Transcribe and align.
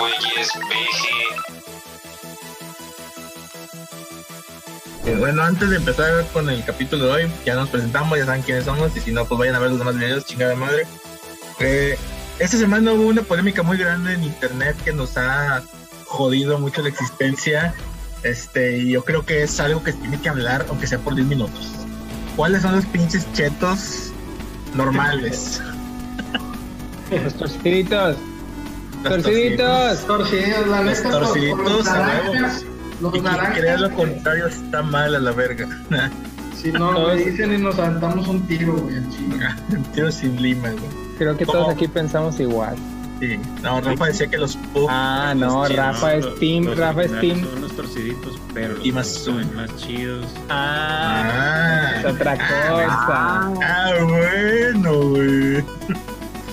güeyes, 0.00 0.50
peje. 0.68 1.14
Eh, 5.06 5.16
Bueno, 5.18 5.42
antes 5.42 5.68
de 5.70 5.76
empezar 5.76 6.26
con 6.32 6.48
el 6.48 6.64
capítulo 6.64 7.06
de 7.06 7.12
hoy, 7.12 7.32
ya 7.44 7.54
nos 7.54 7.68
presentamos, 7.68 8.18
ya 8.18 8.24
saben 8.24 8.42
quiénes 8.42 8.64
somos, 8.64 8.96
y 8.96 9.00
si 9.00 9.12
no, 9.12 9.24
pues 9.26 9.38
vayan 9.38 9.56
a 9.56 9.58
ver 9.58 9.70
los 9.70 9.78
demás 9.78 9.96
videos, 9.96 10.24
chingada 10.24 10.54
madre. 10.54 10.86
Eh, 11.58 11.98
esta 12.38 12.56
semana 12.56 12.92
hubo 12.92 13.06
una 13.08 13.22
polémica 13.22 13.62
muy 13.62 13.76
grande 13.76 14.14
en 14.14 14.24
internet 14.24 14.76
que 14.82 14.92
nos 14.92 15.16
ha 15.18 15.62
jodido 16.06 16.58
mucho 16.58 16.80
la 16.82 16.88
existencia. 16.88 17.74
Este, 18.22 18.78
y 18.78 18.90
yo 18.92 19.04
creo 19.04 19.24
que 19.24 19.42
es 19.42 19.60
algo 19.60 19.82
que 19.82 19.92
se 19.92 19.98
tiene 19.98 20.20
que 20.20 20.28
hablar, 20.28 20.66
aunque 20.68 20.86
sea 20.86 20.98
por 20.98 21.14
10 21.14 21.26
minutos. 21.26 21.72
¿Cuáles 22.36 22.62
son 22.62 22.76
los 22.76 22.86
pinches 22.86 23.30
chetos 23.32 24.12
normales? 24.74 25.60
Los 27.10 27.34
torciditos. 29.02 30.06
Torciditos. 30.06 30.06
Torcidos, 30.06 30.66
la 30.68 30.82
neta, 30.82 31.10
torciditos, 31.10 31.72
los 31.72 31.86
a 31.88 31.98
naranjas. 31.98 32.62
huevo. 32.62 32.70
Los 33.00 33.08
Y 33.10 33.12
quien 33.12 33.24
naranjas. 33.24 33.58
crea 33.58 33.76
lo 33.78 33.90
contrario 33.94 34.46
está 34.46 34.82
mal 34.82 35.14
a 35.14 35.18
la 35.18 35.32
verga. 35.32 35.66
Si 36.60 36.70
no, 36.72 36.92
me 37.08 37.16
dicen 37.16 37.54
y 37.54 37.58
nos 37.58 37.78
aventamos 37.78 38.28
un 38.28 38.46
tiro, 38.46 38.74
güey. 38.74 38.96
al 38.96 39.08
chile. 39.10 39.36
Tiro 39.94 40.12
sin 40.12 40.40
lima, 40.42 40.68
güey. 40.70 40.84
Creo 41.18 41.36
que 41.36 41.46
todos 41.46 41.68
aquí 41.70 41.88
pensamos 41.88 42.38
igual. 42.40 42.76
Sí. 43.20 43.38
No, 43.62 43.82
Rafa 43.82 44.06
decía 44.06 44.28
que 44.28 44.38
los 44.38 44.56
puff 44.56 44.86
Ah, 44.88 45.34
no, 45.36 45.68
Rafa 45.68 46.14
es 46.14 46.34
Team, 46.36 46.64
los 46.64 46.78
Rafa 46.78 47.02
es 47.02 47.20
Team. 47.20 47.44
Son 47.44 47.60
los 47.60 47.72
torciditos, 47.76 48.38
pero 48.54 48.74
los 48.76 48.86
Y 48.86 48.92
más 48.92 49.06
zoom. 49.08 49.44
más 49.54 49.76
chidos. 49.76 50.24
Ah, 50.48 51.92
es 51.98 52.04
Ah, 52.06 52.08
otra 52.10 52.34
cosa. 52.34 53.52
ah, 53.62 53.92
bueno, 54.08 55.00
güey. 55.10 55.64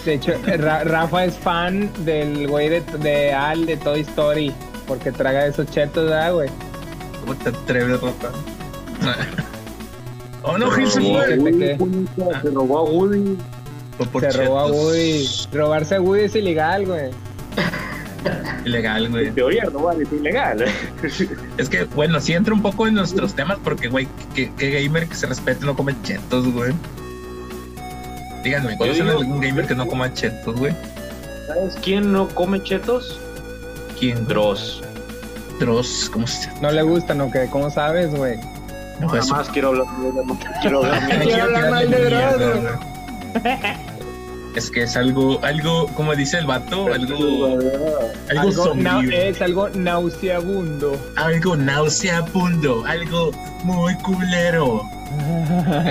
De 0.08 0.14
hecho, 0.14 0.32
Ra- 0.60 0.86
Rafa 0.86 1.26
es 1.26 1.38
fan 1.38 1.92
del 2.06 2.48
güey 2.48 2.70
de, 2.70 2.80
de 3.00 3.34
Al 3.34 3.66
de 3.66 3.76
Toy 3.76 4.00
Story. 4.00 4.54
Porque 4.88 5.12
traga 5.12 5.46
esos 5.46 5.70
chetos, 5.70 6.06
¿verdad, 6.06 6.34
güey? 6.34 6.50
¿Cómo 7.20 7.36
te 7.36 7.50
atreves, 7.50 8.00
Rafa? 8.00 8.30
oh, 10.44 10.58
no, 10.58 10.72
Gil 10.72 10.90
se 10.90 11.02
fue. 11.02 11.78
Se 12.42 12.50
robó 12.52 12.78
a 12.78 12.84
Woody. 12.84 13.38
Se 14.22 14.32
robó 14.46 14.60
a. 14.60 14.68
Woody. 14.72 15.28
Robarse 15.52 15.96
a 15.96 16.02
Woody 16.02 16.22
es 16.22 16.36
ilegal, 16.36 16.86
güey. 16.86 17.12
Ilegal, 18.64 19.10
güey. 19.10 19.28
En 19.28 19.36
teoría 19.36 19.66
robar 19.66 20.02
es 20.02 20.10
ilegal. 20.14 20.64
Es 21.58 21.68
que, 21.68 21.84
bueno, 21.84 22.22
sí 22.22 22.32
entra 22.32 22.54
un 22.54 22.62
poco 22.62 22.88
en 22.88 22.94
nuestros 22.94 23.34
temas 23.34 23.58
porque, 23.62 23.90
güey, 23.90 24.08
que, 24.34 24.54
que 24.54 24.84
gamer 24.84 25.10
que 25.10 25.16
se 25.16 25.28
respete 25.28 25.66
no 25.66 25.76
come 25.76 25.94
chetos, 26.04 26.48
güey. 26.54 26.72
Díganme, 28.48 28.78
¿conocen 28.78 29.10
algún 29.10 29.42
gamer 29.42 29.68
que 29.68 29.76
no 29.76 29.86
coma 29.86 30.14
chetos, 30.14 30.56
güey? 30.56 30.74
¿Sabes 31.48 31.76
quién 31.84 32.14
no 32.14 32.30
come 32.30 32.64
chetos? 32.64 33.20
¿Quién? 34.00 34.26
Dross. 34.26 34.82
Dross, 35.60 36.10
¿cómo 36.14 36.26
se 36.26 36.48
llama? 36.48 36.62
No 36.62 36.72
le 36.72 36.82
gustan, 36.84 37.20
¿o 37.20 37.30
qué? 37.30 37.50
¿Cómo 37.52 37.70
sabes, 37.70 38.10
güey? 38.16 38.38
No, 39.02 39.08
Nada 39.08 39.10
pues, 39.10 39.30
más 39.32 39.50
quiero 39.50 39.68
hablar 39.68 39.86
quiero 40.62 40.78
hablar 40.78 41.20
Quiero 41.24 41.44
hablar 41.44 41.72
mal 41.72 41.90
de 41.90 42.06
Dross. 42.06 42.40
Es 44.56 44.72
que 44.72 44.84
es 44.84 44.96
algo, 44.96 45.44
algo, 45.44 45.88
como 45.88 46.16
dice 46.16 46.38
el 46.38 46.46
vato, 46.46 46.88
algo, 46.94 47.60
algo 48.30 48.52
sombrío. 48.54 49.12
es 49.12 49.42
algo 49.42 49.68
nauseabundo. 49.72 50.98
algo 51.18 51.58
nauseabundo, 51.58 52.86
algo 52.86 53.32
muy 53.66 53.94
culero. 53.96 54.87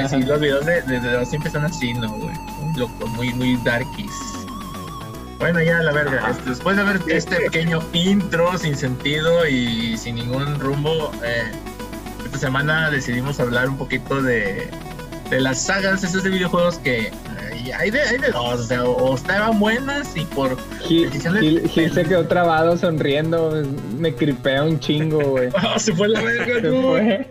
Sí, 0.09 0.23
los 0.23 0.41
videos 0.41 0.67
de, 0.67 0.83
de, 0.83 1.01
de 1.01 1.27
siempre 1.27 1.51
son 1.51 1.65
así, 1.65 1.95
¿no, 1.95 2.09
güey? 2.09 2.35
Muy 2.61 2.79
locos, 2.79 3.09
muy, 3.11 3.33
muy 3.35 3.57
darkies. 3.65 4.13
Bueno, 5.39 5.61
ya 5.61 5.79
la 5.83 5.93
verga. 5.93 6.35
después 6.47 6.77
de 6.77 6.83
ver 6.83 7.01
este 7.09 7.37
pequeño 7.37 7.81
intro 7.93 8.57
sin 8.59 8.77
sentido 8.77 9.47
y 9.47 9.97
sin 9.99 10.15
ningún 10.17 10.59
rumbo, 10.59 11.13
eh, 11.23 11.53
esta 12.25 12.39
semana 12.39 12.91
decidimos 12.91 13.39
hablar 13.39 13.69
un 13.69 13.77
poquito 13.77 14.23
de, 14.23 14.71
de 15.31 15.41
las 15.41 15.61
sagas 15.61 16.03
esas 16.05 16.23
de 16.23 16.31
videojuegos 16.31 16.79
que 16.79 17.13
eh, 17.71 17.75
hay, 17.75 17.91
de, 17.91 18.01
hay 18.01 18.19
de 18.19 18.29
dos, 18.31 18.61
o 18.61 18.63
sea, 18.65 18.85
o 18.85 19.15
estaban 19.15 19.59
buenas 19.59 20.17
y 20.17 20.25
por 20.25 20.57
Gil, 20.83 21.11
Gil- 21.11 21.69
Gil 21.69 21.93
se 21.93 22.05
quedó 22.05 22.27
trabado 22.27 22.77
sonriendo. 22.77 23.63
Me 23.99 24.15
cripea 24.15 24.63
un 24.65 24.79
chingo, 24.81 25.19
güey. 25.21 25.49
¡Ah, 25.57 25.79
se 25.79 25.93
fue 25.95 26.09
la 26.09 26.21
verga, 26.23 26.61
Se 26.61 26.83
fue. 26.83 27.27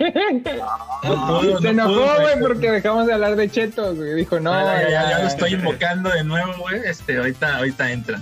No 1.03 1.27
puedo, 1.27 1.57
se 1.59 1.63
no 1.63 1.69
enojó, 1.69 2.21
güey, 2.21 2.39
porque 2.39 2.71
dejamos 2.71 3.07
de 3.07 3.13
hablar 3.13 3.35
de 3.35 3.49
chetos, 3.49 3.95
güey. 3.95 4.13
Dijo, 4.15 4.39
no, 4.39 4.51
Ah, 4.53 4.81
ya, 4.81 4.89
ya, 4.89 4.89
ya 4.89 5.09
ya. 5.11 5.19
lo 5.19 5.27
estoy 5.27 5.53
invocando 5.53 6.09
de 6.09 6.23
nuevo, 6.23 6.53
güey. 6.59 6.81
Este, 6.85 7.17
ahorita, 7.17 7.57
ahorita 7.57 7.91
entra. 7.91 8.21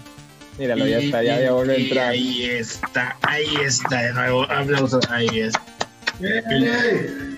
Míralo, 0.60 0.86
ya 0.86 1.00
Y- 1.00 1.06
está, 1.06 1.24
ya, 1.24 1.40
y- 1.40 1.44
ya 1.44 1.52
volvió 1.52 1.74
a 1.74 1.78
entrar. 1.78 2.10
Ahí 2.10 2.46
está, 2.46 3.18
ahí 3.24 3.48
está 3.66 4.02
de 4.04 4.14
nuevo. 4.14 4.44
Aplausos, 4.44 5.10
ahí 5.10 5.40
está. 5.40 5.62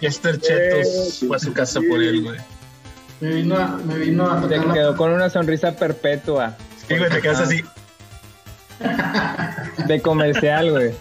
Chester 0.02 0.40
Chetos 0.40 1.24
fue 1.25 1.38
a 1.38 1.40
su 1.40 1.53
casa 1.53 1.80
por 1.90 2.02
él, 2.03 2.24
güey. 2.24 2.38
Me 3.22 3.30
vino 3.30 3.58
a, 3.58 3.68
me 3.78 3.98
vino 3.98 4.30
a 4.30 4.42
tocar 4.42 4.66
la- 4.66 4.74
quedó 4.74 4.96
con 4.98 5.12
una 5.14 5.30
sonrisa 5.30 5.76
perpetua 5.76 6.56
Sí, 6.88 6.98
güey, 6.98 7.09
te 7.09 7.22
quedas 7.22 7.40
así. 7.40 7.64
de 9.88 10.02
comercial, 10.02 10.72
güey. 10.72 10.92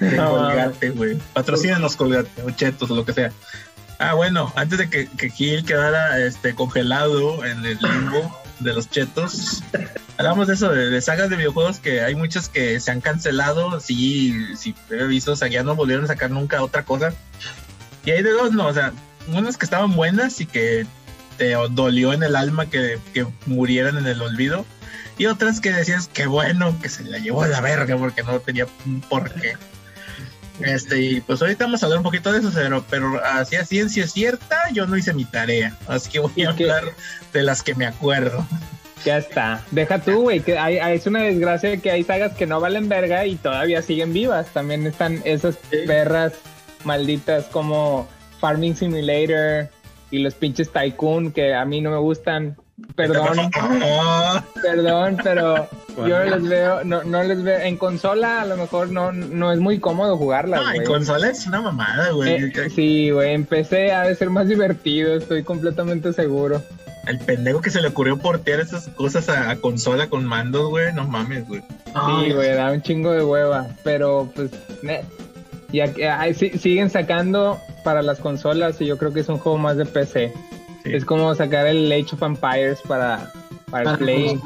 de 0.00 0.16
No, 0.16 0.30
Colgate, 0.30 0.90
güey. 0.90 1.18
Patrocínanos 1.32 1.96
Colgate, 1.96 2.42
o 2.42 2.50
Chetos, 2.50 2.90
o 2.90 2.94
lo 2.96 3.04
que 3.04 3.12
sea. 3.12 3.30
Ah, 3.98 4.14
bueno, 4.14 4.52
antes 4.56 4.78
de 4.78 4.90
que, 4.90 5.06
que 5.08 5.30
Gil 5.30 5.64
quedara 5.64 6.18
este, 6.18 6.54
congelado 6.54 7.44
en 7.44 7.64
el 7.64 7.78
limbo 7.80 8.36
de 8.58 8.72
los 8.74 8.90
chetos, 8.90 9.62
hablamos 10.18 10.48
de 10.48 10.54
eso, 10.54 10.70
de, 10.70 10.90
de 10.90 11.00
sagas 11.00 11.30
de 11.30 11.36
videojuegos 11.36 11.78
que 11.78 12.00
hay 12.02 12.14
muchas 12.16 12.48
que 12.48 12.80
se 12.80 12.90
han 12.90 13.00
cancelado. 13.00 13.78
Sí, 13.80 14.34
sí, 14.56 14.74
he 14.90 15.04
visto, 15.04 15.32
o 15.32 15.36
sea, 15.36 15.48
ya 15.48 15.62
no 15.62 15.76
volvieron 15.76 16.04
a 16.04 16.08
sacar 16.08 16.30
nunca 16.30 16.62
otra 16.62 16.84
cosa. 16.84 17.12
Y 18.04 18.10
hay 18.10 18.22
de 18.22 18.30
dos, 18.32 18.52
no, 18.52 18.66
o 18.66 18.74
sea, 18.74 18.92
unas 19.28 19.56
que 19.56 19.64
estaban 19.66 19.94
buenas 19.94 20.40
y 20.40 20.46
que 20.46 20.86
te 21.36 21.52
dolió 21.70 22.12
en 22.12 22.22
el 22.22 22.36
alma 22.36 22.66
que, 22.70 22.98
que 23.12 23.26
murieran 23.46 23.98
en 23.98 24.06
el 24.06 24.20
olvido. 24.22 24.64
Y 25.18 25.26
otras 25.26 25.60
que 25.60 25.72
decías 25.72 26.08
que 26.08 26.26
bueno, 26.26 26.76
que 26.82 26.88
se 26.88 27.04
la 27.04 27.18
llevó 27.18 27.42
a 27.42 27.48
la 27.48 27.60
verga 27.60 27.96
porque 27.96 28.22
no 28.22 28.40
tenía 28.40 28.66
un 28.84 29.00
porqué. 29.02 29.54
Este, 30.60 31.00
y 31.00 31.20
pues 31.20 31.40
ahorita 31.42 31.64
vamos 31.64 31.82
a 31.82 31.86
hablar 31.86 31.98
un 31.98 32.04
poquito 32.04 32.32
de 32.32 32.38
eso, 32.38 32.50
pero, 32.54 32.84
pero 32.88 33.20
así 33.24 33.56
a 33.56 33.64
ciencia 33.64 34.06
cierta, 34.06 34.56
yo 34.72 34.86
no 34.86 34.96
hice 34.96 35.12
mi 35.12 35.24
tarea. 35.24 35.76
Así 35.88 36.10
que 36.10 36.20
voy 36.20 36.32
a 36.44 36.50
¿Y 36.52 36.54
qué? 36.56 36.70
hablar 36.70 36.92
de 37.32 37.42
las 37.42 37.62
que 37.62 37.74
me 37.74 37.86
acuerdo. 37.86 38.46
Ya 39.04 39.18
está. 39.18 39.62
Deja 39.72 39.98
tú, 40.00 40.22
güey, 40.22 40.40
que 40.40 40.56
hay, 40.58 40.78
hay- 40.78 40.96
es 40.96 41.06
una 41.06 41.22
desgracia 41.22 41.76
que 41.76 41.90
hay 41.90 42.04
sagas 42.04 42.32
que 42.34 42.46
no 42.46 42.60
valen 42.60 42.88
verga 42.88 43.26
y 43.26 43.34
todavía 43.36 43.82
siguen 43.82 44.12
vivas. 44.12 44.46
También 44.52 44.86
están 44.86 45.20
esas 45.24 45.56
perras 45.86 46.32
malditas 46.84 47.46
como 47.46 48.08
Farming 48.40 48.76
Simulator 48.76 49.68
y 50.10 50.18
los 50.18 50.34
pinches 50.34 50.70
Tycoon 50.70 51.32
que 51.32 51.54
a 51.54 51.64
mí 51.64 51.80
no 51.80 51.90
me 51.90 51.98
gustan. 51.98 52.56
Perdón, 52.96 53.38
Ah, 53.54 54.42
perdón, 54.62 55.16
pero 55.22 55.68
yo 55.96 56.18
no 56.18 56.24
les 56.24 56.42
veo, 56.48 56.84
no, 56.84 57.04
no 57.04 57.22
les 57.22 57.42
veo. 57.42 57.58
En 57.60 57.76
consola 57.76 58.42
a 58.42 58.46
lo 58.46 58.56
mejor 58.56 58.90
no, 58.90 59.12
no 59.12 59.52
es 59.52 59.60
muy 59.60 59.78
cómodo 59.78 60.16
jugarlas, 60.16 60.60
no, 60.60 60.68
en 60.70 60.76
güey. 60.76 60.86
consola 60.86 61.28
es 61.30 61.46
una 61.46 61.60
mamada, 61.60 62.10
güey. 62.10 62.32
Eh, 62.34 62.70
sí, 62.74 63.10
güey, 63.10 63.32
en 63.34 63.44
PC 63.46 63.92
ha 63.92 64.02
de 64.02 64.14
ser 64.16 64.30
más 64.30 64.48
divertido, 64.48 65.14
estoy 65.14 65.44
completamente 65.44 66.12
seguro. 66.12 66.62
El 67.06 67.18
pendejo 67.20 67.60
que 67.60 67.70
se 67.70 67.80
le 67.82 67.88
ocurrió 67.88 68.16
portear 68.18 68.60
esas 68.60 68.88
cosas 68.88 69.28
a, 69.28 69.50
a 69.50 69.56
consola 69.56 70.08
con 70.08 70.24
mandos, 70.24 70.68
güey, 70.70 70.92
no 70.94 71.06
mames, 71.06 71.46
güey. 71.46 71.60
Sí, 71.86 72.32
güey, 72.32 72.54
da 72.54 72.72
un 72.72 72.82
chingo 72.82 73.12
de 73.12 73.22
hueva, 73.22 73.68
pero 73.84 74.28
pues, 74.34 74.50
ne- 74.82 75.04
que 75.92 76.08
ay, 76.08 76.34
sí- 76.34 76.50
siguen 76.58 76.90
sacando 76.90 77.60
para 77.82 78.02
las 78.02 78.18
consolas 78.20 78.80
y 78.80 78.86
yo 78.86 78.96
creo 78.98 79.12
que 79.12 79.20
es 79.20 79.28
un 79.28 79.38
juego 79.38 79.58
más 79.58 79.76
de 79.76 79.86
PC. 79.86 80.32
Sí. 80.84 80.90
Es 80.94 81.04
como 81.04 81.34
sacar 81.34 81.66
el 81.66 81.90
Age 81.90 82.14
of 82.14 82.22
Empires 82.22 82.80
para, 82.86 83.30
para 83.70 83.80
el 83.80 83.84
para 83.86 83.98
Play. 83.98 84.40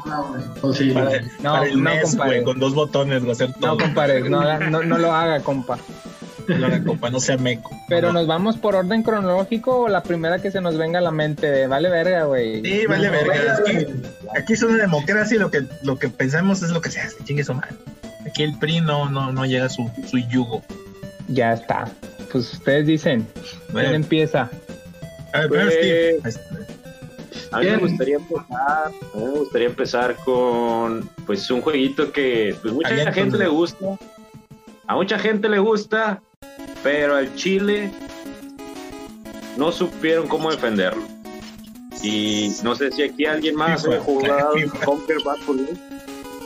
sí. 0.73 0.91
Para, 0.91 1.21
No, 1.41 1.51
para 1.53 1.65
el 1.65 1.83
no, 1.83 1.89
NES, 1.89 2.01
compadre. 2.11 2.31
güey, 2.31 2.43
con 2.45 2.59
dos 2.59 2.73
botones, 2.73 3.27
va 3.27 3.31
a 3.33 3.35
ser 3.35 3.49
No, 3.49 3.55
todo. 3.59 3.77
compadre, 3.77 4.21
no, 4.29 4.39
haga- 4.41 4.69
no, 4.69 4.81
no 4.83 4.97
lo 4.97 5.13
haga, 5.13 5.39
compa. 5.41 5.77
No, 6.47 6.67
la 6.67 6.83
copa, 6.83 7.11
no 7.11 7.19
sea 7.19 7.37
meco. 7.37 7.69
Pero 7.89 8.07
No. 8.07 8.13
nos 8.13 8.27
vamos 8.27 8.57
por 8.57 8.73
orden 8.75 9.03
cronológico 9.03 9.81
o 9.81 9.87
la 9.87 10.01
primera 10.01 10.39
que 10.41 10.49
se 10.49 10.61
nos 10.61 10.77
venga 10.79 10.97
a 10.97 11.01
la 11.03 11.11
mente. 11.11 11.67
Vale 11.67 11.89
verga, 11.89 12.23
güey. 12.23 12.63
Sí, 12.63 12.87
vale, 12.87 13.05
No, 13.05 13.11
verga. 13.11 13.59
Aquí, 14.35 14.53
es 14.53 14.63
una 14.63 14.77
democracia 14.77 15.35
y 15.35 15.39
lo 15.39 15.51
que, 15.51 15.61
lo 15.83 15.97
que 15.99 16.09
pensamos 16.09 16.63
es 16.63 16.71
lo 16.71 16.81
que 16.81 16.89
se 16.89 17.01
hace. 17.01 17.23
Chingue 17.23 17.43
su 17.43 17.53
madre. 17.53 17.75
Aquí 18.25 18.41
el 18.41 18.57
PRI 18.57 18.81
no, 18.81 19.09
no, 19.09 19.31
no 19.31 19.45
llega 19.45 19.65
a 19.65 19.69
su, 19.69 19.91
su 20.09 20.17
yugo. 20.17 20.63
Ya 21.29 21.53
está. 21.53 21.89
Pues 22.31 22.53
ustedes 22.53 22.85
dicen, 22.87 23.27
¿quién 23.33 23.73
Bueno, 23.73 23.93
empieza? 23.93 24.49
a 25.33 25.39
ver, 25.41 25.49
Pues-. 25.49 25.73
Este, 25.75 26.49
A 27.51 27.59
mí 27.59 27.65
me 27.65 27.77
gustaría 27.77 28.15
empezar, 28.17 28.47
a 28.51 28.91
mí 29.17 29.23
me 29.23 29.29
gustaría 29.39 29.67
empezar 29.67 30.15
con 30.23 31.09
pues 31.25 31.49
un 31.49 31.61
jueguito 31.61 32.11
que 32.11 32.55
pues 32.61 32.73
mucha 32.73 33.11
gente 33.11 33.37
le 33.37 33.47
gusta. 33.47 33.97
A 34.87 34.95
mucha 34.95 35.17
gente 35.19 35.49
le 35.49 35.59
gusta, 35.59 36.21
pero 36.83 37.15
al 37.15 37.33
Chile 37.35 37.91
no 39.57 39.71
supieron 39.71 40.27
cómo 40.27 40.51
defenderlo. 40.51 41.03
Y 42.03 42.51
no 42.63 42.75
sé 42.75 42.91
si 42.91 43.03
aquí 43.03 43.25
alguien 43.25 43.55
más 43.55 43.83
FIFA, 43.83 43.95
ha 43.95 43.99
jugado. 43.99 44.53
Conquer 44.85 45.17
Bad 45.25 45.37
for 45.37 45.55
You. 45.57 45.67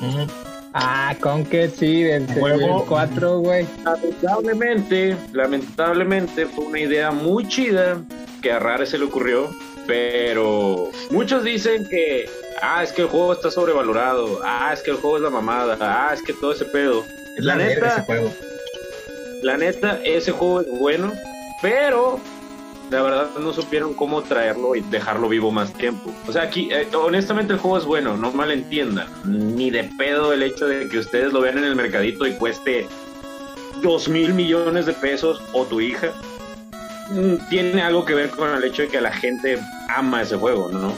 mm, 0.02 0.28
Ah, 0.74 1.16
Conker, 1.20 1.70
sí, 1.70 2.04
del, 2.04 2.25
Juego. 2.28 2.86
4, 2.88 3.40
güey. 3.40 3.68
Lamentablemente, 3.84 5.16
lamentablemente 5.31 6.46
fue 6.48 6.66
una 6.66 6.80
idea 6.80 7.12
muy 7.12 7.48
chida 7.48 8.02
que 8.42 8.52
a 8.52 8.60
Rare 8.60 8.86
se 8.86 8.98
le 8.98 9.06
ocurrió, 9.06 9.50
pero 9.86 10.90
muchos 11.12 11.44
dicen 11.44 11.88
que, 11.90 12.28
ah, 12.62 12.81
es 12.84 12.92
que 12.92 13.04
el 13.04 13.08
juego 13.08 13.34
está 13.34 13.52
sobrevalorado, 13.52 14.40
ah, 14.44 14.72
es 14.74 14.81
que 14.81 14.92
el 14.92 14.98
juego 14.98 15.18
es 15.18 15.24
la 15.24 15.30
mamada, 15.30 15.78
ah, 15.80 16.12
es 16.14 16.22
que 16.24 16.34
todo 16.34 16.54
ese 16.54 16.66
pedo. 16.66 17.04
Es 17.38 17.44
la, 17.44 17.56
La 17.56 17.66
neta- 17.66 17.88
ese 17.94 18.02
juego. 18.02 18.34
La 19.44 19.58
neta, 19.58 20.00
ese 20.04 20.31
juego 20.31 20.62
es 20.62 20.68
bueno, 20.80 21.12
pero 21.62 22.20
la 22.94 23.01
verdad 23.01 23.30
no 23.40 23.51
supieron 23.54 23.94
cómo 23.94 24.22
traerlo 24.22 24.75
y 24.75 24.81
dejarlo 24.81 25.28
vivo 25.28 25.51
más 25.51 25.74
tiempo. 25.74 26.13
O 26.28 26.31
sea, 26.31 26.44
aquí, 26.44 26.69
eh, 26.72 26.88
honestamente, 26.95 27.54
el 27.54 27.60
juego 27.60 27.78
es 27.80 27.86
bueno, 27.86 28.16
no 28.16 28.31
malentiendan. 28.31 29.07
Ni 29.25 29.72
de 29.72 29.84
pedo 29.98 30.31
el 30.31 30.44
hecho 30.44 30.68
de 30.68 30.88
que 30.88 31.00
ustedes 31.00 31.34
lo 31.34 31.42
vean 31.42 31.57
en 31.57 31.63
el 31.66 31.75
mercadito 31.75 32.25
y 32.28 32.34
cueste 32.34 32.88
dos 33.81 34.07
mil 34.07 34.34
millones 34.34 34.86
de 34.86 34.94
pesos 34.94 35.42
o 35.54 35.66
tu 35.66 35.81
hija. 35.81 36.13
mm, 37.10 37.50
Tiene 37.50 37.81
algo 37.81 38.06
que 38.06 38.13
ver 38.13 38.30
con 38.30 38.50
el 38.54 38.63
hecho 38.63 38.84
de 38.84 38.88
que 38.90 39.01
la 39.01 39.12
gente 39.12 39.60
ama 39.89 40.22
ese 40.22 40.38
juego, 40.38 40.69
¿no? 40.72 40.94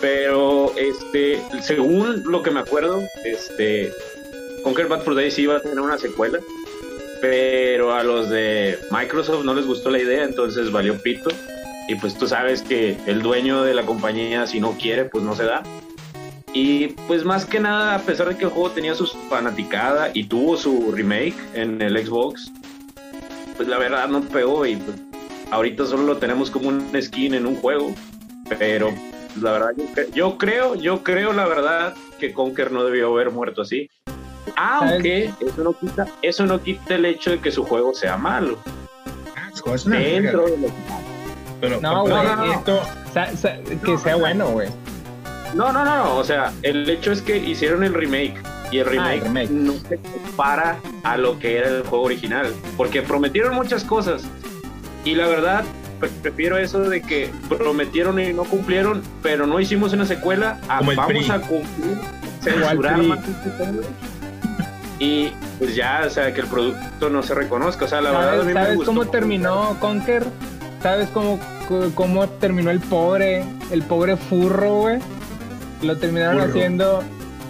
Pero, 0.00 0.72
este, 0.76 1.40
según 1.62 2.22
lo 2.24 2.42
que 2.42 2.50
me 2.50 2.60
acuerdo, 2.60 3.00
este, 3.24 3.92
Conquer 4.62 4.86
Bad 4.88 5.02
for 5.02 5.14
Days 5.14 5.38
iba 5.38 5.56
a 5.56 5.60
tener 5.60 5.80
una 5.80 5.98
secuela 5.98 6.38
pero 7.20 7.94
a 7.94 8.02
los 8.02 8.28
de 8.30 8.78
Microsoft 8.90 9.44
no 9.44 9.54
les 9.54 9.66
gustó 9.66 9.90
la 9.90 10.00
idea, 10.00 10.24
entonces 10.24 10.70
valió 10.70 11.00
pito. 11.00 11.30
Y 11.88 11.94
pues 11.94 12.16
tú 12.16 12.26
sabes 12.26 12.62
que 12.62 12.98
el 13.06 13.22
dueño 13.22 13.62
de 13.62 13.74
la 13.74 13.84
compañía, 13.84 14.46
si 14.46 14.60
no 14.60 14.72
quiere, 14.72 15.06
pues 15.06 15.24
no 15.24 15.34
se 15.34 15.44
da. 15.44 15.62
Y 16.52 16.88
pues 17.06 17.24
más 17.24 17.44
que 17.44 17.60
nada, 17.60 17.94
a 17.94 18.00
pesar 18.00 18.28
de 18.28 18.36
que 18.36 18.44
el 18.44 18.50
juego 18.50 18.70
tenía 18.70 18.94
su 18.94 19.06
fanaticada 19.06 20.10
y 20.12 20.24
tuvo 20.24 20.56
su 20.56 20.92
remake 20.92 21.36
en 21.54 21.80
el 21.80 22.04
Xbox, 22.04 22.50
pues 23.56 23.68
la 23.68 23.78
verdad 23.78 24.08
no 24.08 24.22
pegó 24.22 24.66
y 24.66 24.76
pues, 24.76 24.96
ahorita 25.50 25.86
solo 25.86 26.04
lo 26.04 26.16
tenemos 26.18 26.50
como 26.50 26.68
un 26.68 26.90
skin 27.00 27.34
en 27.34 27.46
un 27.46 27.56
juego. 27.56 27.94
Pero 28.58 28.92
la 29.40 29.52
verdad, 29.52 29.70
yo 30.14 30.38
creo, 30.38 30.74
yo 30.74 31.02
creo 31.02 31.32
la 31.32 31.46
verdad 31.46 31.94
que 32.18 32.32
Conker 32.32 32.72
no 32.72 32.84
debió 32.84 33.12
haber 33.12 33.30
muerto 33.30 33.62
así. 33.62 33.88
Aunque 34.56 35.32
eso 35.40 35.62
no 35.64 35.72
quita, 35.72 36.06
eso 36.22 36.46
no 36.46 36.60
quita 36.62 36.94
el 36.94 37.04
hecho 37.04 37.30
de 37.30 37.40
que 37.40 37.50
su 37.50 37.64
juego 37.64 37.94
sea 37.94 38.16
malo. 38.16 38.58
Ah, 39.36 39.50
es 39.74 39.86
una 39.86 39.98
Dentro 39.98 40.44
de 40.46 40.58
lo- 40.58 40.68
Pero, 41.60 41.80
No, 41.80 42.04
pero 42.04 42.16
güey, 42.16 42.26
no, 42.28 42.36
no. 42.36 42.52
esto- 42.52 42.82
Sa- 43.12 43.36
sa- 43.36 43.56
que 43.84 43.98
sea 43.98 44.16
bueno, 44.16 44.48
güey. 44.48 44.68
No, 45.54 45.72
no, 45.72 45.84
no, 45.84 45.96
no. 46.04 46.16
O 46.16 46.24
sea, 46.24 46.52
el 46.62 46.88
hecho 46.88 47.10
es 47.10 47.22
que 47.22 47.36
hicieron 47.38 47.82
el 47.82 47.94
remake 47.94 48.34
y 48.70 48.78
el 48.78 48.86
remake, 48.86 49.08
Ah, 49.08 49.14
el 49.14 49.20
remake. 49.22 49.50
no 49.50 49.72
se 49.88 49.96
compara 49.98 50.76
a 51.02 51.16
lo 51.16 51.38
que 51.38 51.56
era 51.58 51.68
el 51.68 51.82
juego 51.82 52.04
original. 52.04 52.52
Porque 52.76 53.02
prometieron 53.02 53.54
muchas 53.54 53.82
cosas. 53.82 54.24
Y 55.04 55.14
la 55.14 55.26
verdad, 55.26 55.64
pre- 55.98 56.10
prefiero 56.22 56.58
eso 56.58 56.80
de 56.80 57.00
que 57.02 57.30
prometieron 57.48 58.20
y 58.20 58.32
no 58.34 58.44
cumplieron, 58.44 59.02
pero 59.22 59.46
no 59.46 59.58
hicimos 59.58 59.92
una 59.94 60.04
secuela. 60.04 60.60
a 60.68 60.80
vamos 60.80 61.06
PRI. 61.06 61.30
a 61.30 61.40
cumplir, 61.40 61.98
censurar 62.42 63.02
más. 63.02 63.18
Y 64.98 65.30
pues 65.58 65.74
ya, 65.76 66.02
o 66.06 66.10
sea, 66.10 66.32
que 66.34 66.40
el 66.40 66.46
producto 66.48 67.08
no 67.08 67.22
se 67.22 67.34
reconozca. 67.34 67.84
O 67.84 67.88
sea, 67.88 68.00
la 68.00 68.10
verdad, 68.10 68.28
a 68.28 68.32
mí 68.32 68.38
¿Sabes, 68.38 68.54
me 68.54 68.60
sabes 68.62 68.76
gustó 68.76 68.90
cómo 68.90 69.00
mucho. 69.02 69.10
terminó 69.10 69.76
Conker? 69.80 70.24
¿Sabes 70.82 71.08
cómo, 71.10 71.38
cómo 71.94 72.28
terminó 72.28 72.70
el 72.70 72.80
pobre, 72.80 73.44
el 73.70 73.82
pobre 73.82 74.16
furro, 74.16 74.74
güey? 74.80 74.98
Lo 75.82 75.96
terminaron 75.96 76.38
Furro. 76.40 76.50
haciendo 76.50 77.02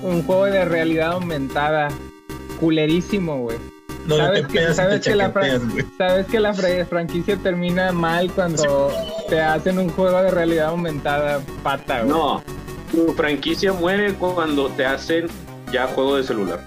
un 0.02 0.22
juego 0.22 0.44
de 0.46 0.64
realidad 0.64 1.12
aumentada. 1.12 1.88
Culerísimo, 2.60 3.38
güey. 3.38 3.56
donde 4.06 4.24
¿Sabes 4.24 4.46
que- 4.46 4.74
sabes 4.74 5.00
que 5.02 5.14
la. 5.14 5.32
Sabes 5.98 6.26
que 6.26 6.40
la 6.40 6.54
fra- 6.54 6.84
franquicia 6.86 7.36
termina 7.36 7.92
mal 7.92 8.30
cuando 8.32 8.90
te 9.28 9.40
hacen 9.40 9.78
un 9.78 9.90
juego 9.90 10.22
de 10.22 10.30
realidad 10.30 10.68
aumentada 10.68 11.40
pata, 11.62 12.00
güey. 12.00 12.08
No, 12.10 12.42
tu 12.90 13.12
franquicia 13.12 13.72
muere 13.74 14.14
cuando 14.14 14.68
te 14.70 14.86
hacen 14.86 15.26
ya 15.70 15.86
juego 15.88 16.16
de 16.16 16.24
celular. 16.24 16.60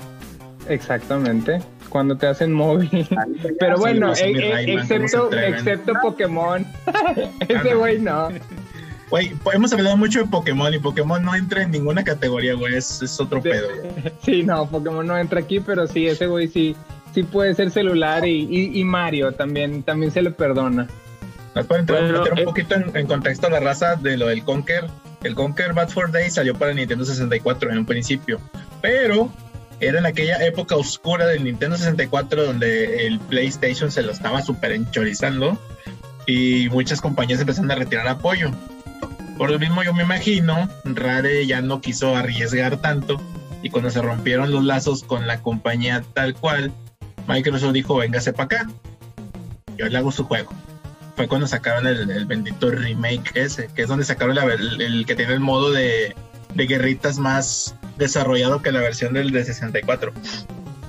Exactamente. 0.71 1.59
Cuando 1.89 2.18
te 2.18 2.27
hacen 2.27 2.53
móvil. 2.53 2.89
Pero 3.59 3.77
bueno, 3.77 4.07
pues, 4.07 4.21
eh, 4.21 4.31
eh, 4.31 4.51
Rayman, 4.53 4.88
¿cómo 4.88 4.88
se 4.88 4.95
excepto, 4.95 5.38
excepto 5.38 5.94
Pokémon. 6.01 6.65
Ese 7.47 7.73
no. 7.73 7.79
güey 7.79 8.00
no. 8.00 8.29
Güey, 9.09 9.33
pues, 9.44 9.57
hemos 9.57 9.73
hablado 9.73 9.97
mucho 9.97 10.19
de 10.19 10.25
Pokémon 10.25 10.73
y 10.73 10.79
Pokémon 10.79 11.23
no 11.23 11.35
entra 11.35 11.63
en 11.63 11.71
ninguna 11.71 12.03
categoría, 12.03 12.53
güey. 12.53 12.75
Es, 12.75 13.01
es 13.01 13.19
otro 13.19 13.41
pedo, 13.41 13.68
güey. 13.68 14.13
Sí, 14.23 14.44
no, 14.44 14.65
Pokémon 14.69 15.06
no 15.06 15.18
entra 15.18 15.41
aquí, 15.41 15.59
pero 15.59 15.85
sí, 15.85 16.07
ese 16.07 16.27
güey 16.27 16.47
sí, 16.47 16.75
sí 17.13 17.24
puede 17.24 17.53
ser 17.53 17.71
celular 17.71 18.25
y, 18.25 18.47
y, 18.50 18.79
y 18.79 18.83
Mario 18.85 19.33
también, 19.33 19.83
también 19.83 20.13
se 20.13 20.21
le 20.21 20.31
perdona. 20.31 20.88
Nos 21.53 21.65
pueden 21.65 21.81
entrar- 21.83 22.00
Bueno, 22.03 22.19
meter 22.19 22.33
un 22.33 22.39
eh. 22.39 22.44
poquito 22.45 22.75
en, 22.75 22.95
en 22.95 23.06
contexto 23.07 23.47
a 23.47 23.50
la 23.50 23.59
raza 23.59 23.97
de 23.97 24.15
lo 24.15 24.27
del 24.27 24.45
Conker. 24.45 24.85
El 25.24 25.35
Conker 25.35 25.74
Bad 25.74 25.89
for 25.89 26.09
Day 26.09 26.29
salió 26.29 26.56
para 26.56 26.74
Nintendo 26.74 27.03
64 27.03 27.69
en 27.69 27.79
un 27.79 27.85
principio, 27.85 28.39
pero 28.81 29.29
era 29.81 30.00
en 30.00 30.06
aquella 30.06 30.38
época 30.45 30.75
oscura 30.75 31.25
del 31.25 31.44
Nintendo 31.44 31.75
64 31.75 32.45
donde 32.45 33.07
el 33.07 33.19
PlayStation 33.19 33.92
se 33.92 34.04
lo 34.04 34.12
estaba 34.12 34.42
super 34.42 34.72
enchorizando 34.72 35.60
y 36.28 36.69
muchas 36.69 37.01
compañías 37.01 37.42
empezaron 37.42 37.72
a 37.72 37.75
retirar 37.75 38.07
apoyo. 38.07 38.51
Por 39.38 39.50
lo 39.50 39.57
mismo 39.57 39.83
yo 39.83 39.94
me 39.94 40.04
imagino, 40.04 40.69
Rare 40.86 41.45
ya 41.48 41.62
no 41.62 41.81
quiso 41.81 42.16
arriesgar 42.16 42.78
tanto 42.78 43.19
y 43.63 43.69
cuando 43.69 43.89
se 43.89 44.01
rompieron 44.01 44.51
los 44.51 44.63
lazos 44.63 45.04
con 45.04 45.25
la 45.25 45.42
compañía 45.42 46.04
tal 46.13 46.36
cual, 46.36 46.72
Microsoft 47.27 47.74
dijo, 47.74 47.98
véngase 47.98 48.34
para 48.34 48.45
acá, 48.45 48.69
yo 49.77 49.88
le 49.88 49.98
hago 49.98 50.12
su 50.12 50.24
juego 50.24 50.51
fue 51.16 51.27
cuando 51.27 51.45
sacaron 51.45 51.86
el, 51.88 52.25
bendito 52.25 52.72
remake 52.72 53.31
ese, 53.36 53.68
que 53.75 53.84
es 53.84 53.88
donde 53.88 54.06
sacaron 54.06 54.38
el, 54.38 54.81
el 54.81 55.06
que 55.06 55.16
tiene 55.16 55.34
el 55.34 55.39
modo 55.39 55.72
de, 55.72 56.16
de 56.56 56.66
guerritas 56.66 57.18
más 57.18 57.75
desarrollado 57.97 58.61
que 58.61 58.71
la 58.71 58.79
versión 58.81 59.13
del 59.13 59.31
de 59.31 59.43
64. 59.45 60.11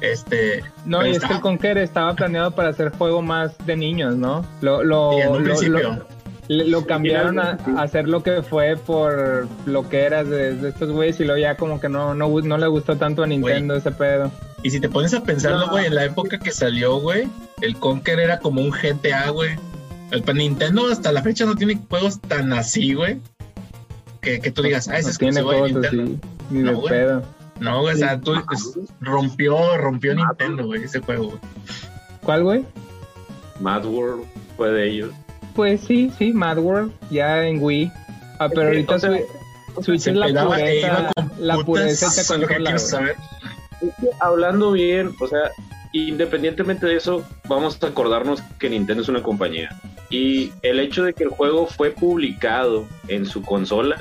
Este, 0.01 0.65
No, 0.85 1.07
y 1.07 1.11
es 1.11 1.17
está- 1.17 1.29
que 1.29 1.35
el 1.35 1.41
Conquer 1.41 1.79
estaba 1.79 2.15
planeado 2.15 2.51
para 2.53 2.71
hacer 2.71 2.91
juego 2.91 3.23
más 3.23 3.53
de 3.67 3.77
niños, 3.77 4.17
¿no? 4.17 4.45
Lo, 4.61 4.83
lo, 4.83 5.17
y 5.19 5.21
en 5.23 5.29
un 5.29 5.39
lo- 5.39 5.45
principio, 5.45 5.79
lo- 5.79 6.07
le- 6.49 6.67
lo 6.69 6.87
cambiaron 6.87 7.39
a, 7.39 7.53
hacer 7.79 8.09
lo 8.09 8.23
que 8.23 8.43
fue 8.43 8.77
por 8.77 9.47
lo 9.65 9.89
que 9.89 10.03
era 10.03 10.25
de, 10.25 10.57
de 10.57 10.69
estos 10.71 10.91
güeyes 10.91 11.21
y 11.21 11.25
luego 11.25 11.39
ya 11.39 11.57
como 11.57 11.81
que 11.81 11.89
no, 11.89 12.15
no, 12.15 12.29
no 12.41 12.59
le 12.59 12.67
gustó 12.67 12.97
tanto 12.97 13.23
a 13.23 13.27
Nintendo 13.29 13.77
ese 13.77 13.93
pedo. 13.93 14.31
y 14.65 14.71
si 14.71 14.81
te 14.81 14.89
pones 14.89 15.15
a 15.15 15.23
pensarlo, 15.23 15.67
No. 15.67 15.71
güey, 15.73 15.87
en 15.87 15.95
la 15.95 16.05
época 16.05 16.39
que 16.39 16.51
salió, 16.51 16.97
güey, 17.01 17.29
el 17.61 17.77
Conker 17.77 18.19
era 18.19 18.41
como 18.41 18.61
un 18.61 18.71
GTA, 18.73 19.31
güey. 19.31 19.51
El 20.11 20.23
Nintendo 20.37 20.89
hasta 20.91 21.11
la 21.13 21.23
fecha 21.23 21.45
no 21.47 21.55
tiene 21.55 21.79
juegos 21.89 22.21
tan 22.21 22.53
así, 22.53 22.93
güey. 22.95 23.19
Que, 24.21 24.41
que 24.41 24.51
tú 24.51 24.63
digas, 24.63 24.89
ah, 24.89 24.99
ese 24.99 25.05
no 25.05 25.11
es 25.11 25.19
tiene 25.19 25.41
exclusivo 25.41 25.65
de 25.67 25.73
Nintendo. 25.73 26.03
así, 26.03 26.21
ni 26.53 26.61
No, 26.61 26.71
de 26.71 26.77
güey. 26.77 26.89
pedo. 26.89 27.23
No, 27.61 27.81
güey, 27.83 27.95
o 27.95 27.99
sea, 27.99 28.21
tú 28.21 28.35
es- 28.35 28.79
rompió, 29.01 29.77
rompió 29.79 30.15
Nintendo, 30.15 30.67
güey, 30.67 30.83
ese 30.85 31.01
juego, 31.01 31.27
güey. 31.27 31.39
¿Cuál, 32.23 32.43
güey? 32.45 32.65
Mad 33.61 33.85
World 33.85 34.25
fue 34.57 34.71
de 34.71 34.89
ellos. 34.91 35.11
Pues 35.55 35.81
sí, 35.83 36.11
sí, 36.19 36.33
Mad 36.33 36.59
World, 36.59 36.93
ya 37.11 37.47
en 37.47 37.63
Wii. 37.63 37.91
Ah, 38.39 38.49
pero 38.49 38.69
ahorita 38.69 38.95
o 38.95 38.99
sea, 38.99 39.11
Switch- 39.11 39.83
Switch 39.85 40.01
Se 40.01 40.11
es 40.11 40.17
la 40.17 40.47
pureza, 40.47 41.13
la 41.39 41.57
pureza 41.59 42.07
hecha 42.07 42.47
que 42.73 42.79
saber. 42.79 43.17
Es 43.81 43.95
que 44.01 44.09
hablando 44.21 44.73
bien, 44.73 45.15
o 45.21 45.27
sea, 45.29 45.51
independientemente 45.93 46.87
de 46.87 46.97
eso, 46.97 47.25
vamos 47.49 47.79
a 47.83 47.87
acordarnos 47.87 48.41
que 48.59 48.71
Nintendo 48.71 49.03
es 49.03 49.09
una 49.09 49.23
compañía. 49.23 49.69
Y 50.11 50.53
el 50.63 50.81
hecho 50.81 51.05
de 51.05 51.15
que 51.15 51.25
el 51.25 51.31
juego 51.31 51.67
fue 51.67 51.91
publicado 51.91 52.87
en 53.09 53.27
su 53.27 53.43
consola, 53.43 53.97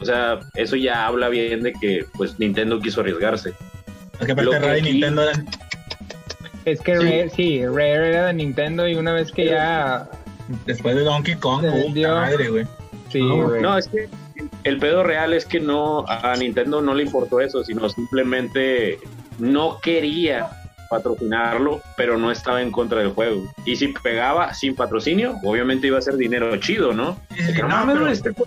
o 0.00 0.04
sea, 0.04 0.40
eso 0.54 0.76
ya 0.76 1.06
habla 1.06 1.28
bien 1.28 1.62
de 1.62 1.72
que 1.72 2.04
pues 2.16 2.38
Nintendo 2.38 2.80
quiso 2.80 3.00
arriesgarse. 3.00 3.52
Es 4.18 4.26
que 4.26 4.32
aparte 4.32 4.58
Rare 4.58 4.78
y 4.80 4.82
Nintendo 4.82 5.22
eran 5.22 5.46
Es 6.64 6.80
que 6.80 6.96
Sí. 6.98 7.04
Rare, 7.04 7.30
sí, 7.30 7.66
Rare 7.66 8.08
era 8.08 8.26
de 8.26 8.34
Nintendo 8.34 8.86
y 8.86 8.94
una 8.94 9.12
vez 9.12 9.32
que 9.32 9.46
ya... 9.46 10.08
Después 10.66 10.96
de 10.96 11.02
Donkey 11.04 11.36
Kong, 11.36 11.62
puta 11.62 11.72
vendió. 11.74 12.14
madre, 12.14 12.48
güey. 12.48 12.66
Sí, 13.10 13.20
No, 13.22 13.48
güey. 13.48 13.62
No, 13.62 13.78
es 13.78 13.88
que 13.88 14.08
el 14.64 14.78
pedo 14.78 15.02
real 15.02 15.32
es 15.32 15.44
que 15.46 15.60
no 15.60 16.04
a 16.08 16.34
Nintendo 16.36 16.80
no 16.82 16.94
le 16.94 17.04
importó 17.04 17.40
eso, 17.40 17.62
sino 17.64 17.88
simplemente 17.88 18.98
no 19.38 19.78
quería 19.80 20.48
patrocinarlo, 20.90 21.80
pero 21.96 22.18
no 22.18 22.30
estaba 22.32 22.60
en 22.62 22.70
contra 22.72 22.98
del 23.00 23.10
juego. 23.12 23.50
Y 23.64 23.76
si 23.76 23.88
pegaba 23.88 24.52
sin 24.54 24.74
patrocinio, 24.74 25.36
obviamente 25.44 25.86
iba 25.86 25.98
a 25.98 26.02
ser 26.02 26.16
dinero 26.16 26.54
chido, 26.56 26.92
¿no? 26.92 27.16
Sí, 27.36 27.44
sí, 27.46 27.52
Que 27.54 27.62
no 27.62 27.68
no, 27.86 27.92
pero- 27.94 28.08
este, 28.08 28.30
ju- 28.32 28.46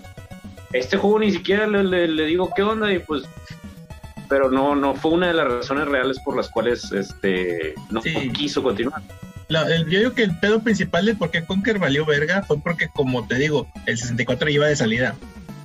este 0.74 0.96
juego 0.98 1.18
ni 1.20 1.32
siquiera 1.32 1.66
le, 1.66 1.82
le- 1.84 2.08
le 2.08 2.26
digo 2.26 2.50
qué 2.54 2.62
onda 2.62 2.92
y 2.92 2.98
pues 2.98 3.22
pero 4.28 4.50
no 4.50 4.74
no 4.74 4.94
fue 4.94 5.12
una 5.12 5.28
de 5.28 5.34
las 5.34 5.46
razones 5.48 5.86
reales 5.86 6.18
por 6.24 6.36
las 6.36 6.48
cuales 6.48 6.90
este 6.92 7.74
no 7.90 8.00
Sí. 8.02 8.30
quiso 8.32 8.62
continuar. 8.62 9.02
la- 9.48 9.62
el- 9.74 9.88
yo 9.90 9.98
digo 9.98 10.12
que 10.14 10.22
el 10.22 10.38
pedo 10.38 10.60
principal 10.62 11.04
de 11.06 11.14
por 11.14 11.30
qué 11.30 11.44
Conker 11.44 11.78
valió 11.78 12.04
verga 12.06 12.42
fue 12.42 12.58
porque, 12.60 12.88
como 12.88 13.26
te 13.26 13.34
digo, 13.36 13.66
el 13.86 13.98
64 13.98 14.48
iba 14.50 14.66
de 14.66 14.74
salida. 14.76 15.14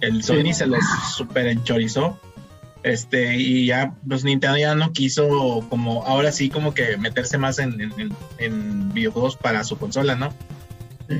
El 0.01 0.21
Sony 0.23 0.53
se 0.53 0.67
los 0.67 0.79
super 1.15 1.47
enchorizó. 1.47 2.19
Este, 2.83 3.35
y 3.37 3.65
ya, 3.65 3.93
pues 4.07 4.23
Nintendo 4.23 4.57
ya 4.57 4.73
no 4.75 4.91
quiso 4.93 5.65
como, 5.69 6.05
ahora 6.05 6.31
sí 6.31 6.49
como 6.49 6.73
que 6.73 6.95
meterse 6.97 7.37
más 7.37 7.59
en, 7.59 7.79
en- 7.81 7.93
en- 7.99 8.15
en 8.37 8.93
videojuegos 8.93 9.35
para 9.37 9.63
su 9.65 9.77
consola, 9.77 10.15
¿no? 10.15 10.33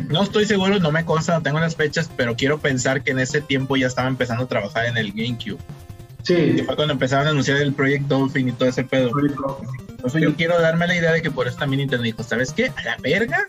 No 0.10 0.22
estoy 0.24 0.46
seguro, 0.46 0.80
no 0.80 0.92
me 0.92 1.04
consta, 1.04 1.34
no 1.36 1.42
tengo 1.42 1.60
las 1.60 1.76
fechas, 1.76 2.10
pero 2.16 2.36
quiero 2.36 2.60
pensar 2.60 3.02
que 3.04 3.12
en 3.12 3.20
ese 3.20 3.42
tiempo 3.42 3.76
ya 3.76 3.88
estaba 3.88 4.08
empezando 4.08 4.44
a 4.44 4.48
trabajar 4.48 4.86
en 4.86 4.98
el 4.98 5.12
GameCube. 5.12 5.58
Que 6.26 6.58
Sí. 6.58 6.64
fue 6.64 6.76
cuando 6.76 6.94
empezaron 6.94 7.26
a 7.28 7.30
anunciar 7.32 7.58
el 7.58 7.74
Project 7.74 8.06
Dolphin 8.08 8.50
y 8.50 8.52
todo 8.52 8.70
ese 8.70 8.84
pedo. 8.84 9.10
Yo 10.20 10.36
quiero 10.36 10.62
darme 10.62 10.86
la 10.86 10.96
idea 10.96 11.12
de 11.12 11.22
que 11.22 11.32
por 11.32 11.48
eso 11.48 11.58
también 11.58 11.80
Nintendo 11.80 12.04
dijo, 12.04 12.22
¿sabes 12.24 12.52
qué? 12.54 12.72
A 12.76 12.84
la 12.84 12.98
verga. 13.02 13.46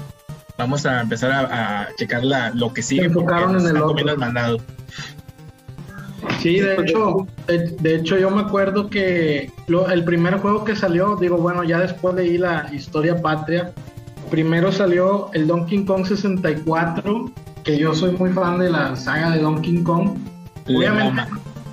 Vamos 0.57 0.87
a 0.87 1.01
empezar 1.01 1.31
a, 1.31 1.83
a 1.83 1.89
checar 1.97 2.25
la, 2.25 2.51
lo 2.51 2.73
que 2.73 2.83
sigue. 2.83 3.03
Se 3.03 3.07
enfocaron 3.09 3.59
en 3.61 3.67
el 3.67 3.77
otro. 3.77 3.89
comiendo 3.89 4.13
el 4.13 4.19
mandado. 4.19 4.59
Sí, 6.41 6.61
de 6.61 6.75
hecho, 6.77 7.27
de, 7.47 7.59
de 7.81 7.95
hecho 7.97 8.19
yo 8.19 8.31
me 8.31 8.43
acuerdo 8.43 8.89
que 8.91 9.51
lo- 9.69 9.89
el 9.91 10.05
primer 10.05 10.35
juego 10.39 10.65
que 10.65 10.77
salió, 10.77 11.17
digo, 11.17 11.37
bueno, 11.39 11.65
ya 11.65 11.81
después 11.81 12.15
leí 12.15 12.37
la 12.39 12.69
historia 12.73 13.21
patria, 13.21 13.73
primero 14.31 14.73
salió 14.73 15.31
el 15.35 15.47
Donkey 15.47 15.85
Kong 15.85 16.07
64, 16.07 17.31
que 17.65 17.79
yo 17.79 17.95
soy 17.95 18.13
muy 18.13 18.31
fan 18.31 18.59
de 18.59 18.71
la 18.71 18.97
saga 18.97 19.31
de 19.31 19.43
Donkey 19.43 19.83
Kong. 19.83 20.17
Obviamente 20.67 21.23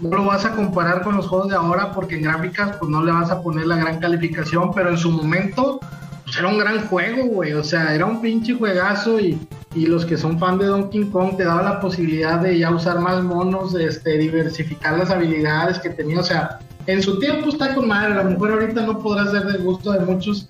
no 0.01 0.09
lo 0.09 0.25
vas 0.25 0.45
a 0.45 0.51
comparar 0.55 1.01
con 1.01 1.17
los 1.17 1.27
juegos 1.27 1.49
de 1.49 1.55
ahora 1.55 1.91
porque 1.91 2.15
en 2.15 2.23
gráficas 2.23 2.77
pues 2.77 2.89
no 2.89 3.03
le 3.03 3.11
vas 3.11 3.31
a 3.31 3.41
poner 3.41 3.67
la 3.67 3.77
gran 3.77 3.99
calificación, 3.99 4.71
pero 4.73 4.89
en 4.89 4.97
su 4.97 5.11
momento 5.11 5.79
pues, 6.23 6.37
era 6.37 6.47
un 6.47 6.57
gran 6.57 6.87
juego, 6.87 7.25
güey, 7.25 7.53
o 7.53 7.63
sea, 7.63 7.93
era 7.93 8.05
un 8.05 8.21
pinche 8.21 8.53
juegazo 8.53 9.19
y, 9.19 9.39
y 9.73 9.85
los 9.87 10.05
que 10.05 10.17
son 10.17 10.37
fan 10.37 10.57
de 10.59 10.65
Donkey 10.65 11.05
Kong 11.05 11.37
te 11.37 11.45
daba 11.45 11.63
la 11.63 11.79
posibilidad 11.79 12.39
de 12.39 12.57
ya 12.59 12.71
usar 12.71 12.99
más 12.99 13.23
monos, 13.23 13.73
este, 13.75 14.17
diversificar 14.17 14.97
las 14.97 15.09
habilidades 15.09 15.79
que 15.79 15.89
tenía, 15.89 16.19
o 16.19 16.23
sea, 16.23 16.59
en 16.85 17.01
su 17.01 17.19
tiempo 17.19 17.49
está 17.49 17.73
con 17.73 17.87
madre, 17.87 18.13
a 18.13 18.23
lo 18.23 18.29
mejor 18.29 18.51
ahorita 18.51 18.85
no 18.85 18.99
podrá 18.99 19.29
ser 19.31 19.45
del 19.45 19.63
gusto 19.63 19.91
de 19.91 19.99
muchos 20.01 20.47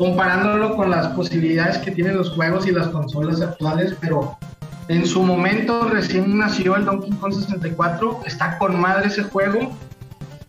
comparándolo 0.00 0.76
con 0.76 0.90
las 0.90 1.08
posibilidades 1.08 1.76
que 1.76 1.90
tienen 1.90 2.16
los 2.16 2.30
juegos 2.30 2.66
y 2.66 2.70
las 2.70 2.88
consolas 2.88 3.42
actuales, 3.42 3.94
pero 4.00 4.34
en 4.88 5.06
su 5.06 5.22
momento 5.22 5.90
recién 5.90 6.38
nació 6.38 6.74
el 6.76 6.86
Donkey 6.86 7.10
Kong 7.10 7.34
64, 7.34 8.22
está 8.24 8.56
con 8.56 8.80
madre 8.80 9.08
ese 9.08 9.24
juego. 9.24 9.76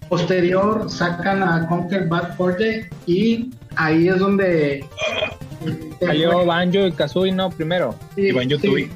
Posterior 0.07 0.89
sacan 0.89 1.43
a 1.43 1.67
Conquer 1.67 2.07
Bad 2.07 2.37
Fur 2.37 2.57
Day 2.57 2.85
y 3.05 3.49
ahí 3.75 4.07
es 4.07 4.19
donde 4.19 4.85
Salió 5.99 6.45
Banjo 6.45 6.87
y 6.87 6.93
Kazooie, 6.93 7.33
no, 7.33 7.49
primero. 7.49 7.93
Sí, 8.15 8.27
Y 8.27 8.31
Banjo-Tooie. 8.31 8.85
sí. 8.85 8.91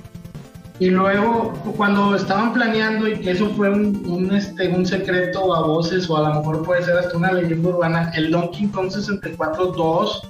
Y 0.78 0.90
luego, 0.90 1.54
cuando 1.78 2.16
estaban 2.16 2.52
planeando, 2.52 3.08
y 3.08 3.18
que 3.20 3.32
eso 3.32 3.50
fue 3.52 3.70
un, 3.70 4.06
un, 4.08 4.36
este, 4.36 4.68
un 4.68 4.86
secreto 4.86 5.56
a 5.56 5.66
voces, 5.66 6.10
o 6.10 6.18
a 6.18 6.30
lo 6.30 6.40
mejor 6.40 6.66
puede 6.66 6.84
ser 6.84 6.98
hasta 6.98 7.16
una 7.16 7.32
leyenda 7.32 7.70
urbana, 7.70 8.12
el 8.14 8.30
Donkey 8.30 8.68
Kong 8.68 8.92
64 8.92 9.68
2 9.68 10.30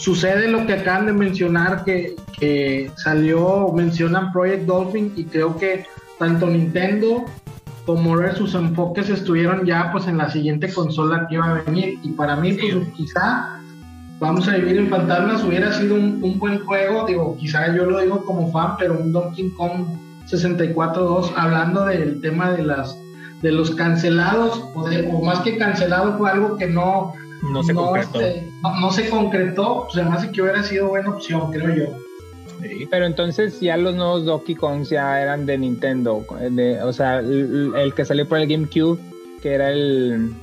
sucede 0.00 0.48
lo 0.48 0.66
que 0.66 0.72
acaban 0.72 1.06
de 1.06 1.12
mencionar, 1.12 1.84
que, 1.84 2.16
que 2.38 2.90
salió, 2.96 3.68
mencionan 3.74 4.32
Project 4.32 4.64
Dolphin, 4.66 5.12
y 5.16 5.24
creo 5.24 5.56
que 5.58 5.84
tanto 6.18 6.46
Nintendo 6.46 7.24
como 7.86 8.16
Rare 8.16 8.36
sus 8.36 8.54
enfoques 8.54 9.08
estuvieron 9.08 9.64
ya 9.66 9.90
pues 9.92 10.06
en 10.06 10.18
la 10.18 10.30
siguiente 10.30 10.72
consola 10.72 11.26
que 11.28 11.34
iba 11.36 11.46
a 11.50 11.62
venir. 11.62 11.98
Y 12.02 12.10
para 12.10 12.36
mí, 12.36 12.52
pues 12.54 12.74
quizá 12.96 13.56
Vamos 14.20 14.46
a 14.48 14.56
vivir 14.56 14.76
en 14.76 14.90
fantasmas 14.90 15.42
hubiera 15.42 15.72
sido 15.72 15.94
un, 15.94 16.20
un 16.22 16.38
buen 16.38 16.58
juego, 16.66 17.06
digo, 17.06 17.38
quizá 17.38 17.74
yo 17.74 17.86
lo 17.86 18.00
digo 18.00 18.22
como 18.26 18.52
fan, 18.52 18.72
pero 18.78 18.92
un 19.00 19.12
Donkey 19.12 19.48
Kong 19.56 19.86
64-2, 20.30 21.32
hablando 21.36 21.86
del 21.86 22.20
tema 22.20 22.50
de 22.52 22.62
las 22.62 22.94
de 23.40 23.50
los 23.52 23.70
cancelados, 23.70 24.62
o, 24.74 24.86
de- 24.86 25.08
o 25.10 25.22
más 25.24 25.40
que 25.40 25.56
cancelado 25.56 26.18
fue 26.18 26.30
algo 26.30 26.58
que 26.58 26.66
no, 26.66 27.14
No 27.42 27.62
se 27.62 27.74
concretó. 27.74 28.20
este, 28.20 28.48
no, 28.62 28.80
no 28.80 28.90
se 28.92 29.08
concretó, 29.08 29.86
se 29.92 30.02
me 30.02 30.10
hace 30.10 30.30
que 30.30 30.42
hubiera 30.42 30.62
sido 30.62 30.88
buena 30.88 31.10
opción, 31.10 31.50
creo 31.52 31.74
yo. 31.74 31.98
Sí. 32.62 32.86
Pero 32.90 33.06
entonces 33.06 33.58
ya 33.60 33.76
los 33.78 33.94
nuevos 33.94 34.26
Donkey 34.26 34.54
Kongs 34.54 34.90
ya 34.90 35.20
eran 35.22 35.46
de 35.46 35.56
Nintendo. 35.56 36.24
de- 36.50 36.82
o 36.82 36.92
sea, 36.92 37.18
el, 37.20 37.72
el 37.76 37.94
que 37.94 38.04
salió 38.04 38.28
por 38.28 38.38
el 38.38 38.46
GameCube, 38.48 38.98
que 39.42 39.54
era 39.54 39.70
el... 39.70 40.34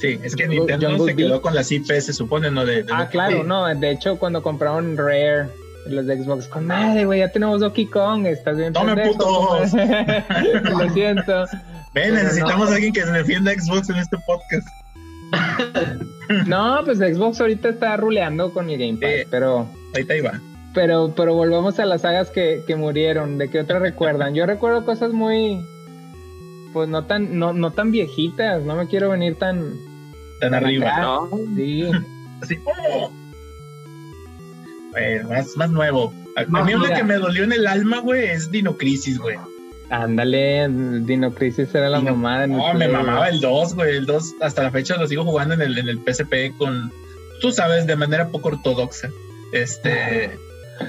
Sí, 0.00 0.18
es 0.22 0.34
que 0.34 0.46
Jungle- 0.46 0.58
Nintendo 0.58 0.88
Jungle 0.90 1.04
se 1.12 1.16
quedó 1.16 1.28
Beat. 1.30 1.40
con 1.42 1.54
las 1.54 1.70
IP, 1.72 1.86
se 2.00 2.12
supone, 2.12 2.50
¿no? 2.50 2.64
De, 2.66 2.82
de 2.82 2.92
Ah, 2.92 3.08
claro, 3.08 3.44
no. 3.44 3.66
De 3.72 3.90
hecho, 3.90 4.16
cuando 4.18 4.42
compraron 4.42 4.96
Rare, 4.96 5.48
los 5.86 6.06
de 6.06 6.22
Xbox, 6.22 6.46
con 6.48 6.66
madre, 6.66 7.04
güey, 7.04 7.20
ya 7.20 7.30
tenemos 7.30 7.60
Donkey 7.60 7.86
Kong, 7.86 8.26
estás 8.26 8.56
bien 8.56 8.72
¡Tomen, 8.72 8.94
pendejo, 8.96 9.16
putos! 9.18 9.72
Lo 10.78 10.90
siento. 10.92 11.44
Ven, 11.94 12.12
Pero 12.12 12.14
necesitamos 12.14 12.66
no. 12.66 12.72
a 12.72 12.74
alguien 12.74 12.92
que 12.92 13.04
defienda 13.04 13.52
Xbox 13.52 13.88
en 13.90 13.96
este 13.96 14.16
podcast. 14.26 14.68
No, 16.46 16.80
pues 16.84 16.98
Xbox 16.98 17.40
ahorita 17.40 17.70
está 17.70 17.96
ruleando 17.96 18.52
con 18.52 18.68
el 18.68 18.78
Game 18.78 18.98
Pass, 18.98 19.10
Sí. 19.22 19.28
pero... 19.30 19.66
Ahorita 19.94 20.14
va. 20.24 20.40
Pero, 20.74 21.14
pero 21.16 21.32
volvamos 21.34 21.78
a 21.78 21.86
las 21.86 22.02
sagas 22.02 22.30
que, 22.30 22.62
que 22.66 22.76
murieron. 22.76 23.38
¿De 23.38 23.48
qué 23.48 23.60
otras 23.60 23.80
recuerdan? 23.80 24.34
Yo 24.34 24.44
recuerdo 24.44 24.84
cosas 24.84 25.12
muy, 25.12 25.64
pues 26.74 26.88
no 26.90 27.04
tan, 27.06 27.38
no, 27.38 27.54
no 27.54 27.70
tan 27.72 27.90
viejitas. 27.90 28.62
No 28.62 28.76
me 28.76 28.86
quiero 28.86 29.08
venir 29.08 29.36
tan, 29.36 29.72
Tan 30.40 30.52
arriba. 30.54 30.88
acá. 30.92 31.00
No, 31.00 31.28
Sí. 31.56 31.88
Así. 32.42 32.58
¡oh! 32.66 33.10
Bueno, 34.90 35.28
más, 35.30 35.56
más 35.56 35.70
nuevo. 35.70 36.12
A, 36.36 36.44
mí 36.62 36.72
lo 36.72 36.84
que 36.94 37.02
me 37.02 37.14
dolió 37.16 37.44
en 37.44 37.52
el 37.52 37.66
alma, 37.66 38.00
güey, 38.00 38.26
es 38.26 38.50
Dino 38.50 38.76
Crisis, 38.76 39.18
güey. 39.18 39.36
Ándale, 39.90 40.68
Dino 41.02 41.32
Crisis 41.34 41.74
era 41.74 41.88
la 41.88 41.98
Dino- 41.98 42.12
mamada. 42.14 42.46
No, 42.46 42.72
me 42.74 42.86
Play, 42.86 42.88
mamaba 42.88 43.28
el 43.28 43.40
2, 43.40 43.74
güey. 43.74 43.96
El 43.96 44.06
2 44.06 44.34
hasta 44.40 44.62
la 44.62 44.70
fecha 44.70 44.96
lo 44.96 45.06
sigo 45.06 45.24
jugando 45.24 45.54
en 45.54 45.62
el, 45.62 45.78
en 45.78 45.88
el 45.88 45.98
PSP 46.04 46.52
con, 46.58 46.92
tú 47.40 47.52
sabes, 47.52 47.86
de 47.86 47.96
manera 47.96 48.28
poco 48.28 48.48
ortodoxa. 48.48 49.08
Este, 49.52 50.30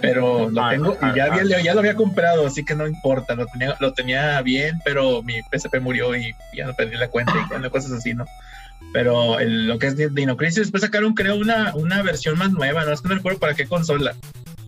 pero 0.02 0.50
lo 0.50 0.62
Ah, 0.62 0.72
tengo 0.72 0.98
ah, 1.02 1.12
y 1.14 1.18
ya, 1.18 1.26
ah. 1.32 1.36
había- 1.40 1.62
ya 1.62 1.74
lo 1.74 1.80
había 1.80 1.96
comprado, 1.96 2.46
así 2.46 2.66
que 2.66 2.76
no 2.76 2.86
importa. 2.88 3.36
Lo 3.36 3.46
tenía, 3.48 3.76
lo 3.80 3.94
tenía 3.94 4.42
bien, 4.42 4.80
pero 4.84 5.24
mi 5.24 5.36
PSP 5.50 5.80
murió 5.80 6.16
y 6.16 6.36
ya 6.54 6.66
no 6.66 6.74
perdí 6.74 6.98
la 6.98 7.08
cuenta 7.08 7.34
y 7.34 7.48
bueno, 7.50 7.70
cosas 7.72 7.92
así, 7.94 8.14
¿no? 8.14 8.26
Pero 8.92 9.40
el- 9.40 9.68
lo 9.68 9.80
que 9.80 9.88
es 9.88 9.96
Dino 10.14 10.36
Crisis, 10.36 10.58
después 10.64 10.82
sacaron, 10.84 11.14
creo, 11.14 11.36
una, 11.38 11.74
una 11.76 12.02
versión 12.02 12.38
más 12.38 12.52
nueva, 12.52 12.84
no 12.86 12.92
es 12.92 13.02
que 13.02 13.08
no 13.10 13.16
recuerdo 13.16 13.40
para 13.40 13.54
qué 13.54 13.66
consola, 13.68 14.14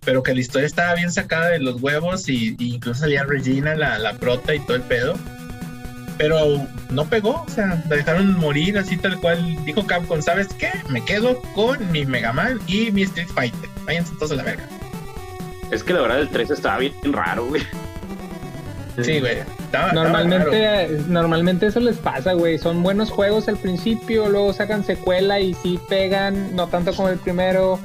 pero 0.04 0.22
que 0.22 0.34
la 0.34 0.40
historia 0.40 0.66
estaba 0.66 0.94
bien 0.94 1.10
sacada 1.12 1.48
de 1.48 1.58
los 1.58 1.80
huevos 1.82 2.28
y, 2.28 2.56
y 2.58 2.74
incluso 2.74 3.00
salía 3.00 3.24
Regina, 3.24 3.74
la, 3.74 3.98
la 3.98 4.14
prota 4.14 4.54
y 4.54 4.60
todo 4.60 4.76
el 4.76 4.82
pedo. 4.82 5.14
Pero 6.18 6.66
no 6.90 7.06
pegó, 7.06 7.42
o 7.46 7.50
sea, 7.50 7.82
la 7.88 7.96
dejaron 7.96 8.38
morir 8.38 8.78
así 8.78 8.96
tal 8.96 9.18
cual. 9.20 9.56
Dijo 9.64 9.86
Capcom, 9.86 10.20
¿sabes 10.22 10.48
qué? 10.58 10.70
Me 10.88 11.04
quedo 11.04 11.40
con 11.54 11.90
mi 11.90 12.04
Mega 12.04 12.32
Man 12.32 12.60
y 12.66 12.90
mi 12.92 13.02
Street 13.02 13.28
Fighter. 13.34 13.68
Váyanse 13.86 14.12
todos 14.16 14.32
a 14.32 14.34
la 14.36 14.42
verga. 14.44 14.68
es 15.70 15.82
que 15.82 15.92
la 15.94 16.02
verdad 16.02 16.20
el 16.20 16.28
3 16.28 16.50
estaba 16.50 16.78
bien 16.78 16.92
raro, 17.12 17.46
güey. 17.46 17.62
Sí, 19.02 19.20
güey. 19.20 19.38
Estaba- 19.38 19.88
estaba 19.88 19.88
raro. 19.88 19.94
Normalmente, 20.10 20.88
normalmente 21.08 21.66
eso 21.68 21.80
les 21.80 21.96
pasa, 21.96 22.34
güey. 22.34 22.58
Son 22.58 22.82
buenos 22.82 23.10
juegos 23.10 23.48
al 23.48 23.56
principio, 23.56 24.28
luego 24.28 24.52
sacan 24.52 24.84
secuela 24.84 25.40
y 25.40 25.54
sí 25.54 25.80
pegan, 25.88 26.54
no 26.54 26.66
tanto 26.68 26.92
como 26.94 27.08
el 27.08 27.18
primero. 27.18 27.80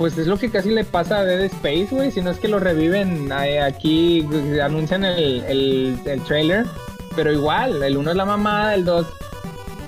Pues 0.00 0.16
es 0.16 0.26
lo 0.26 0.38
que 0.38 0.48
casi 0.50 0.70
le 0.70 0.82
pasa 0.84 1.18
a 1.18 1.24
Dead 1.26 1.42
Space, 1.42 1.88
güey. 1.90 2.10
Si 2.10 2.22
no 2.22 2.30
es 2.30 2.38
que 2.38 2.48
lo 2.48 2.58
reviven 2.58 3.30
eh, 3.30 3.60
aquí, 3.60 4.26
anuncian 4.62 5.04
el, 5.04 5.44
el, 5.46 5.98
el 6.06 6.22
trailer. 6.22 6.64
Pero 7.14 7.30
igual, 7.30 7.82
el 7.82 7.98
1 7.98 8.12
es 8.12 8.16
la 8.16 8.24
mamada, 8.24 8.74
el 8.74 8.86
2 8.86 9.06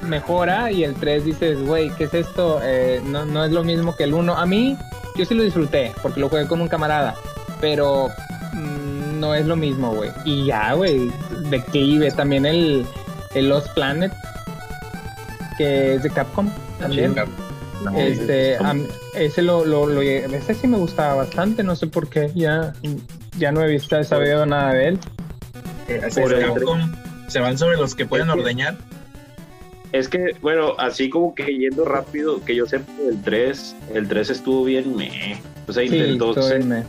mejora 0.03 0.71
y 0.71 0.85
el 0.85 0.93
3 0.97 1.25
dices, 1.25 1.67
güey, 1.67 1.89
¿qué 1.97 2.05
es 2.05 2.13
esto? 2.13 2.61
Eh, 2.63 3.01
no, 3.07 3.25
no 3.25 3.43
es 3.43 3.53
lo 3.53 3.65
mismo 3.65 3.97
que 3.97 4.05
el 4.05 4.13
1. 4.13 4.37
A 4.37 4.45
mí, 4.45 4.77
yo 5.17 5.25
sí 5.25 5.33
lo 5.33 5.45
disfruté 5.45 5.95
porque 6.03 6.21
lo 6.21 6.29
jugué 6.29 6.47
con 6.47 6.61
un 6.61 6.69
camarada. 6.69 7.15
Pero 7.63 8.11
mm, 8.53 9.19
no 9.19 9.35
es 9.35 9.47
lo 9.47 9.57
mismo, 9.57 9.95
güey. 9.95 10.11
Y 10.27 10.45
ya, 10.45 10.75
güey, 10.75 11.11
declive. 11.49 12.11
También 12.11 12.45
el, 12.45 12.85
el 13.35 13.49
Lost 13.49 13.69
Planet, 13.73 14.13
que 15.57 15.95
es 15.95 16.03
de 16.03 16.11
Capcom 16.11 16.51
también. 16.79 17.15
Este, 17.97 18.57
am- 18.57 18.87
ese 19.15 19.43
lo, 19.43 19.65
lo, 19.65 19.87
lo- 19.87 20.01
ese 20.03 20.55
sí 20.55 20.67
me 20.69 20.77
gustaba 20.79 21.15
bastante, 21.17 21.63
no 21.63 21.75
sé 21.77 21.87
por 21.87 22.09
qué, 22.09 22.31
ya, 22.35 22.73
ya 23.39 23.53
no 23.53 23.63
he 23.63 23.69
visto, 23.69 24.03
sabido 24.05 24.47
nada 24.47 24.73
de 24.75 24.89
él. 24.89 24.99
Eh, 25.89 26.01
Por 26.15 26.33
es, 26.35 26.45
el- 26.45 26.55
se 27.29 27.41
van 27.41 27.59
sobre 27.59 27.77
los 27.77 27.95
que 27.95 28.07
pueden 28.07 28.31
ordeñar. 28.31 28.77
Es 29.93 30.09
que, 30.09 30.35
bueno, 30.41 30.75
así 30.79 31.11
como 31.11 31.35
que 31.35 31.45
yendo 31.59 31.85
rápido, 31.85 32.43
que 32.45 32.55
yo 32.57 32.67
sepa 32.67 32.91
el 33.07 33.21
3, 33.23 33.77
el 33.95 34.09
3 34.09 34.31
estuvo 34.31 34.65
bien 34.65 34.97
meh. 34.97 35.39
O 35.69 35.73
sea, 35.73 35.87
Sí, 35.87 35.95
intentó 35.97 36.41
ser, 36.43 36.65
me- 36.65 36.85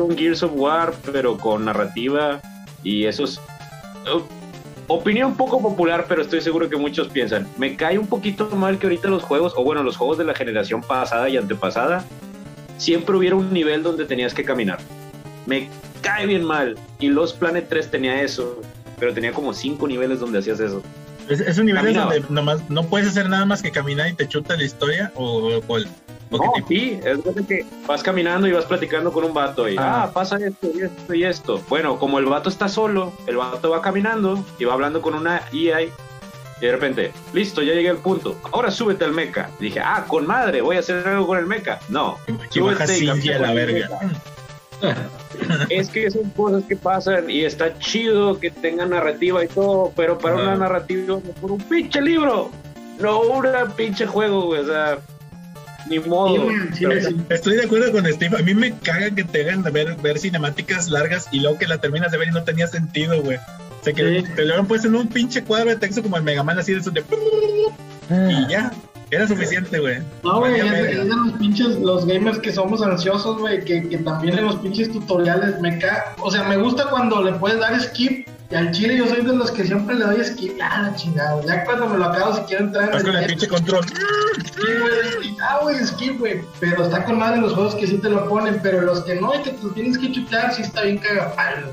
un 0.00 0.16
Gears 0.18 0.42
of 0.42 0.52
War, 0.54 0.92
pero 1.12 1.38
con 1.38 1.64
narrativa 1.64 2.40
y 2.82 3.04
esos... 3.06 3.40
opinión 4.92 5.36
poco 5.36 5.60
popular, 5.60 6.06
pero 6.08 6.22
estoy 6.22 6.40
seguro 6.40 6.68
que 6.68 6.76
muchos 6.76 7.08
piensan. 7.08 7.46
Me 7.56 7.76
cae 7.76 7.98
un 7.98 8.06
poquito 8.06 8.48
mal 8.50 8.78
que 8.78 8.86
ahorita 8.86 9.08
los 9.08 9.22
juegos, 9.22 9.54
o 9.56 9.64
bueno, 9.64 9.82
los 9.82 9.96
juegos 9.96 10.18
de 10.18 10.24
la 10.24 10.34
generación 10.34 10.82
pasada 10.82 11.28
y 11.28 11.36
antepasada, 11.36 12.04
siempre 12.78 13.16
hubiera 13.16 13.36
un 13.36 13.52
nivel 13.52 13.82
donde 13.82 14.04
tenías 14.04 14.34
que 14.34 14.44
caminar. 14.44 14.78
Me 15.46 15.68
cae 16.00 16.26
bien 16.26 16.44
mal. 16.44 16.76
Y 16.98 17.08
los 17.08 17.32
Planet 17.32 17.66
3 17.68 17.90
tenía 17.90 18.22
eso, 18.22 18.60
pero 18.98 19.12
tenía 19.12 19.32
como 19.32 19.52
cinco 19.52 19.88
niveles 19.88 20.20
donde 20.20 20.38
hacías 20.38 20.60
eso. 20.60 20.82
¿Es, 21.28 21.40
es 21.40 21.58
un 21.58 21.66
nivel 21.66 21.82
Caminaba. 21.82 22.12
donde 22.14 22.28
nomás 22.30 22.68
no 22.70 22.84
puedes 22.84 23.08
hacer 23.08 23.28
nada 23.28 23.44
más 23.44 23.62
que 23.62 23.70
caminar 23.70 24.08
y 24.08 24.14
te 24.14 24.26
chuta 24.28 24.56
la 24.56 24.64
historia? 24.64 25.12
¿O, 25.14 25.60
o, 25.66 25.76
el- 25.76 25.86
o 26.30 26.36
No, 26.38 26.52
tipo? 26.54 26.68
sí, 26.68 26.98
es 27.04 27.46
que 27.46 27.64
vas 27.86 28.02
caminando 28.02 28.46
y 28.46 28.52
vas 28.52 28.64
platicando 28.64 29.12
con 29.12 29.24
un 29.24 29.34
vato 29.34 29.68
y, 29.68 29.76
Ah. 29.78 30.04
ah, 30.04 30.12
pasa 30.12 30.36
esto 30.36 30.68
y 30.74 30.80
esto 30.82 31.14
y 31.14 31.24
esto. 31.24 31.62
Bueno, 31.68 31.98
como 31.98 32.18
el 32.18 32.24
vato 32.26 32.48
está 32.48 32.68
solo, 32.68 33.12
el 33.26 33.36
vato 33.36 33.70
va 33.70 33.82
caminando 33.82 34.44
y 34.58 34.64
va 34.64 34.74
hablando 34.74 35.00
con 35.02 35.14
una 35.14 35.42
IA 35.52 35.82
y 35.82 35.90
de 36.60 36.70
repente, 36.72 37.12
listo, 37.32 37.60
ya 37.60 37.72
llegué 37.74 37.90
al 37.90 37.96
punto. 37.98 38.36
Ahora 38.52 38.70
súbete 38.70 39.04
al 39.04 39.12
mecha. 39.12 39.50
Dije, 39.58 39.80
ah, 39.80 40.04
con 40.06 40.26
madre, 40.26 40.60
voy 40.62 40.76
a 40.76 40.78
hacer 40.78 41.06
algo 41.08 41.26
con 41.26 41.38
el 41.38 41.46
mecha. 41.46 41.80
No, 41.88 42.18
súbete 42.50 42.98
y 43.04 43.08
a 43.30 43.38
la 43.38 43.52
verga. 43.52 43.88
Es 45.68 45.88
que 45.88 46.10
son 46.10 46.30
cosas 46.30 46.64
que 46.64 46.76
pasan 46.76 47.30
y 47.30 47.44
está 47.44 47.78
chido 47.78 48.38
que 48.40 48.50
tengan 48.50 48.90
narrativa 48.90 49.44
y 49.44 49.48
todo, 49.48 49.92
pero 49.96 50.18
para 50.18 50.36
una 50.36 50.56
narrativa, 50.56 51.18
por 51.40 51.52
un 51.52 51.60
pinche 51.60 52.00
libro, 52.00 52.50
no 53.00 53.20
una 53.22 53.66
pinche 53.74 54.06
juego, 54.06 54.46
güey, 54.46 54.60
o 54.60 54.66
sea, 54.66 54.98
ni 55.88 55.98
modo. 55.98 56.34
Sí, 56.34 56.38
güey, 56.40 56.56
sí, 56.74 56.84
Pero- 56.86 57.08
sí. 57.08 57.16
Estoy 57.30 57.56
de 57.56 57.64
acuerdo 57.64 57.90
con 57.92 58.06
Steve. 58.06 58.36
A 58.38 58.42
mí 58.42 58.54
me 58.54 58.72
caga 58.78 59.10
que 59.10 59.24
te 59.24 59.42
hagan 59.42 59.62
ver, 59.64 59.96
ver 59.96 60.18
cinemáticas 60.18 60.88
largas 60.90 61.28
y 61.32 61.40
luego 61.40 61.58
que 61.58 61.66
la 61.66 61.78
terminas 61.78 62.12
de 62.12 62.18
ver 62.18 62.28
y 62.28 62.32
no 62.32 62.44
tenía 62.44 62.66
sentido, 62.66 63.20
güey. 63.22 63.38
O 63.38 63.84
sea, 63.84 63.92
que 63.92 64.20
Sí. 64.22 64.26
te 64.36 64.44
lo 64.44 64.52
habían 64.54 64.66
puesto 64.68 64.86
en 64.86 64.94
un 64.94 65.08
pinche 65.08 65.42
cuadro 65.42 65.70
de 65.70 65.76
texto 65.76 66.02
como 66.02 66.16
el 66.16 66.22
Mega 66.22 66.44
Man 66.44 66.58
así 66.58 66.72
de 66.72 66.78
esos 66.80 66.94
de... 66.94 67.02
Y 68.10 68.48
ya. 68.48 68.70
Era 69.12 69.28
suficiente, 69.28 69.78
güey. 69.78 69.98
No, 70.24 70.38
güey, 70.38 70.58
es, 70.58 70.70
de 70.70 71.04
los 71.04 71.32
pinches, 71.32 71.78
los 71.80 72.06
gamers 72.06 72.38
que 72.38 72.50
somos 72.50 72.80
ansiosos, 72.82 73.38
güey, 73.38 73.62
que, 73.62 73.86
que 73.86 73.98
también 73.98 74.38
en 74.38 74.46
los 74.46 74.56
pinches 74.56 74.90
tutoriales 74.90 75.60
me 75.60 75.78
ca... 75.78 76.16
O 76.22 76.30
sea, 76.30 76.44
me 76.44 76.56
gusta 76.56 76.88
cuando 76.88 77.22
le 77.22 77.34
puedes 77.34 77.60
dar 77.60 77.78
skip. 77.78 78.26
Y 78.50 78.54
al 78.54 78.70
chile 78.70 78.96
yo 78.96 79.06
soy 79.06 79.22
de 79.22 79.34
los 79.34 79.50
que 79.50 79.64
siempre 79.64 79.96
le 79.96 80.06
doy 80.06 80.24
skip. 80.24 80.58
Ah, 80.62 80.88
la 80.88 80.96
chingada. 80.96 81.44
Ya 81.44 81.62
cuando 81.66 81.90
me 81.90 81.98
lo 81.98 82.06
acabo, 82.06 82.36
si 82.36 82.40
quiero 82.44 82.64
entrar 82.64 82.84
en 82.84 83.02
con 83.02 83.14
el 83.14 83.16
el 83.16 83.26
pinche 83.26 83.48
control. 83.48 83.84
Sí, 83.84 84.62
güey, 84.80 85.36
ah, 85.42 85.58
güey, 85.60 85.84
skip, 85.84 86.18
güey. 86.18 86.40
Pero 86.58 86.82
está 86.82 87.04
con 87.04 87.18
madre 87.18 87.42
los 87.42 87.52
juegos 87.52 87.74
que 87.74 87.86
sí 87.86 87.98
te 87.98 88.08
lo 88.08 88.26
ponen, 88.30 88.60
pero 88.62 88.80
los 88.80 89.04
que 89.04 89.16
no, 89.16 89.34
y 89.34 89.42
que 89.42 89.50
te 89.50 89.62
lo 89.62 89.70
tienes 89.72 89.98
que 89.98 90.10
chutar, 90.10 90.54
sí 90.54 90.62
está 90.62 90.84
bien 90.84 90.96
cagapalo. 90.96 91.66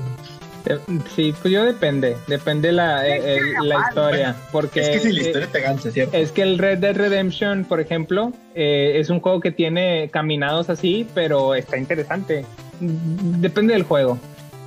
Eh, 0.66 0.78
Sí, 1.16 1.34
pues 1.40 1.52
yo 1.52 1.64
depende, 1.64 2.16
depende 2.26 2.72
la, 2.72 3.06
eh, 3.08 3.40
la 3.62 3.76
historia, 3.88 4.36
porque 4.52 4.80
Es 4.80 4.88
que 4.90 4.98
si 5.00 5.12
la 5.12 5.20
eh, 5.22 5.26
historia 5.26 5.48
te 5.50 5.60
gancha, 5.60 5.90
¿cierto? 5.90 6.16
es 6.16 6.32
que 6.32 6.42
el 6.42 6.58
Red 6.58 6.78
Dead 6.78 6.94
Redemption, 6.96 7.64
por 7.64 7.80
ejemplo, 7.80 8.32
eh, 8.54 8.92
es 8.96 9.08
un 9.10 9.20
juego 9.20 9.40
que 9.40 9.50
tiene 9.52 10.10
caminados 10.12 10.68
así, 10.70 11.06
pero 11.14 11.54
está 11.54 11.76
interesante. 11.78 12.44
Depende 12.80 13.72
del 13.74 13.82
juego, 13.84 14.18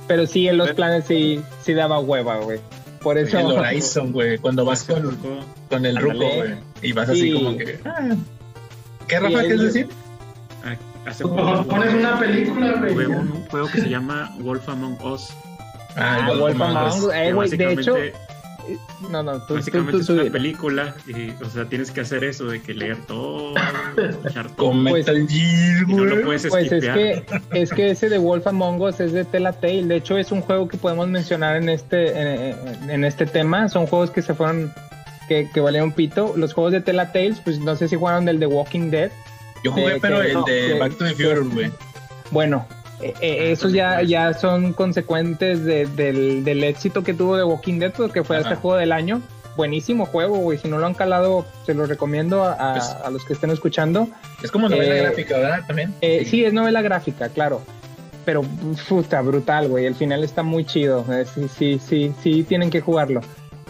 pero 0.08 0.26
sí 0.26 0.48
en 0.48 0.56
los 0.58 0.66
Pero- 0.68 0.76
planes 0.76 1.04
sí, 1.06 1.40
sí 1.62 1.74
daba 1.74 1.98
hueva, 2.00 2.38
güey. 2.38 2.58
Por 3.02 3.18
eso 3.18 3.38
El 3.38 3.46
Horizon, 3.58 4.12
güey. 4.12 4.38
Cuando 4.38 4.64
vas 4.64 4.84
con, 4.84 5.16
con 5.68 5.84
el 5.86 5.96
ruco, 5.96 6.16
güey. 6.36 6.54
Y 6.82 6.92
vas 6.92 7.08
así 7.10 7.20
Sí. 7.22 7.32
como 7.32 7.56
que... 7.56 7.78
ah. 7.84 8.16
¿Qué, 9.06 9.20
Rafa, 9.20 9.40
quieres 9.40 9.60
decir? 9.60 9.88
ah, 10.64 10.74
hace 11.06 11.24
poco 11.24 11.64
Pones 11.68 11.92
una 11.94 12.18
película, 12.18 12.72
güey. 12.80 13.06
un 13.06 13.44
juego 13.50 13.68
que 13.68 13.80
se 13.82 13.88
llama 13.90 14.34
Wolf 14.40 14.66
Among 14.68 14.98
Us. 15.04 15.28
Ah, 15.96 16.32
Wolf 16.38 16.60
Among 16.60 16.86
Us. 17.06 17.14
Eh, 17.14 17.32
güey, 17.32 17.50
de 17.50 17.72
hecho, 17.72 17.92
básicamente, 17.94 18.14
no, 19.10 19.22
no, 19.22 19.42
tú, 19.46 19.54
básicamente 19.54 19.92
tú, 19.92 19.98
es 19.98 20.08
una 20.08 20.24
película 20.32 20.94
y, 21.06 21.30
o 21.44 21.50
sea, 21.50 21.66
tienes 21.66 21.90
que 21.90 22.00
hacer 22.00 22.24
eso 22.24 22.46
de 22.46 22.62
que 22.62 22.72
leer 22.74 22.96
todo, 23.06 23.52
echar 24.26 24.50
todo. 24.56 24.72
Pues- 24.88 25.06
y 25.08 25.92
no 25.92 26.04
lo 26.04 26.22
puedes 26.22 26.46
Pues 26.48 26.72
es 26.72 26.84
que, 26.84 27.24
es 27.52 27.70
que 27.70 27.90
ese 27.90 28.08
de 28.08 28.18
Wolf 28.18 28.46
Among 28.46 28.80
Us 28.80 29.00
es 29.00 29.12
de 29.12 29.24
Telltale. 29.24 29.84
De 29.84 29.96
hecho, 29.96 30.16
es 30.18 30.32
un 30.32 30.40
juego 30.40 30.66
que 30.68 30.76
podemos 30.78 31.06
mencionar 31.08 31.56
en 31.56 31.68
este, 31.68 32.50
en, 32.50 32.90
en 32.90 33.04
este 33.04 33.26
tema. 33.26 33.68
Son 33.68 33.86
juegos 33.86 34.10
que 34.10 34.22
se 34.22 34.34
fueron, 34.34 34.72
que, 35.28 35.48
que 35.52 35.60
valieron 35.60 35.92
pito. 35.92 36.32
Los 36.36 36.54
juegos 36.54 36.72
de 36.72 36.80
Telltale, 36.80 37.34
pues 37.44 37.58
no 37.60 37.76
sé 37.76 37.88
si 37.88 37.96
jugaron 37.96 38.24
del 38.24 38.38
The 38.40 38.46
Walking 38.46 38.90
Dead. 38.90 39.10
Yo 39.62 39.72
jugué, 39.72 39.94
que- 39.94 40.00
pero 40.00 40.20
que- 40.22 40.26
el 40.28 40.34
no, 40.34 40.44
de 40.44 40.78
Back 40.78 40.96
to 40.96 41.04
the 41.04 41.10
Future, 41.12 41.40
güey. 41.40 41.70
Bueno, 42.30 42.66
eh, 43.08 43.14
eh, 43.20 43.52
esos 43.52 43.72
ya, 43.72 44.02
ya 44.02 44.32
son 44.34 44.72
consecuentes 44.72 45.64
de- 45.64 45.86
del, 45.86 46.44
del 46.44 46.64
éxito 46.64 47.02
que 47.02 47.14
tuvo 47.14 47.36
The 47.36 47.44
Walking 47.44 47.78
Dead, 47.78 47.92
porque 47.92 48.22
fue 48.24 48.36
Ajá. 48.38 48.48
este 48.50 48.60
juego 48.60 48.76
del 48.76 48.92
año. 48.92 49.20
Buenísimo 49.56 50.06
juego, 50.06 50.36
güey. 50.38 50.58
Si 50.58 50.66
no 50.68 50.78
lo 50.78 50.86
han 50.86 50.94
calado, 50.94 51.46
se 51.64 51.74
lo 51.74 51.86
recomiendo 51.86 52.42
a, 52.44 52.52
a- 52.52 52.72
Pues- 52.74 52.96
a 53.04 53.10
los 53.10 53.24
que 53.24 53.34
estén 53.34 53.50
escuchando. 53.50 54.08
Es 54.42 54.50
como 54.50 54.68
novela 54.68 54.96
Eh, 54.96 55.02
gráfica, 55.02 55.38
¿verdad? 55.38 55.60
También. 55.66 55.94
Eh, 56.00 56.24
sí, 56.26 56.44
es 56.44 56.52
novela 56.52 56.82
gráfica, 56.82 57.28
claro. 57.28 57.62
Pero 58.24 58.42
puta, 58.88 59.20
brutal, 59.20 59.68
güey. 59.68 59.84
El 59.86 59.94
final 59.94 60.24
está 60.24 60.42
muy 60.42 60.64
chido. 60.64 61.04
Sí, 61.34 61.46
sí, 61.48 61.78
sí, 61.78 62.12
sí, 62.22 62.42
tienen 62.42 62.70
que 62.70 62.80
jugarlo. 62.80 63.20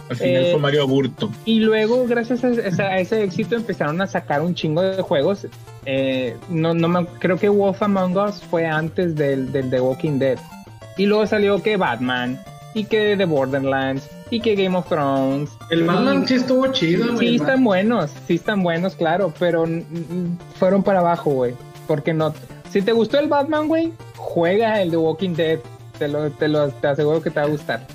Al 0.09 0.15
final 0.17 0.45
eh, 0.45 0.51
fue 0.51 0.59
Mario 0.61 0.83
Aburto. 0.83 1.31
Y 1.45 1.59
luego, 1.61 2.05
gracias 2.07 2.43
a 2.43 2.83
a 2.83 2.99
ese 2.99 3.23
éxito, 3.23 3.55
empezaron 3.55 3.99
a 4.01 4.07
sacar 4.07 4.41
un 4.41 4.53
chingo 4.55 4.81
de 4.81 5.01
juegos. 5.01 5.47
Eh, 5.85 6.35
no, 6.49 6.73
no 6.73 6.87
me, 6.87 7.05
creo 7.19 7.37
que 7.37 7.49
Wolf 7.49 7.81
Among 7.83 8.17
Us 8.17 8.41
fue 8.41 8.65
antes 8.65 9.15
del, 9.15 9.51
del 9.51 9.69
The 9.69 9.81
Walking 9.81 10.19
Dead. 10.19 10.37
Y 10.97 11.05
luego 11.05 11.27
salió 11.27 11.61
que 11.61 11.77
Batman, 11.77 12.39
y 12.73 12.85
que 12.85 13.15
The 13.17 13.25
Borderlands, 13.25 14.09
y 14.29 14.39
que 14.39 14.55
Game 14.55 14.75
of 14.77 14.87
Thrones. 14.87 15.51
El 15.69 15.83
Batman 15.83 16.27
sí 16.27 16.35
estuvo 16.35 16.67
chido, 16.71 17.13
güey. 17.13 17.29
Sí 17.29 17.35
están 17.35 17.63
buenos, 17.63 18.11
sí 18.27 18.35
están 18.35 18.63
buenos, 18.63 18.95
claro, 18.95 19.33
pero 19.37 19.65
fueron 20.57 20.83
para 20.83 20.99
abajo, 20.99 21.31
güey. 21.31 21.53
Porque 21.87 22.13
no. 22.13 22.33
Si 22.71 22.81
te 22.81 22.91
gustó 22.91 23.19
el 23.19 23.27
Batman, 23.27 23.67
güey, 23.67 23.93
juega 24.17 24.81
el 24.81 24.89
The 24.91 24.97
Walking 24.97 25.33
Dead. 25.35 25.59
Te 25.99 26.07
lo, 26.07 26.29
te 26.31 26.47
lo 26.47 26.69
te 26.69 26.87
aseguro 26.87 27.21
que 27.21 27.29
te 27.29 27.39
va 27.39 27.45
a 27.45 27.49
gustar. 27.49 27.85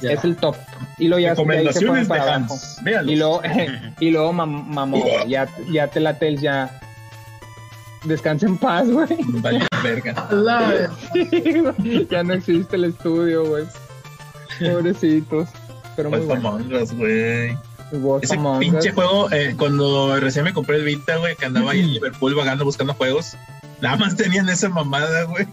Ya. 0.00 0.12
Es 0.12 0.24
el 0.24 0.36
top. 0.36 0.56
Y 0.98 1.08
luego 1.08 1.20
ya 1.20 1.34
de 1.34 1.58
ahí 1.58 1.72
se 1.72 1.86
para 2.08 2.22
abajo. 2.34 2.54
Y 3.12 3.16
luego, 3.16 3.42
y 4.00 4.10
luego 4.10 4.32
mam- 4.32 4.64
mamó, 4.66 5.04
ya, 5.28 5.48
ya 5.70 5.86
te 5.88 6.00
la 6.00 6.18
tel 6.18 6.40
ya. 6.40 6.80
Descansa 8.04 8.46
en 8.46 8.58
paz, 8.58 8.88
güey. 8.90 9.08
Vale, 9.26 9.66
verga. 9.82 10.28
La- 10.30 10.90
ya 12.10 12.22
no 12.22 12.34
existe 12.34 12.76
el 12.76 12.84
estudio, 12.84 13.46
güey. 13.46 13.64
Pobrecitos. 14.60 15.48
Pero 15.96 16.10
muy 16.10 16.20
bueno. 16.20 16.48
Among 16.48 16.72
Us, 16.74 16.92
güey. 16.92 17.56
Ese 18.22 18.34
Among 18.34 18.58
pinche 18.60 18.88
Us. 18.90 18.94
juego, 18.94 19.30
eh, 19.32 19.54
cuando 19.56 20.18
recién 20.18 20.44
me 20.44 20.52
compré 20.52 20.76
el 20.76 20.84
Vita, 20.84 21.16
güey, 21.16 21.36
que 21.36 21.46
andaba 21.46 21.72
ahí 21.72 21.80
en 21.80 21.92
Liverpool 21.92 22.34
vagando 22.34 22.64
buscando 22.64 22.94
juegos, 22.94 23.36
nada 23.80 23.96
más 23.96 24.16
tenían 24.16 24.48
esa 24.48 24.68
mamada, 24.68 25.24
güey. 25.24 25.46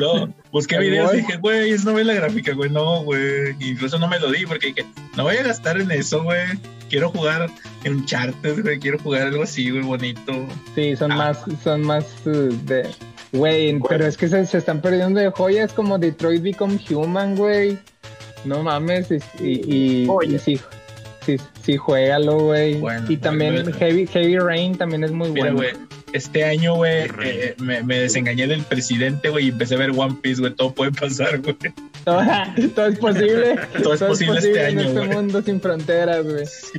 No, 0.00 0.32
busqué 0.50 0.78
videos 0.80 1.14
y 1.14 1.18
dije, 1.18 1.36
güey, 1.36 1.70
es 1.70 1.84
novela 1.84 2.14
gráfica, 2.14 2.52
güey, 2.52 2.70
no, 2.70 3.02
güey. 3.04 3.54
Incluso 3.60 3.98
no 3.98 4.08
me 4.08 4.18
lo 4.18 4.30
di 4.32 4.44
porque 4.46 4.68
dije, 4.68 4.86
no 5.16 5.22
voy 5.24 5.36
a 5.36 5.42
gastar 5.44 5.80
en 5.80 5.90
eso, 5.92 6.22
güey. 6.24 6.40
Quiero 6.88 7.10
jugar 7.10 7.48
en 7.84 7.94
Uncharted, 7.96 8.62
güey, 8.62 8.78
quiero 8.78 8.98
jugar 8.98 9.22
algo 9.28 9.42
así, 9.42 9.70
güey, 9.70 9.82
bonito. 9.82 10.32
Sí, 10.74 10.96
son 10.96 11.12
Ah. 11.12 11.16
más, 11.16 11.38
son 11.62 11.82
más 11.82 12.04
uh, 12.26 12.30
de. 12.64 12.88
Güey, 13.32 13.78
pero 13.88 14.06
es 14.06 14.16
que 14.16 14.28
se, 14.28 14.46
se 14.46 14.58
están 14.58 14.80
perdiendo 14.80 15.18
de 15.20 15.30
joyas 15.30 15.72
como 15.72 15.98
Detroit 15.98 16.42
Become 16.42 16.78
Human, 16.90 17.34
güey. 17.36 17.78
No 18.44 18.62
mames, 18.62 19.08
y, 19.10 19.16
y, 19.44 20.06
y- 20.06 20.08
y 20.34 20.38
sí, 20.38 20.60
sí, 21.24 21.36
sí, 21.62 21.76
juégalo, 21.76 22.38
güey. 22.38 22.74
Bueno, 22.76 23.04
y 23.10 23.16
también 23.16 23.54
bueno. 23.54 23.72
Heavy, 23.76 24.06
Heavy 24.06 24.38
Rain 24.38 24.76
también 24.78 25.02
es 25.02 25.10
muy 25.10 25.30
Mira, 25.30 25.52
bueno. 25.52 25.56
güey, 25.56 25.86
este 26.12 26.44
año, 26.44 26.76
güey, 26.76 27.08
rey. 27.08 27.28
eh, 27.42 27.54
me, 27.58 27.82
me 27.82 27.98
desengañé 27.98 28.46
del 28.46 28.62
presidente, 28.62 29.28
güey, 29.28 29.46
y 29.46 29.48
empecé 29.48 29.74
a 29.74 29.78
ver 29.78 29.90
One 29.90 30.16
Piece, 30.22 30.40
güey, 30.40 30.54
todo 30.54 30.72
puede 30.72 30.92
pasar, 30.92 31.40
güey. 31.40 31.56
Todo, 32.06 32.22
todo 32.74 32.86
es 32.86 32.98
posible. 33.00 33.56
Todo 33.82 33.94
es 33.94 34.00
posible 34.02 34.38
este 34.38 34.60
en 34.70 34.78
año, 34.78 34.88
este 34.88 34.98
güey. 35.00 35.08
mundo 35.10 35.42
sin 35.42 35.60
fronteras, 35.60 36.24
güey. 36.24 36.46
Sí, 36.46 36.78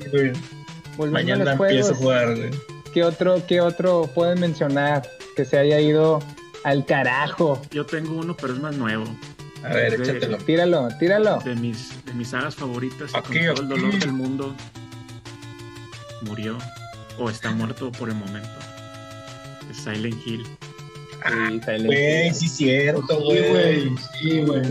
güey. 0.97 1.11
Mañana 1.11 1.51
empiezo 1.51 1.91
a 1.91 1.95
jugar, 1.95 2.35
güey. 2.35 2.49
¿qué 2.93 3.03
otro, 3.03 3.45
¿qué 3.45 3.61
otro 3.61 4.09
pueden 4.15 4.39
mencionar 4.39 5.07
que 5.35 5.45
se 5.45 5.59
haya 5.59 5.79
ido 5.79 6.23
al 6.63 6.85
carajo? 6.85 7.61
Yo 7.71 7.85
tengo 7.85 8.15
uno, 8.15 8.35
pero 8.35 8.53
es 8.53 8.59
más 8.59 8.75
nuevo. 8.75 9.03
A 9.63 9.73
ver, 9.73 9.97
Sí. 9.97 10.01
échatelo. 10.11 10.37
Tíralo, 10.37 10.87
tíralo. 10.97 11.39
De 11.43 11.55
mis, 11.55 12.03
de 12.05 12.13
mis 12.13 12.29
sagas 12.29 12.55
favoritas, 12.55 13.11
y 13.13 13.17
Aquí, 13.17 13.45
con 13.47 13.55
todo 13.55 13.61
el 13.63 13.67
dolor 13.69 13.99
del 13.99 14.13
mundo, 14.13 14.55
murió 16.21 16.57
o 17.19 17.29
está 17.29 17.51
muerto 17.51 17.91
por 17.91 18.09
el 18.09 18.15
momento. 18.15 18.49
Es 19.69 19.77
Silent 19.77 20.25
Hill. 20.25 20.45
Sí, 20.45 21.59
Silent 21.65 21.85
Güey, 21.85 22.27
Hill. 22.27 22.33
sí, 22.33 22.47
cierto, 22.47 23.01
Sí, 23.19 23.23
güey. 23.25 23.49
güey. 23.49 23.95
Sí, 24.21 24.41
güey. 24.41 24.61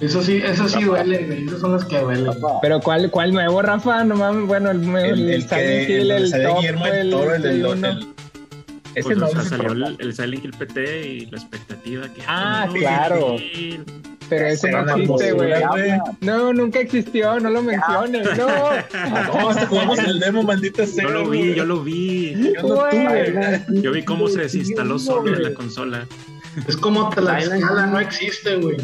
Eso 0.00 0.22
sí, 0.22 0.40
eso 0.44 0.68
sí 0.68 0.82
duele, 0.84 1.24
güey. 1.26 1.46
Esos 1.46 1.60
son 1.60 1.72
los 1.72 1.84
que 1.84 1.98
duelen. 1.98 2.32
Pero 2.62 2.80
¿cuál, 2.80 3.10
cuál 3.10 3.32
nuevo, 3.32 3.60
Rafa? 3.60 4.02
No 4.04 4.16
mames, 4.16 4.46
bueno, 4.46 4.70
el, 4.70 4.82
el, 4.82 4.96
El, 4.96 5.30
el 5.30 5.42
Silent 5.42 5.86
que 5.86 5.92
Hill, 5.92 6.10
el, 6.10 6.22
el, 6.22 6.28
sale 6.28 6.44
top, 6.44 6.56
Guillermo 6.56 6.86
del 6.86 7.10
Toro, 7.10 7.34
el, 7.34 7.44
el 7.44 7.64
el- 7.84 8.08
ese 8.92 9.02
Pues, 9.04 9.18
no 9.18 9.26
o 9.26 9.28
sea, 9.30 9.42
el 9.42 9.46
salió 9.48 9.72
el, 9.72 9.96
el 10.00 10.14
Silent 10.14 10.44
Hill 10.44 10.50
PT 10.58 11.06
y 11.06 11.26
la 11.26 11.38
expectativa 11.38 12.08
que... 12.08 12.22
Ah, 12.26 12.64
no, 12.66 12.72
claro. 12.74 13.36
Silent. 13.38 13.90
Pero 14.30 14.46
ese 14.46 14.68
Era 14.68 14.82
no 14.84 14.96
existe, 14.96 15.32
güey. 15.32 15.52
No, 16.20 16.52
nunca 16.52 16.78
existió, 16.80 17.38
no 17.40 17.50
lo 17.50 17.62
menciones, 17.62 18.26
no. 18.38 18.46
No, 19.34 19.50
hasta 19.50 19.66
jugamos 19.66 19.98
el 19.98 20.20
demo, 20.20 20.42
maldita 20.44 20.86
sea. 20.86 21.02
Yo 21.04 21.10
lo 21.10 21.28
vi, 21.28 21.54
yo 21.54 21.64
lo 21.64 21.82
vi. 21.82 22.34
Yo 22.54 22.62
no 22.62 22.68
tuve. 22.88 23.64
Yo 23.82 23.90
vi 23.92 24.04
cómo 24.04 24.28
se 24.28 24.42
desinstaló 24.42 24.98
solo 25.00 25.34
en 25.34 25.42
la 25.42 25.52
consola. 25.54 26.06
Es 26.68 26.76
como 26.76 27.10
Tlaxcala, 27.10 27.86
no 27.86 27.98
existe, 28.00 28.56
güey. 28.56 28.76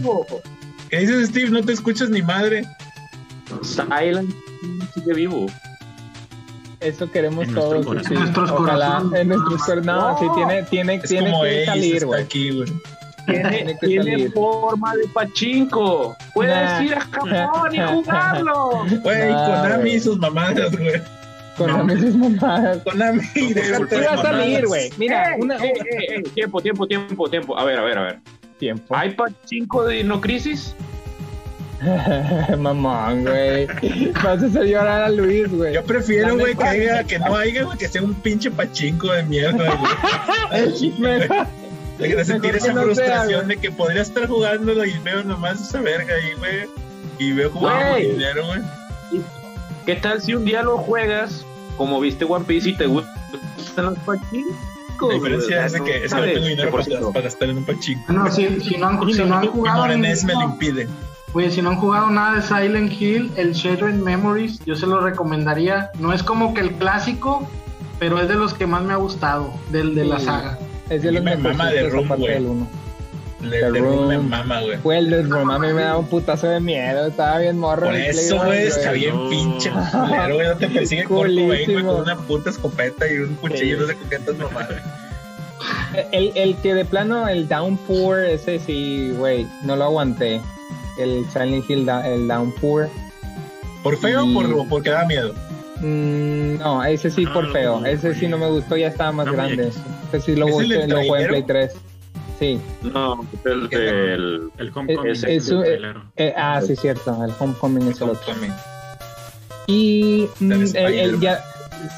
¿Qué 0.90 0.98
dices, 1.00 1.28
Steve? 1.28 1.50
No 1.50 1.62
te 1.62 1.72
escuchas 1.72 2.10
ni 2.10 2.22
madre. 2.22 2.64
Silent 3.62 4.30
sigue 4.94 5.14
vivo. 5.14 5.46
Eso 6.80 7.10
queremos 7.10 7.48
En 7.48 7.54
todos. 7.54 7.86
sí. 8.06 8.14
En 8.14 8.20
nuestros 8.20 8.50
Ojalá, 8.50 8.86
corazones. 8.86 9.20
En 9.20 9.28
nuestros 9.28 9.62
corazones. 9.62 9.86
No, 9.86 10.18
sí, 10.18 10.26
tiene, 10.34 10.62
tiene, 10.64 10.94
Es 10.96 11.02
tiene 11.08 11.30
como 11.30 11.42
que 11.42 11.64
salir, 11.66 12.04
güey. 12.06 12.22
aquí, 12.22 12.50
güey. 12.50 12.72
Tiene, 13.80 14.30
forma 14.30 14.94
de 14.94 15.08
pachinko. 15.08 16.16
Puedes 16.34 16.54
Nah. 16.54 16.82
ir 16.84 16.94
a 16.94 17.00
Japón 17.00 17.74
y 17.74 17.78
jugarlo. 17.92 18.70
Güey, 19.02 19.32
No, 19.32 19.44
Konami 19.46 19.90
y 19.90 20.00
sus 20.00 20.18
mamadas, 20.18 20.76
güey. 20.76 21.02
No. 21.58 21.66
las 21.66 21.84
mismas 21.86 22.30
mamadas. 22.40 22.78
Konami, 22.84 23.20
déjate 23.34 23.88
Sí 23.96 24.00
de 24.00 24.06
va 24.06 24.12
a 24.12 24.22
salir, 24.22 24.66
güey. 24.66 24.90
Mira, 24.98 25.34
una, 25.38 25.56
ey, 25.56 25.72
ey, 25.72 26.06
ey, 26.16 26.22
tiempo, 26.34 26.60
tiempo, 26.60 26.86
tiempo, 26.86 27.28
tiempo. 27.30 27.58
A 27.58 27.64
ver, 27.64 27.78
a 27.78 27.82
ver, 27.82 27.98
a 27.98 28.02
ver. 28.02 28.18
Tiempo. 28.58 28.94
¿Hay 28.96 29.14
pachinko 29.14 29.84
de 29.84 29.96
Dino 29.96 30.20
Crisis? 30.20 30.74
Mamón, 32.58 33.24
güey. 33.24 33.66
Vas 34.24 34.42
a 34.42 34.46
hacer 34.46 34.64
llorar 34.64 35.02
a 35.02 35.08
Luis, 35.10 35.48
güey. 35.50 35.74
Yo 35.74 35.84
prefiero, 35.84 36.36
güey, 36.38 36.54
que, 36.56 36.64
haya, 36.64 37.04
que 37.04 37.18
no 37.18 37.36
haya, 37.36 37.64
güey, 37.64 37.76
que 37.76 37.86
sea 37.88 38.02
un 38.02 38.14
pinche 38.14 38.50
pachinko 38.50 39.12
de 39.12 39.22
mierda, 39.24 39.74
güey. 40.50 40.92
De 41.98 42.08
que 42.14 42.24
sentir 42.26 42.54
esa 42.54 42.74
no 42.74 42.82
sea, 42.82 42.84
frustración 42.84 43.44
güey. 43.46 43.56
de 43.56 43.62
que 43.62 43.70
podría 43.70 44.02
estar 44.02 44.26
jugándolo 44.28 44.84
y 44.84 44.98
veo 44.98 45.24
nomás 45.24 45.62
esa 45.62 45.80
verga 45.80 46.14
ahí, 46.14 46.34
güey. 46.38 46.66
Y 47.18 47.32
veo 47.32 47.50
jugar 47.50 47.80
por 47.88 47.90
Güey. 47.92 48.10
dinero, 48.12 48.46
güey. 48.46 48.60
¿Qué 49.86 49.94
tal 49.96 50.20
si 50.20 50.34
un 50.34 50.44
día 50.44 50.62
lo 50.62 50.76
juegas 50.76 51.46
como 51.78 51.98
viste 51.98 52.26
One 52.26 52.44
Piece 52.44 52.68
y 52.68 52.74
te 52.76 52.84
gustan 52.84 53.14
los 53.78 53.98
pachinkos? 54.00 54.56
La 55.00 55.14
diferencia 55.14 55.66
es 55.66 55.72
de 55.72 55.82
que, 55.82 56.04
es 56.04 56.14
que 56.14 56.20
no 56.20 56.26
tengo 56.26 56.46
dinero 56.46 56.70
para, 57.12 57.22
gastar 57.22 57.48
en 57.50 57.58
un 57.58 57.64
pachinko. 57.64 58.12
No, 58.12 58.30
si, 58.30 58.60
si 58.60 58.76
no 58.76 58.88
han, 58.88 59.12
si 59.12 59.24
no 59.24 59.36
han 59.36 59.40
Mi 59.42 59.48
jugado 59.48 59.82
morenés 59.82 60.24
me 60.24 60.34
lo 60.34 60.42
impide. 60.42 60.88
Oye, 61.32 61.50
si 61.50 61.60
no 61.60 61.70
han 61.70 61.76
jugado 61.76 62.08
nada 62.08 62.36
de 62.36 62.42
Silent 62.42 62.92
Hill, 62.98 63.30
el 63.36 63.52
Shattered 63.52 63.96
Memories, 63.96 64.58
yo 64.64 64.74
se 64.74 64.86
lo 64.86 65.00
recomendaría. 65.00 65.90
No 65.98 66.12
es 66.12 66.22
como 66.22 66.54
que 66.54 66.60
el 66.60 66.72
clásico, 66.72 67.46
pero 67.98 68.20
es 68.20 68.28
de 68.28 68.36
los 68.36 68.54
que 68.54 68.66
más 68.66 68.82
me 68.82 68.94
ha 68.94 68.96
gustado, 68.96 69.52
del 69.70 69.94
de 69.94 70.04
la 70.06 70.18
saga. 70.18 70.58
Es 70.88 71.02
de 71.02 71.12
los 71.12 71.22
Me 71.22 71.36
mama 71.36 71.70
de 71.70 71.90
Room, 71.90 72.08
güey. 72.08 72.42
Le, 73.40 73.58
The 73.60 73.68
Room 73.80 74.08
me 74.08 74.18
mama, 74.18 74.60
güey. 74.62 74.78
Fue 74.78 74.96
el 74.98 75.10
de 75.10 75.22
Room, 75.22 75.50
a 75.50 75.58
mí 75.58 75.72
me 75.72 75.82
daba 75.82 75.98
un 75.98 76.06
putazo 76.06 76.48
de 76.48 76.58
miedo. 76.60 77.06
Estaba 77.06 77.38
bien 77.38 77.58
morro. 77.58 77.86
Por 77.86 77.94
eso, 77.94 78.38
güey, 78.44 78.66
está 78.66 78.92
bien 78.92 79.14
No. 79.14 79.28
pinche 79.30 79.70
culero, 79.70 80.34
güey. 80.36 80.46
No 80.48 80.56
te 80.56 80.68
persigue 80.68 81.04
Kurt 81.08 81.30
Cobain, 81.30 81.44
güey, 81.46 81.84
con 81.84 82.00
una 82.00 82.16
puta 82.16 82.50
escopeta 82.50 83.06
y 83.10 83.18
un 83.18 83.34
cuchillo, 83.36 83.78
no 83.80 83.86
sé 83.86 83.94
con 83.96 84.08
qué. 84.08 84.18
El, 86.12 86.32
el 86.34 86.56
que 86.56 86.74
de 86.74 86.84
plano, 86.84 87.28
el 87.28 87.48
Downpour, 87.48 88.20
ese 88.20 88.58
sí, 88.58 89.12
güey, 89.16 89.46
no 89.64 89.76
lo 89.76 89.84
aguanté. 89.84 90.40
El 90.98 91.24
Silent 91.30 91.68
Hill, 91.68 91.86
da- 91.86 92.06
el 92.06 92.26
Downpour. 92.28 92.88
¿Por 93.82 93.96
feo 93.98 94.24
o 94.24 94.32
por, 94.34 94.68
porque 94.68 94.90
da 94.90 95.04
miedo? 95.06 95.32
Mm, 95.80 96.58
no, 96.58 96.84
ese 96.84 97.10
sí 97.10 97.24
Ah, 97.28 97.32
por 97.34 97.52
feo. 97.52 97.80
no, 97.80 97.86
Ese 97.86 98.14
sí 98.14 98.26
no 98.28 98.38
me 98.38 98.48
gustó, 98.48 98.76
ya 98.76 98.88
estaba 98.88 99.12
más 99.12 99.26
muy 99.26 99.36
grande. 99.36 99.68
Ese 99.68 100.20
sí 100.20 100.34
lo, 100.36 100.48
¿Es 100.48 100.54
el 100.58 100.64
jugué- 100.66 100.78
del 100.78 100.90
lo 100.90 101.04
jugué 101.04 101.22
en? 101.22 101.28
Play 101.28 101.42
3. 101.42 101.72
Sí. 102.38 102.60
No, 102.82 103.26
el 103.44 103.68
del. 103.68 104.50
El 104.58 104.72
Homecoming. 104.74 105.10
Es- 105.12 105.24
es 105.24 105.44
es 105.44 105.48
el 105.50 105.60
trailero. 105.62 106.02
Eh, 106.16 106.34
ah, 106.36 106.60
sí, 106.66 106.76
cierto. 106.76 107.24
El 107.24 107.32
Homecoming 107.38 107.88
es 107.88 108.00
el 108.00 108.10
otro. 108.10 108.26
También. 108.26 108.52
Y 109.66 110.28
mm, 110.40 110.52
el, 110.52 110.76
el 110.76 111.20
ya, 111.20 111.42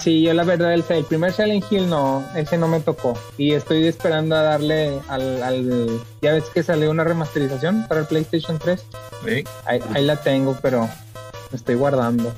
sí, 0.00 0.22
yo 0.22 0.32
la 0.32 0.44
verdad, 0.44 0.72
el, 0.72 0.84
el 0.88 1.04
primer 1.04 1.32
Silent 1.32 1.64
Hill 1.70 1.88
no, 1.90 2.24
ese 2.34 2.56
no 2.56 2.66
me 2.68 2.80
tocó. 2.80 3.18
Y 3.36 3.52
estoy 3.52 3.84
esperando 3.86 4.36
a 4.36 4.42
darle 4.42 4.98
al, 5.08 5.42
al 5.42 6.00
ya 6.22 6.32
ves 6.32 6.44
que 6.54 6.62
salió 6.62 6.90
una 6.90 7.04
remasterización 7.04 7.86
para 7.88 8.00
el 8.02 8.06
PlayStation 8.06 8.58
3. 8.58 8.82
Sí. 9.26 9.44
Ahí, 9.66 9.80
ahí 9.94 10.04
la 10.06 10.16
tengo, 10.16 10.56
pero 10.62 10.88
me 11.50 11.56
estoy 11.56 11.74
guardando 11.74 12.32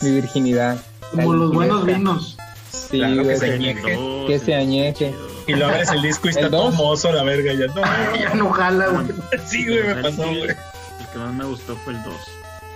mi 0.00 0.10
virginidad. 0.10 0.78
Como 1.12 1.34
los 1.34 1.52
buenos 1.52 1.84
vinos. 1.86 2.36
Sí, 2.72 2.98
Claro 2.98 3.22
que 3.22 3.36
se 3.36 3.46
que- 3.46 3.52
añeje. 3.52 3.94
Dos, 3.94 4.26
que 4.26 4.38
se 4.38 4.52
el- 4.54 4.60
añeje. 4.60 5.14
Y 5.46 5.54
lo 5.54 5.66
abres 5.66 5.90
el 5.90 6.02
disco 6.02 6.28
y 6.28 6.30
está 6.30 6.42
¿El 6.42 6.50
todo 6.50 6.70
mozo 6.72 7.12
la 7.12 7.22
verga 7.22 7.52
ya. 7.52 7.66
No, 7.66 8.14
Ya 8.18 8.34
no 8.34 8.50
jala, 8.50 8.86
güey. 8.88 9.06
sí, 9.46 9.66
güey, 9.66 9.82
me 9.82 10.02
pasó, 10.02 10.22
güey. 10.22 10.42
El 10.50 11.06
que 11.12 11.18
más 11.18 11.34
me 11.34 11.44
gustó 11.44 11.76
fue 11.76 11.94
el 11.94 12.02
2. 12.02 12.14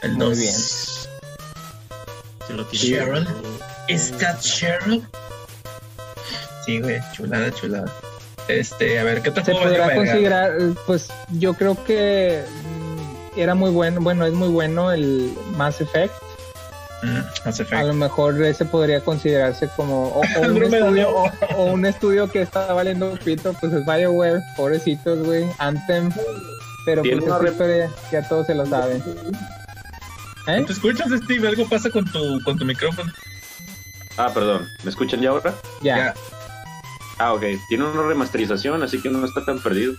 El 0.03 0.13
Muy 0.13 0.27
2. 0.29 0.39
bien. 0.39 0.53
Si 2.47 2.53
lo 2.53 2.65
tienes. 2.67 2.89
Cheryl. 2.89 3.29
¿Es 3.89 4.13
that 4.19 4.41
Cheryl? 4.41 5.07
Sí, 6.65 6.81
güey, 6.81 6.99
chulada, 7.13 7.53
chulada. 7.53 7.93
Este, 8.49 8.99
a 8.99 9.05
ver, 9.05 9.23
¿qué 9.23 9.31
otro 9.31 9.45
Se 9.45 9.53
podrá 9.53 9.95
considerar, 9.95 10.57
pues 10.87 11.09
yo 11.31 11.55
creo 11.55 11.83
que 11.85 12.45
mm, 12.45 13.39
era 13.41 13.55
muy 13.55 13.71
bueno, 13.71 14.01
bueno, 14.01 14.25
es 14.27 14.33
muy 14.33 14.49
bueno 14.49 14.93
el 14.93 15.33
Mass 15.57 15.81
Effect. 15.81 16.15
A 17.73 17.83
lo 17.85 17.95
mejor 17.95 18.42
ese 18.42 18.64
podría 18.64 19.01
considerarse 19.01 19.69
como 19.77 20.09
o, 20.09 20.21
o 20.21 20.40
un, 20.49 20.62
estudio, 20.62 21.11
o, 21.11 21.31
o 21.57 21.64
un 21.73 21.87
estudio 21.87 22.31
que 22.31 22.42
está 22.42 22.73
valiendo 22.73 23.19
pito, 23.25 23.53
pues 23.55 23.73
es 23.73 23.85
BioWare, 23.87 24.40
pobrecitos, 24.57 25.19
güey, 25.25 25.47
Anthem, 25.59 26.11
pero 26.85 27.03
pues 27.03 27.23
una 27.23 27.49
historia 27.49 27.90
ya 28.12 28.29
todos 28.29 28.47
se 28.47 28.55
lo 28.55 28.66
saben. 28.66 29.03
¿Eh? 30.47 30.62
¿Te 30.66 30.73
escuchas, 30.73 31.09
Steve? 31.25 31.49
Algo 31.49 31.69
pasa 31.69 31.90
con 31.90 32.05
tu, 32.05 32.40
con 32.45 32.57
tu 32.59 32.64
micrófono. 32.64 33.12
Ah, 34.16 34.31
perdón. 34.33 34.69
¿Me 34.85 34.90
escuchan 34.90 35.21
ya 35.21 35.31
ahora? 35.31 35.53
Ya. 35.83 35.97
Ya. 35.97 36.14
Ah, 37.19 37.33
ok. 37.35 37.42
Tiene 37.69 37.85
una 37.85 38.03
remasterización, 38.03 38.83
así 38.83 39.01
que 39.03 39.11
no 39.11 39.25
está 39.27 39.45
tan 39.45 39.59
perdido. 39.59 39.95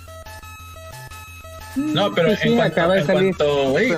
No, 1.75 2.11
pero 2.13 2.29
Sí, 2.31 2.37
sí, 2.43 2.47
en 2.49 2.55
cuanto, 2.55 2.73
acaba 2.73 2.93
de 2.95 3.01
en 3.01 3.05
salir. 3.07 3.35
cuanto, 3.37 3.69
güey, 3.69 3.91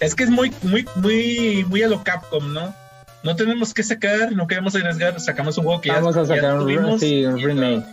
es 0.00 0.14
que 0.14 0.24
es 0.24 0.30
muy, 0.30 0.52
muy, 0.62 0.86
muy, 0.96 1.64
muy 1.68 1.82
a 1.82 1.88
lo 1.88 2.02
Capcom, 2.02 2.52
¿no? 2.52 2.74
No 3.22 3.36
tenemos 3.36 3.74
que 3.74 3.82
sacar, 3.82 4.32
no 4.32 4.46
queremos 4.46 4.74
arriesgar, 4.74 5.20
sacamos 5.20 5.58
un 5.58 5.64
juego 5.64 5.80
que 5.82 5.88
ya- 5.90 5.96
Vamos 5.96 6.16
a 6.16 6.22
ya 6.22 6.36
sacar 6.36 6.54
un, 6.54 6.60
tuvimos 6.60 7.00
sí, 7.00 7.24
un 7.26 7.38
y 7.38 7.44
remake. 7.44 7.84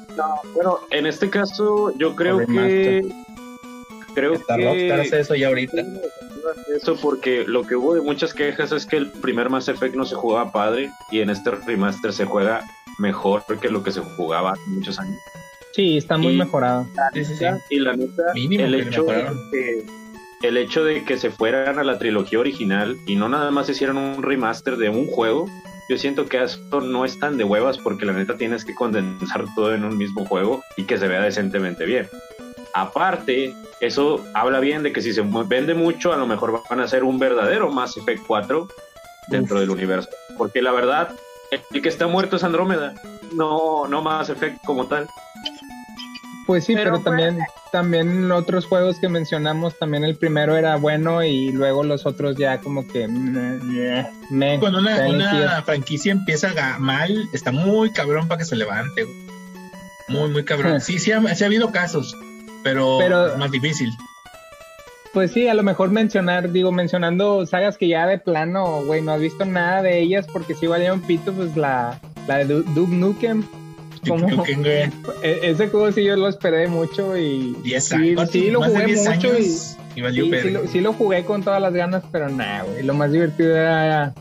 Bueno, 0.55 0.79
en 0.91 1.05
este 1.05 1.29
caso, 1.29 1.93
yo 1.97 2.15
creo 2.15 2.39
remaster. 2.39 3.01
que. 3.03 3.11
Creo 4.15 4.33
Está 4.33 4.55
que. 4.55 4.63
Rockstar 4.65 4.99
hace 5.01 5.19
eso 5.19 5.35
ya 5.35 5.47
ahorita. 5.49 5.83
Eso 6.75 6.95
porque 6.95 7.43
lo 7.45 7.63
que 7.67 7.75
hubo 7.75 7.93
de 7.93 8.01
muchas 8.01 8.33
quejas 8.33 8.71
es 8.71 8.85
que 8.85 8.95
el 8.97 9.11
primer 9.11 9.49
Mass 9.49 9.67
Effect 9.67 9.95
no 9.95 10.05
se 10.05 10.15
jugaba 10.15 10.51
padre 10.51 10.89
y 11.11 11.19
en 11.19 11.29
este 11.29 11.51
remaster 11.51 12.13
se 12.13 12.25
juega 12.25 12.61
mejor 12.99 13.43
que 13.61 13.69
lo 13.69 13.83
que 13.83 13.91
se 13.91 13.99
jugaba 13.99 14.51
hace 14.53 14.61
muchos 14.67 14.97
años. 14.97 15.17
Sí, 15.73 15.97
está 15.97 16.17
muy 16.17 16.33
Y- 16.33 16.37
mejorado. 16.37 16.87
Sí, 17.13 17.25
sí, 17.25 17.35
sí. 17.35 17.45
Y 17.69 17.79
la 17.79 17.95
neta, 17.95 18.23
Mínimo 18.33 18.63
el 18.63 18.75
hecho, 18.75 19.03
de 19.03 19.25
que, 19.51 19.85
el 20.41 20.57
hecho 20.57 20.83
de 20.83 21.03
que 21.03 21.17
se 21.17 21.31
fueran 21.31 21.79
a 21.79 21.83
la 21.83 21.97
trilogía 21.97 22.39
original 22.39 22.97
y 23.05 23.15
no 23.15 23.27
nada 23.29 23.51
más 23.51 23.69
hicieran 23.69 23.97
un 23.97 24.21
remaster 24.21 24.77
de 24.77 24.89
un 24.89 25.07
juego, 25.07 25.47
yo 25.89 25.97
siento 25.97 26.25
que 26.25 26.43
eso 26.43 26.81
no 26.81 27.05
es 27.05 27.19
tan 27.19 27.37
de 27.37 27.43
huevas 27.43 27.77
porque 27.77 28.05
la 28.05 28.13
neta 28.13 28.37
tienes 28.37 28.65
que 28.65 28.75
condensar 28.75 29.45
todo 29.55 29.73
en 29.73 29.83
un 29.83 29.97
mismo 29.97 30.25
juego 30.25 30.63
y 30.75 30.83
que 30.83 30.97
se 30.97 31.07
vea 31.07 31.21
decentemente 31.21 31.85
bien. 31.85 32.07
Aparte, 32.73 33.55
eso 33.79 34.23
habla 34.33 34.59
bien 34.59 34.83
de 34.83 34.93
que 34.93 35.01
si 35.01 35.13
se 35.13 35.23
vende 35.47 35.73
mucho, 35.73 36.13
a 36.13 36.17
lo 36.17 36.27
mejor 36.27 36.61
van 36.69 36.79
a 36.79 36.83
hacer 36.83 37.03
un 37.03 37.17
verdadero 37.17 37.71
Mass 37.71 37.97
Effect 37.97 38.23
4 38.27 38.67
dentro 39.29 39.59
del 39.59 39.71
universo. 39.71 40.09
Porque 40.37 40.61
la 40.61 40.71
verdad, 40.71 41.15
el, 41.49 41.61
el 41.71 41.81
que 41.81 41.89
está 41.89 42.05
muerto 42.05 42.35
es 42.35 42.43
Andrómeda, 42.43 42.93
no, 43.33 43.87
no 43.87 44.03
Mass 44.03 44.29
Effect 44.29 44.63
como 44.65 44.85
tal. 44.85 45.07
Pues 46.47 46.63
sí, 46.63 46.75
Pero 46.75 46.91
pero, 46.93 47.03
también, 47.03 47.39
también 47.73 48.31
otros 48.31 48.65
juegos 48.65 48.97
que 48.99 49.09
mencionamos, 49.09 49.77
también 49.77 50.05
el 50.05 50.15
primero 50.15 50.55
era 50.55 50.77
bueno 50.77 51.21
y 51.21 51.51
luego 51.51 51.83
los 51.83 52.05
otros 52.05 52.37
ya 52.37 52.59
como 52.59 52.87
que 52.87 53.05
me, 53.09 54.07
me- 54.31 54.57
Cuando 54.59 54.79
una, 54.79 55.61
franquicia 55.63 56.13
empieza 56.13 56.53
mal, 56.79 57.27
está 57.33 57.51
muy 57.51 57.91
cabrón 57.91 58.29
para 58.29 58.39
que 58.39 58.45
se 58.45 58.55
levante. 58.55 59.05
Muy, 60.07 60.29
muy 60.29 60.45
cabrón. 60.45 60.79
Sí, 60.81 60.97
sí, 60.99 61.11
ha, 61.11 61.35
sí 61.35 61.43
ha 61.43 61.47
habido 61.47 61.71
casos, 61.71 62.15
pero, 62.63 62.97
Pero- 62.97 63.27
es 63.27 63.37
más 63.37 63.51
difícil. 63.51 63.91
Pues 65.13 65.31
sí, 65.31 65.47
a 65.47 65.53
lo 65.53 65.63
mejor 65.63 65.89
mencionar, 65.89 66.51
digo, 66.51 66.71
mencionando 66.71 67.45
sagas 67.45 67.77
que 67.77 67.87
ya 67.87 68.05
de 68.05 68.19
plano, 68.19 68.83
güey, 68.85 69.01
no 69.01 69.13
has 69.13 69.19
visto 69.19 69.45
nada 69.45 69.81
de 69.81 69.99
ellas 69.99 70.27
porque 70.31 70.53
sí 70.53 70.67
valieron 70.67 71.01
pito, 71.01 71.33
pues 71.33 71.57
la, 71.57 71.99
la 72.27 72.37
de 72.37 72.45
Duke 72.45 72.93
Nukem. 72.93 73.43
E- 75.23 75.39
ese 75.43 75.67
juego 75.67 75.91
sí 75.91 76.03
yo 76.03 76.15
lo 76.15 76.27
esperé 76.27 76.67
mucho 76.67 77.17
y 77.17 77.55
10 77.63 77.83
sí, 77.83 77.95
años. 77.95 78.29
sí 78.31 78.51
lo 78.51 78.61
jugué 78.61 78.85
10 78.85 79.09
mucho 79.09 79.27
y 79.27 79.35
años 79.37 79.77
y 79.97 80.01
valió 80.01 80.25
sí, 80.25 80.31
sí 80.43 80.49
lo, 80.51 80.67
sí 80.67 80.79
lo 80.79 80.93
jugué 80.93 81.25
con 81.25 81.41
todas 81.41 81.59
las 81.59 81.73
ganas, 81.73 82.03
pero 82.11 82.29
nada, 82.29 82.63
güey. 82.63 82.83
Lo 82.83 82.93
más 82.93 83.11
divertido 83.11 83.57
era. 83.57 84.13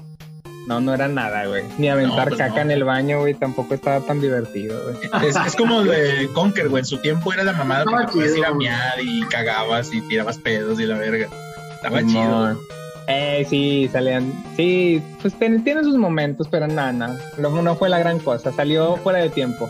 No, 0.66 0.80
no 0.80 0.94
era 0.94 1.06
nada, 1.06 1.46
güey. 1.46 1.64
Ni 1.76 1.90
aventar 1.90 2.28
pues 2.28 2.38
caca 2.38 2.54
no. 2.56 2.60
en 2.62 2.70
el 2.70 2.84
baño, 2.84 3.20
güey, 3.20 3.34
tampoco 3.34 3.74
estaba 3.74 4.00
tan 4.00 4.20
divertido, 4.20 4.82
güey. 4.84 5.28
Es, 5.28 5.36
es 5.36 5.54
como 5.54 5.82
el 5.82 5.88
de 5.88 6.28
Conker, 6.34 6.70
güey. 6.70 6.80
En 6.80 6.86
su 6.86 6.96
tiempo 6.98 7.30
era 7.32 7.44
la 7.44 7.52
mamada 7.52 7.84
Estaba 7.84 8.02
porque 8.04 8.14
puedes 8.14 8.36
ir 8.36 8.44
a 8.46 8.54
miar 8.54 8.98
y 9.00 9.20
cagabas 9.24 9.92
y 9.92 10.00
tirabas 10.00 10.38
pedos 10.38 10.80
y 10.80 10.86
la 10.86 10.96
verga. 10.96 11.28
Estaba 11.74 12.00
chido. 12.04 12.58
Eh, 13.08 13.46
sí, 13.48 13.88
salían. 13.92 14.32
Sí, 14.56 15.00
pues 15.22 15.34
ten- 15.34 15.62
tiene 15.62 15.82
sus 15.84 15.96
momentos, 15.96 16.48
pero 16.50 16.66
nada, 16.66 16.92
nada. 16.92 17.18
Luego 17.38 17.62
no 17.62 17.76
fue 17.76 17.88
la 17.88 17.98
gran 18.00 18.18
cosa. 18.18 18.50
Salió 18.52 18.96
fuera 18.96 19.20
de 19.20 19.28
tiempo. 19.30 19.68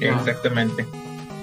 Ya. 0.00 0.10
Exactamente. 0.14 0.86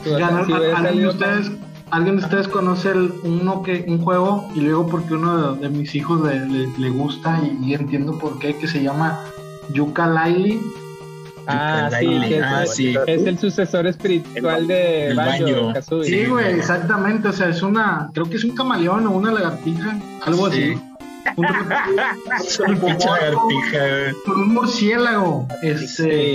Si 0.04 0.12
¿Alguien 0.14 1.02
de 1.02 1.08
ustedes 1.08 1.52
¿Alguien 1.92 2.18
de 2.18 2.24
ustedes 2.24 2.48
conoce 2.48 2.90
el, 2.92 3.12
uno 3.24 3.64
que, 3.64 3.84
un 3.88 4.02
juego? 4.02 4.50
Y 4.56 4.62
luego 4.62 4.88
porque 4.88 5.14
uno 5.14 5.56
de, 5.56 5.60
de 5.68 5.70
mis 5.70 5.94
hijos 5.94 6.22
le, 6.26 6.40
le- 6.48 6.70
le 6.78 6.90
gusta 6.90 7.42
y, 7.44 7.66
y 7.70 7.74
entiendo 7.74 8.18
por 8.18 8.40
qué, 8.40 8.56
que 8.56 8.66
se 8.68 8.82
llama 8.82 9.20
Yuka 9.74 10.08
Laili. 10.08 10.62
Ah, 11.48 11.90
sí, 12.00 12.06
que 12.30 12.38
es, 12.38 12.44
Ah, 12.46 12.66
sí. 12.66 12.96
es 13.08 13.26
el 13.26 13.38
sucesor 13.38 13.88
espiritual 13.88 14.68
de 14.68 15.08
El 15.08 15.18
Banjo, 15.18 15.66
Banjo. 15.74 16.04
Sí, 16.04 16.26
güey, 16.26 16.30
güey. 16.46 16.54
exactamente. 16.60 17.28
O 17.28 17.34
sea, 17.34 17.50
es 17.50 17.62
una, 17.62 18.10
creo 18.14 18.30
que 18.30 18.38
es 18.38 18.44
un 18.46 18.52
camaleón 18.56 19.06
o 19.08 19.12
una 19.12 19.32
lagartija, 19.34 19.98
algo 20.26 20.50
Sí. 20.50 20.72
así. 20.74 20.82
Un- 21.38 21.48
Un 24.28 24.54
murciélago. 24.54 25.48
Este, 25.62 25.86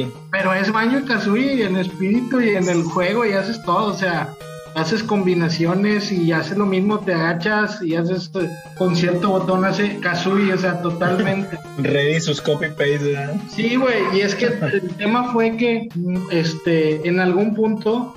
Sí. 0.06 0.12
Pero 0.30 0.52
es 0.54 0.72
Banjo 0.72 0.98
y 0.98 1.02
Kazooie 1.04 1.64
en 1.64 1.76
espíritu 1.76 2.40
y 2.40 2.50
en 2.50 2.68
el 2.68 2.82
juego 2.82 3.24
y 3.24 3.32
haces 3.32 3.62
todo, 3.62 3.92
o 3.92 3.94
sea, 3.94 4.28
haces 4.74 5.02
combinaciones 5.02 6.12
y 6.12 6.32
haces 6.32 6.58
lo 6.58 6.66
mismo, 6.66 7.00
te 7.00 7.14
agachas 7.14 7.80
y 7.82 7.94
haces 7.96 8.30
eh, 8.34 8.48
con 8.76 8.94
cierto 8.94 9.30
botón 9.30 9.64
hace 9.64 9.98
Kazooie, 10.00 10.52
o 10.52 10.58
sea, 10.58 10.80
totalmente. 10.82 11.58
Ready 11.78 12.20
sus 12.20 12.40
copy 12.42 12.68
paste, 12.68 12.98
¿verdad? 12.98 13.34
Sí, 13.50 13.76
güey, 13.76 14.02
y 14.14 14.20
es 14.20 14.34
que 14.34 14.46
el 14.46 14.90
tema 14.96 15.32
fue 15.32 15.56
que 15.56 15.88
este 16.30 17.08
en 17.08 17.20
algún 17.20 17.54
punto 17.54 18.14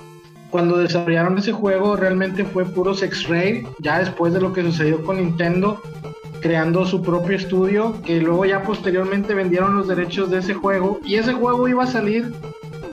cuando 0.50 0.76
desarrollaron 0.78 1.38
ese 1.38 1.52
juego 1.52 1.94
realmente 1.96 2.44
fue 2.44 2.64
puro 2.64 2.92
X-Ray, 3.00 3.62
ya 3.78 4.00
después 4.00 4.32
de 4.34 4.40
lo 4.40 4.52
que 4.52 4.62
sucedió 4.62 5.00
con 5.04 5.16
Nintendo 5.18 5.80
creando 6.40 6.86
su 6.86 7.02
propio 7.02 7.36
estudio, 7.36 8.00
que 8.04 8.20
luego 8.20 8.44
ya 8.44 8.62
posteriormente 8.62 9.34
vendieron 9.34 9.76
los 9.76 9.88
derechos 9.88 10.30
de 10.30 10.38
ese 10.38 10.54
juego 10.54 11.00
y 11.04 11.16
ese 11.16 11.32
juego 11.32 11.68
iba 11.68 11.84
a 11.84 11.86
salir 11.86 12.32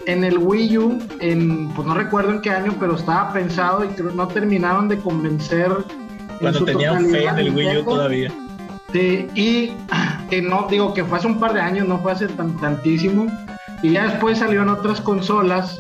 en 0.05 0.23
el 0.23 0.37
Wii 0.37 0.77
U 0.77 0.99
en 1.19 1.69
pues 1.69 1.87
no 1.87 1.93
recuerdo 1.93 2.31
en 2.31 2.41
qué 2.41 2.49
año, 2.49 2.73
pero 2.79 2.95
estaba 2.95 3.31
pensado 3.33 3.83
y 3.83 3.89
no 4.15 4.27
terminaron 4.27 4.87
de 4.87 4.97
convencer 4.97 5.69
en 5.69 6.37
Cuando 6.39 6.65
tenían 6.65 7.05
fe 7.09 7.25
en 7.25 7.37
el 7.37 7.55
Wii 7.55 7.77
U 7.77 7.83
todavía. 7.83 8.31
Sí, 8.93 9.27
y 9.35 9.73
que 10.29 10.41
no, 10.41 10.67
digo 10.69 10.93
que 10.93 11.03
fue 11.03 11.17
hace 11.17 11.27
un 11.27 11.39
par 11.39 11.53
de 11.53 11.61
años, 11.61 11.87
no 11.87 11.99
fue 11.99 12.13
hace 12.13 12.27
tan, 12.27 12.57
tantísimo. 12.57 13.27
Y 13.83 13.91
ya 13.91 14.07
después 14.07 14.39
salió 14.39 14.63
en 14.63 14.69
otras 14.69 15.01
consolas, 15.01 15.79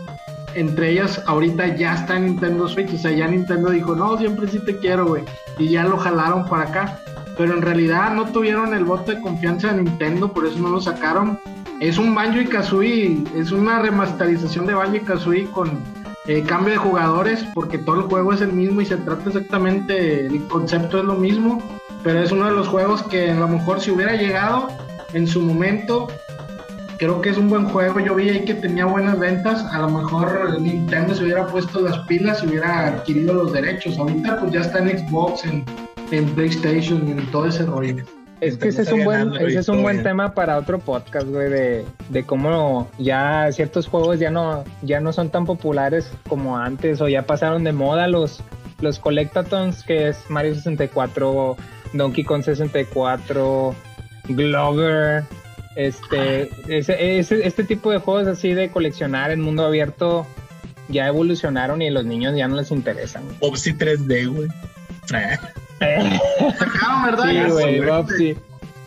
entre 0.53 0.91
ellas 0.91 1.23
ahorita 1.25 1.75
ya 1.75 1.95
está 1.95 2.17
en 2.17 2.25
Nintendo 2.25 2.67
Switch, 2.67 2.93
o 2.93 2.97
sea, 2.97 3.11
ya 3.11 3.27
Nintendo 3.27 3.69
dijo, 3.69 3.95
no, 3.95 4.17
siempre 4.17 4.47
sí 4.47 4.59
te 4.59 4.77
quiero, 4.77 5.07
güey. 5.07 5.23
Y 5.57 5.69
ya 5.69 5.83
lo 5.83 5.97
jalaron 5.97 6.45
para 6.45 6.63
acá. 6.63 6.99
Pero 7.37 7.53
en 7.53 7.61
realidad 7.61 8.13
no 8.13 8.25
tuvieron 8.25 8.73
el 8.73 8.83
voto 8.83 9.11
de 9.11 9.21
confianza 9.21 9.73
de 9.73 9.83
Nintendo, 9.83 10.31
por 10.31 10.45
eso 10.45 10.59
no 10.59 10.69
lo 10.69 10.81
sacaron. 10.81 11.39
Es 11.79 11.97
un 11.97 12.15
Banjo 12.15 12.41
y 12.41 12.45
Kazooie, 12.45 13.23
es 13.35 13.51
una 13.51 13.79
remasterización 13.79 14.65
de 14.65 14.73
Banjo 14.73 14.95
y 14.95 15.01
Kazooie 15.01 15.45
con 15.51 15.79
eh, 16.25 16.43
cambio 16.43 16.73
de 16.73 16.77
jugadores, 16.77 17.45
porque 17.53 17.77
todo 17.77 17.97
el 17.97 18.01
juego 18.03 18.33
es 18.33 18.41
el 18.41 18.53
mismo 18.53 18.81
y 18.81 18.85
se 18.85 18.97
trata 18.97 19.29
exactamente, 19.29 20.25
el 20.25 20.43
concepto 20.47 20.99
es 20.99 21.05
lo 21.05 21.13
mismo 21.13 21.61
pero 22.07 22.21
es 22.21 22.31
uno 22.31 22.45
de 22.45 22.51
los 22.51 22.67
juegos 22.67 23.03
que 23.03 23.31
a 23.31 23.35
lo 23.35 23.47
mejor 23.47 23.81
si 23.81 23.91
hubiera 23.91 24.15
llegado 24.15 24.69
en 25.13 25.27
su 25.27 25.41
momento, 25.41 26.07
creo 26.97 27.19
que 27.21 27.29
es 27.29 27.37
un 27.37 27.49
buen 27.49 27.65
juego. 27.65 27.99
Yo 27.99 28.15
vi 28.15 28.29
ahí 28.29 28.45
que 28.45 28.53
tenía 28.53 28.85
buenas 28.85 29.19
ventas, 29.19 29.65
a 29.65 29.79
lo 29.79 29.89
mejor 29.89 30.57
Nintendo 30.61 31.13
se 31.13 31.23
hubiera 31.23 31.45
puesto 31.47 31.81
las 31.81 31.97
pilas 32.07 32.43
y 32.43 32.47
hubiera 32.47 32.87
adquirido 32.87 33.33
los 33.33 33.51
derechos. 33.51 33.97
Ahorita 33.97 34.39
pues 34.39 34.51
ya 34.51 34.61
está 34.61 34.79
en 34.79 34.99
Xbox, 34.99 35.43
en, 35.45 35.65
en 36.11 36.25
PlayStation 36.35 37.07
y 37.07 37.11
en 37.11 37.25
todo 37.31 37.47
ese 37.47 37.65
rollo. 37.65 38.03
Es 38.39 38.57
que 38.57 38.69
ese 38.69 38.83
es 38.83 38.91
un 38.91 39.03
buen, 39.03 39.33
ese 39.47 39.59
es 39.59 39.67
un 39.69 39.81
buen 39.81 39.97
tema 40.03 40.33
para 40.35 40.57
otro 40.57 40.77
podcast, 40.77 41.27
güey, 41.27 41.49
de, 41.49 41.85
de 42.09 42.23
cómo 42.23 42.87
ya 42.99 43.49
ciertos 43.51 43.87
juegos 43.87 44.19
ya 44.19 44.29
no, 44.29 44.63
ya 44.83 44.99
no 44.99 45.11
son 45.11 45.31
tan 45.31 45.45
populares 45.45 46.11
como 46.29 46.57
antes, 46.57 47.01
o 47.01 47.07
ya 47.07 47.23
pasaron 47.23 47.63
de 47.63 47.71
moda 47.73 48.07
los, 48.07 48.41
los 48.79 48.99
collectatons, 48.99 49.83
que 49.83 50.09
es 50.09 50.17
Mario 50.29 50.53
64, 50.53 51.57
Donkey 51.93 52.23
Kong 52.23 52.43
64, 52.43 53.73
Glover, 54.29 55.23
este, 55.75 56.49
ese, 56.67 57.17
ese- 57.19 57.45
este 57.47 57.63
tipo 57.63 57.89
de 57.91 57.97
juegos 57.97 58.27
así 58.27 58.53
de 58.53 58.69
coleccionar 58.69 59.31
en 59.31 59.41
mundo 59.41 59.65
abierto 59.65 60.27
ya 60.89 61.07
evolucionaron 61.07 61.81
y 61.81 61.87
a 61.87 61.91
los 61.91 62.05
niños 62.05 62.35
ya 62.37 62.47
no 62.47 62.55
les 62.55 62.69
interesan. 62.69 63.23
Popsy 63.39 63.73
3D, 63.73 64.27
güey. 64.31 64.47
Ah, 65.81 66.53
Sacaron, 66.57 67.03
¿verdad? 67.03 67.25
Sí, 67.29 67.51
güey. 67.51 67.79
Bob, 67.85 68.09
sí. 68.17 68.37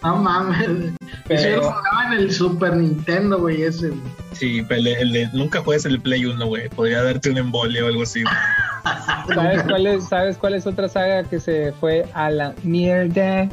No 0.02 0.16
mames. 0.16 0.58
Eso 1.28 1.48
yo 1.48 1.56
lo 1.56 1.60
Pero- 1.60 1.72
jugaba 1.72 2.06
en 2.06 2.12
el 2.20 2.32
Super 2.32 2.76
Nintendo, 2.76 3.38
güey, 3.38 3.62
ese. 3.62 3.88
güey. 3.90 4.00
Sí, 4.32 4.62
pero 4.66 4.80
el 4.98 5.30
nunca 5.34 5.60
juegues 5.60 5.84
el 5.84 6.00
Play 6.00 6.24
1, 6.24 6.46
güey. 6.46 6.68
Podría 6.70 7.02
darte 7.02 7.30
un 7.30 7.38
embolia 7.38 7.84
o 7.84 7.88
algo 7.88 8.02
así. 8.04 8.24
¿Sabes 9.34 9.62
cuál 9.64 9.86
es, 9.86 10.08
¿Sabes 10.08 10.36
cuál 10.38 10.54
es 10.54 10.66
otra 10.66 10.88
saga 10.88 11.24
que 11.24 11.38
se 11.38 11.72
fue 11.72 12.06
a 12.14 12.30
la 12.30 12.54
mierda? 12.62 13.48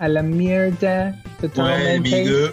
A 0.00 0.08
la 0.08 0.22
mierda. 0.22 1.14
Totalmente. 1.40 2.52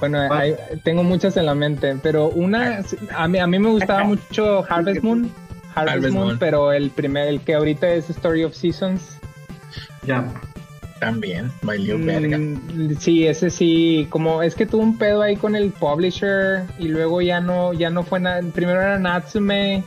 Bueno, 0.00 0.18
¿Cuál? 0.28 0.40
hay- 0.40 0.54
tengo 0.84 1.02
muchas 1.02 1.36
en 1.38 1.46
la 1.46 1.54
mente, 1.54 1.96
pero 2.02 2.28
una, 2.28 2.82
a 3.16 3.26
mí, 3.26 3.38
a 3.38 3.46
mí 3.46 3.58
me 3.58 3.70
gustaba 3.70 4.04
mucho 4.04 4.64
Harvest 4.68 5.02
Moon. 5.02 5.32
Harvest, 5.78 5.96
Harvest 5.96 6.14
Moon, 6.14 6.26
Moon. 6.26 6.38
pero 6.38 6.72
el 6.72 6.90
primer, 6.90 7.28
el 7.28 7.40
que 7.40 7.54
ahorita 7.54 7.88
es 7.88 8.10
Story 8.10 8.44
of 8.44 8.54
Seasons. 8.54 9.18
Ya. 10.06 10.24
También, 11.00 11.52
valió 11.62 11.96
verga. 11.98 12.38
Mm, 12.38 12.96
sí, 12.98 13.26
ese 13.26 13.50
sí, 13.50 14.06
como 14.10 14.42
es 14.42 14.54
que 14.54 14.66
tuvo 14.66 14.82
un 14.82 14.98
pedo 14.98 15.22
ahí 15.22 15.36
con 15.36 15.54
el 15.54 15.70
publisher 15.70 16.64
y 16.78 16.88
luego 16.88 17.20
ya 17.22 17.40
no, 17.40 17.72
ya 17.72 17.90
no 17.90 18.02
fue 18.02 18.18
nada. 18.18 18.40
Primero 18.52 18.80
era 18.80 18.98
Natsume 18.98 19.84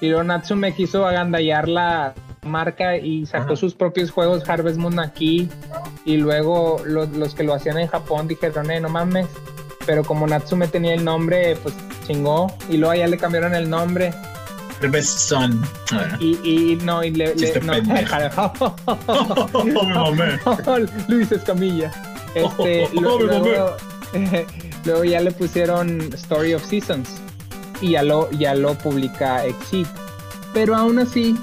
y 0.00 0.08
luego 0.08 0.22
Natsume 0.22 0.74
quiso 0.74 1.06
agandallar 1.06 1.66
la 1.68 2.14
marca 2.42 2.96
y 2.96 3.24
sacó 3.26 3.52
Ajá. 3.52 3.56
sus 3.56 3.74
propios 3.74 4.10
juegos 4.10 4.46
Harvest 4.48 4.78
Moon 4.78 4.98
aquí 4.98 5.48
y 6.04 6.16
luego 6.18 6.82
los, 6.84 7.10
los 7.10 7.34
que 7.34 7.42
lo 7.42 7.54
hacían 7.54 7.78
en 7.78 7.86
Japón 7.86 8.28
dijeron, 8.28 8.70
eh, 8.70 8.80
no 8.80 8.90
mames. 8.90 9.28
Pero 9.86 10.04
como 10.04 10.26
Natsume 10.26 10.68
tenía 10.68 10.92
el 10.92 11.04
nombre, 11.04 11.56
pues 11.62 11.74
chingó 12.06 12.54
y 12.68 12.76
luego 12.76 12.94
ya 12.94 13.06
le 13.06 13.16
cambiaron 13.16 13.54
el 13.54 13.70
nombre 13.70 14.12
Harvest 14.82 15.18
Son. 15.18 15.62
Y, 16.20 16.38
y 16.44 16.76
no, 16.82 17.02
y 17.04 17.10
le... 17.10 17.34
le- 17.34 17.60
no. 17.60 17.74
Luis 21.08 21.32
Escamilla. 21.32 21.90
Este, 22.34 22.88
Oh, 22.96 23.00
lo- 23.00 23.18
luego, 23.18 23.76
luego 24.84 25.04
ya 25.04 25.20
le 25.20 25.30
pusieron 25.32 26.00
Story 26.14 26.54
of 26.54 26.64
Seasons 26.64 27.08
y 27.80 27.92
ya 27.92 28.02
lo, 28.02 28.30
ya 28.32 28.54
lo 28.54 28.74
publica 28.74 29.44
Exit. 29.46 29.86
Pero 30.52 30.76
aún 30.76 30.98
así, 30.98 31.36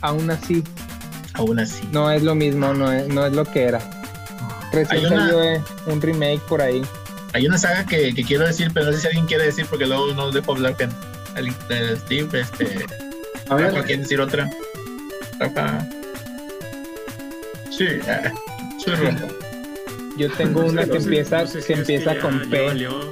aún 0.00 0.30
así, 0.30 0.64
Aún 1.34 1.58
así. 1.60 1.86
no 1.92 2.10
es 2.10 2.22
lo 2.22 2.34
mismo, 2.34 2.72
no 2.72 2.90
es, 2.90 3.06
no 3.08 3.26
es 3.26 3.32
lo 3.32 3.44
que 3.44 3.64
era. 3.64 3.80
Recién 4.72 5.06
una- 5.06 5.18
salió 5.26 5.42
eh, 5.42 5.62
un 5.86 6.00
remake 6.00 6.40
por 6.48 6.62
ahí. 6.62 6.82
Hay 7.32 7.46
una 7.46 7.58
saga 7.58 7.86
que, 7.86 8.12
que 8.14 8.24
quiero 8.24 8.44
decir, 8.46 8.70
pero 8.74 8.86
no 8.86 8.92
sé 8.92 9.02
si 9.02 9.06
alguien 9.06 9.26
quiere 9.26 9.44
decir 9.44 9.64
porque 9.70 9.86
luego 9.86 10.12
no 10.14 10.32
dejo 10.32 10.52
hablar 10.52 10.76
con 10.76 10.90
eh, 11.36 11.96
Steve. 12.04 12.40
Este, 12.40 12.84
A 13.48 13.56
Rafa, 13.56 13.72
ver, 13.72 13.84
¿quieren 13.84 14.02
decir 14.02 14.20
otra? 14.20 14.48
Rafa. 15.38 15.88
Sí, 17.76 17.86
ah, 18.08 18.32
soy 18.84 18.94
Rafa. 18.94 19.26
Yo 20.16 20.30
tengo 20.32 20.66
una 20.66 20.84
que 20.84 20.98
empieza, 20.98 21.44
que 21.66 21.72
empieza 21.72 22.18
con 22.18 22.42
ya 22.44 22.50
P. 22.50 22.66
valió, 22.66 23.10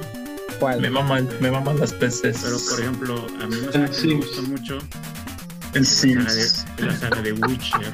¿Cuál? 0.59 0.81
Me 0.81 0.89
maman, 0.89 1.27
me 1.39 1.49
maman 1.49 1.79
las 1.79 1.93
peces. 1.93 2.39
pero 2.43 2.57
por 2.69 2.79
ejemplo, 2.79 3.27
a 3.41 3.47
mí 3.47 3.55
que 3.71 3.77
me 3.79 3.87
Sims. 3.93 4.25
gusta 4.27 4.41
mucho 4.43 4.77
el 5.73 5.85
Sims, 5.85 6.65
de, 6.77 6.85
la 6.85 6.95
saga 6.97 7.21
de 7.21 7.31
Witcher. 7.33 7.91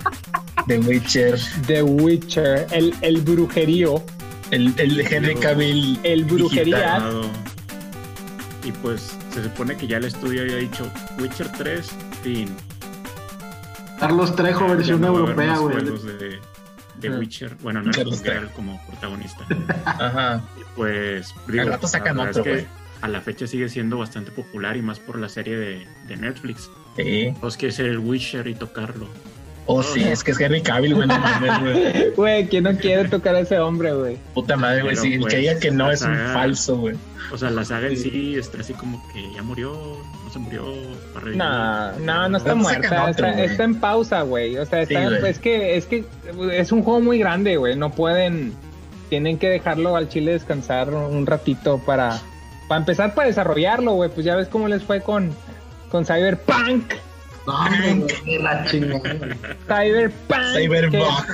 The 0.67 0.79
Witcher, 0.79 1.39
The 1.67 1.83
Witcher, 1.83 2.65
el, 2.71 2.93
el 3.01 3.21
brujerío. 3.21 4.03
el, 4.51 4.73
el 4.77 4.99
Henry 5.01 5.35
Cavill. 5.35 5.99
El 6.03 6.25
brujería. 6.25 6.77
Dado. 6.79 7.29
Y 8.65 8.71
pues 8.71 9.15
se 9.31 9.43
supone 9.43 9.77
que 9.77 9.85
ya 9.87 9.97
el 9.97 10.05
estudio 10.05 10.41
había 10.41 10.57
dicho 10.57 10.91
Witcher 11.19 11.51
3, 11.51 11.87
fin. 12.23 12.49
Carlos 13.99 14.35
Trejo, 14.35 14.67
versión 14.67 14.99
no 15.01 15.07
europea, 15.07 15.57
güey. 15.57 15.75
juegos 15.81 16.03
de, 16.03 16.39
de 16.99 17.07
Ah. 17.07 17.17
Witcher. 17.19 17.55
Bueno, 17.61 17.81
no 17.83 17.91
Carlos 17.91 18.15
es 18.15 18.23
Trejo. 18.23 18.49
como 18.55 18.83
protagonista. 18.87 19.45
Ajá. 19.85 20.41
Pues 20.75 21.33
Al 21.47 21.51
digo, 21.53 21.65
rato 21.69 21.83
la 21.83 21.87
sacan 21.87 22.17
verdad 22.17 22.31
otro, 22.31 22.41
es 22.41 22.45
que 22.47 22.53
güey. 22.65 22.67
a 23.01 23.07
la 23.07 23.21
fecha 23.21 23.45
sigue 23.47 23.69
siendo 23.69 23.97
bastante 23.99 24.31
popular 24.31 24.75
y 24.75 24.81
más 24.81 24.99
por 24.99 25.19
la 25.19 25.29
serie 25.29 25.55
de, 25.55 25.87
de 26.07 26.17
Netflix. 26.17 26.69
Sí. 26.97 27.33
Vos 27.41 27.57
quieres 27.57 27.75
ser 27.75 27.85
el 27.85 27.99
Witcher 27.99 28.47
y 28.47 28.55
tocarlo. 28.55 29.07
Oh, 29.67 29.81
sí, 29.81 30.03
es 30.03 30.23
que 30.23 30.31
es 30.31 30.39
Henry 30.39 30.61
Cavill, 30.61 30.93
güey, 30.93 31.07
no 31.07 31.17
mames, 31.17 31.59
güey. 31.59 32.11
Güey, 32.15 32.47
¿quién 32.47 32.65
no 32.65 32.77
quiere 32.77 33.09
tocar 33.09 33.35
a 33.35 33.39
ese 33.39 33.59
hombre, 33.59 33.93
güey? 33.93 34.17
Puta 34.33 34.55
madre, 34.55 34.83
güey. 34.83 34.95
Sí, 34.95 35.13
el 35.13 35.21
pues, 35.21 35.33
que 35.33 35.39
diga 35.39 35.59
que 35.59 35.71
no 35.71 35.91
es 35.91 36.01
un 36.03 36.15
falso, 36.33 36.77
güey. 36.77 36.95
O 37.31 37.37
sea, 37.37 37.49
la 37.49 37.65
saga 37.65 37.87
en 37.87 37.97
sí 37.97 38.35
está 38.37 38.59
así 38.59 38.73
como 38.73 39.01
que 39.11 39.33
ya 39.33 39.41
murió, 39.41 39.73
no 40.23 40.31
se 40.31 40.37
murió, 40.37 40.63
va 41.15 41.17
a 41.17 41.19
revivir. 41.21 41.37
No, 41.37 41.91
no, 41.99 42.29
no 42.29 42.37
está 42.37 42.53
muerta, 42.53 43.05
otro, 43.09 43.25
está, 43.27 43.63
en 43.63 43.79
pausa, 43.79 44.21
güey. 44.21 44.55
O 44.57 44.65
sea, 44.67 44.83
está- 44.83 45.09
Sí, 45.09 45.25
es 45.25 45.39
que 45.39 45.77
es 45.77 45.85
que 45.87 46.05
es 46.51 46.71
un 46.71 46.83
juego 46.83 46.99
muy 47.01 47.17
grande, 47.17 47.57
güey. 47.57 47.75
No 47.75 47.89
pueden, 47.89 48.53
tienen 49.09 49.39
que 49.39 49.49
dejarlo 49.49 49.95
al 49.95 50.07
chile 50.09 50.33
descansar 50.33 50.93
un 50.93 51.25
ratito 51.25 51.79
para, 51.83 52.21
para 52.67 52.79
empezar 52.81 53.15
para 53.15 53.27
desarrollarlo, 53.27 53.93
güey. 53.93 54.11
Pues 54.11 54.23
ya 54.25 54.35
ves 54.35 54.47
cómo 54.47 54.67
les 54.67 54.83
fue 54.83 55.01
con, 55.01 55.31
con 55.89 56.05
Cyberpunk. 56.05 56.93
No, 57.45 57.53
güey, 58.23 58.39
la 58.41 58.65
chingada. 58.65 59.35
Cyberpunk. 59.67 60.43
Cyberbug. 60.55 61.25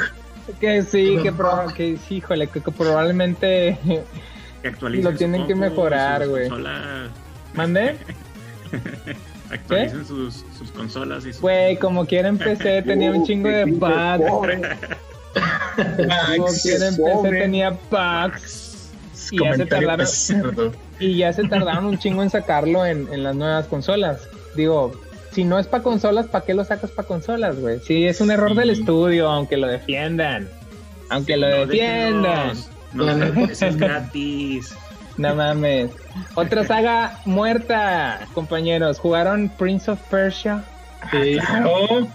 Que, 0.59 0.59
que 0.59 0.81
sí, 0.83 1.15
que, 1.15 1.31
Cyberpunk. 1.31 1.37
proba- 1.37 1.73
que 1.73 1.97
sí, 2.07 2.15
híjole, 2.15 2.47
que, 2.47 2.61
que 2.61 2.71
probablemente 2.71 3.79
Que 4.61 4.67
actualicen 4.67 5.11
Lo 5.11 5.17
tienen 5.17 5.47
que 5.47 5.55
mejorar, 5.55 6.27
güey. 6.27 6.49
mande. 7.53 7.97
Actualicen 9.51 10.05
sus, 10.05 10.45
sus 10.57 10.71
consolas 10.71 11.25
y 11.25 11.33
sus... 11.33 11.41
Güey, 11.41 11.77
como 11.77 12.05
quiera 12.05 12.29
empecé, 12.29 12.81
tenía 12.85 13.11
un 13.11 13.25
chingo 13.25 13.49
de 13.49 13.65
bugs. 13.65 14.29
Pobre. 14.29 14.61
Como 16.37 16.47
quiera 16.61 16.87
empecé, 16.87 17.29
tenía 17.39 17.69
bugs. 17.89 18.91
Y 19.31 19.39
ya 19.43 19.55
se 19.55 19.65
tardaron, 19.65 20.07
y 20.99 21.15
ya 21.17 21.31
se 21.33 21.43
tardaron 21.47 21.85
un 21.85 21.97
chingo 21.97 22.21
en 22.23 22.29
sacarlo 22.29 22.85
en, 22.85 23.07
en 23.13 23.23
las 23.23 23.35
nuevas 23.35 23.65
consolas. 23.67 24.27
Digo, 24.55 24.91
si 25.31 25.43
no 25.43 25.59
es 25.59 25.67
para 25.67 25.83
consolas, 25.83 26.27
¿para 26.27 26.45
qué 26.45 26.53
lo 26.53 26.63
sacas 26.63 26.91
para 26.91 27.07
consolas, 27.07 27.59
güey? 27.59 27.79
Sí, 27.79 28.05
es 28.05 28.21
un 28.21 28.31
error 28.31 28.51
Sí. 28.51 28.57
del 28.57 28.69
estudio, 28.71 29.29
aunque 29.29 29.57
lo 29.57 29.67
defiendan. 29.67 30.49
Aunque 31.09 31.37
lo 31.37 31.49
No, 31.49 31.55
defiendan. 31.65 32.47
déjenos. 32.49 32.69
No, 32.93 33.43
eso 33.45 33.65
es 33.67 33.77
gratis. 33.77 34.75
No 35.17 35.35
mames. 35.35 35.91
Otra 36.35 36.65
saga 36.65 37.19
muerta, 37.25 38.21
compañeros. 38.33 38.97
¿Jugaron 38.99 39.49
Prince 39.57 39.91
of 39.91 39.99
Persia? 40.09 40.63
Sí. 41.11 41.37
Claro. 41.37 42.07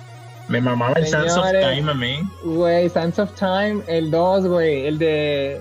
Me 0.48 0.60
mamaba 0.60 0.92
el 0.94 1.06
Sands 1.06 1.36
of. 1.36 1.46
Time 1.50 1.90
a 1.90 1.94
mí. 1.94 2.20
Güey, 2.44 2.88
Sands 2.88 3.18
of 3.18 3.32
Time, 3.34 3.82
el 3.88 4.10
2, 4.10 4.46
güey. 4.46 4.86
El 4.86 4.98
de. 4.98 5.60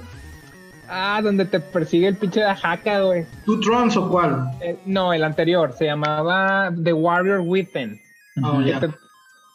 Ah, 0.90 1.20
donde 1.24 1.46
te 1.46 1.60
persigue 1.60 2.08
el 2.08 2.16
pinche 2.18 2.42
de 2.42 2.48
Haka, 2.62 3.02
güey. 3.02 3.26
¿Two 3.46 3.60
Trons 3.60 3.96
o 3.98 4.10
cuál? 4.10 4.52
Eh, 4.62 4.78
no, 4.86 5.14
el 5.14 5.24
anterior. 5.24 5.74
Se 5.74 5.86
llamaba 5.86 6.72
The 6.84 6.94
Warrior 6.94 7.42
Within. 7.42 8.00
Oh, 8.44 8.62
ya. 8.62 8.76
Este- 8.76 8.90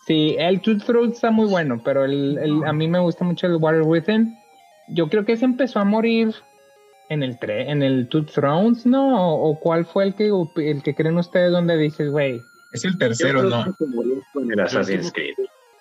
Sí, 0.06 0.34
el 0.38 0.60
Two 0.60 0.78
Thrones 0.78 1.16
está 1.16 1.30
muy 1.30 1.46
bueno, 1.46 1.80
pero 1.84 2.04
el, 2.04 2.36
el- 2.38 2.64
a 2.64 2.72
mí 2.72 2.88
me 2.88 2.98
gusta 2.98 3.24
mucho 3.24 3.46
el 3.46 3.56
Warrior 3.56 3.86
Within. 3.86 4.34
Yo 4.88 5.08
creo 5.08 5.24
que 5.24 5.36
se 5.36 5.44
empezó 5.44 5.78
a 5.78 5.84
morir 5.84 6.34
en 7.10 7.22
el 7.22 7.38
tre- 7.38 7.68
en 7.68 7.82
el 7.84 8.08
Two 8.08 8.24
Thrones, 8.24 8.86
¿no? 8.86 9.34
¿O, 9.34 9.50
o 9.50 9.60
cuál 9.60 9.84
fue 9.84 10.04
el 10.04 10.14
que 10.16 10.30
el 10.56 10.82
que 10.82 10.94
creen 10.96 11.16
ustedes 11.18 11.52
donde 11.52 11.76
dices, 11.76 12.10
güey? 12.10 12.40
Es 12.72 12.84
el 12.84 12.98
tercero, 12.98 13.42
¿no? 13.44 13.64
con 14.32 14.50
el 14.50 14.58
Assassin's 14.60 15.12
Creed. 15.12 15.34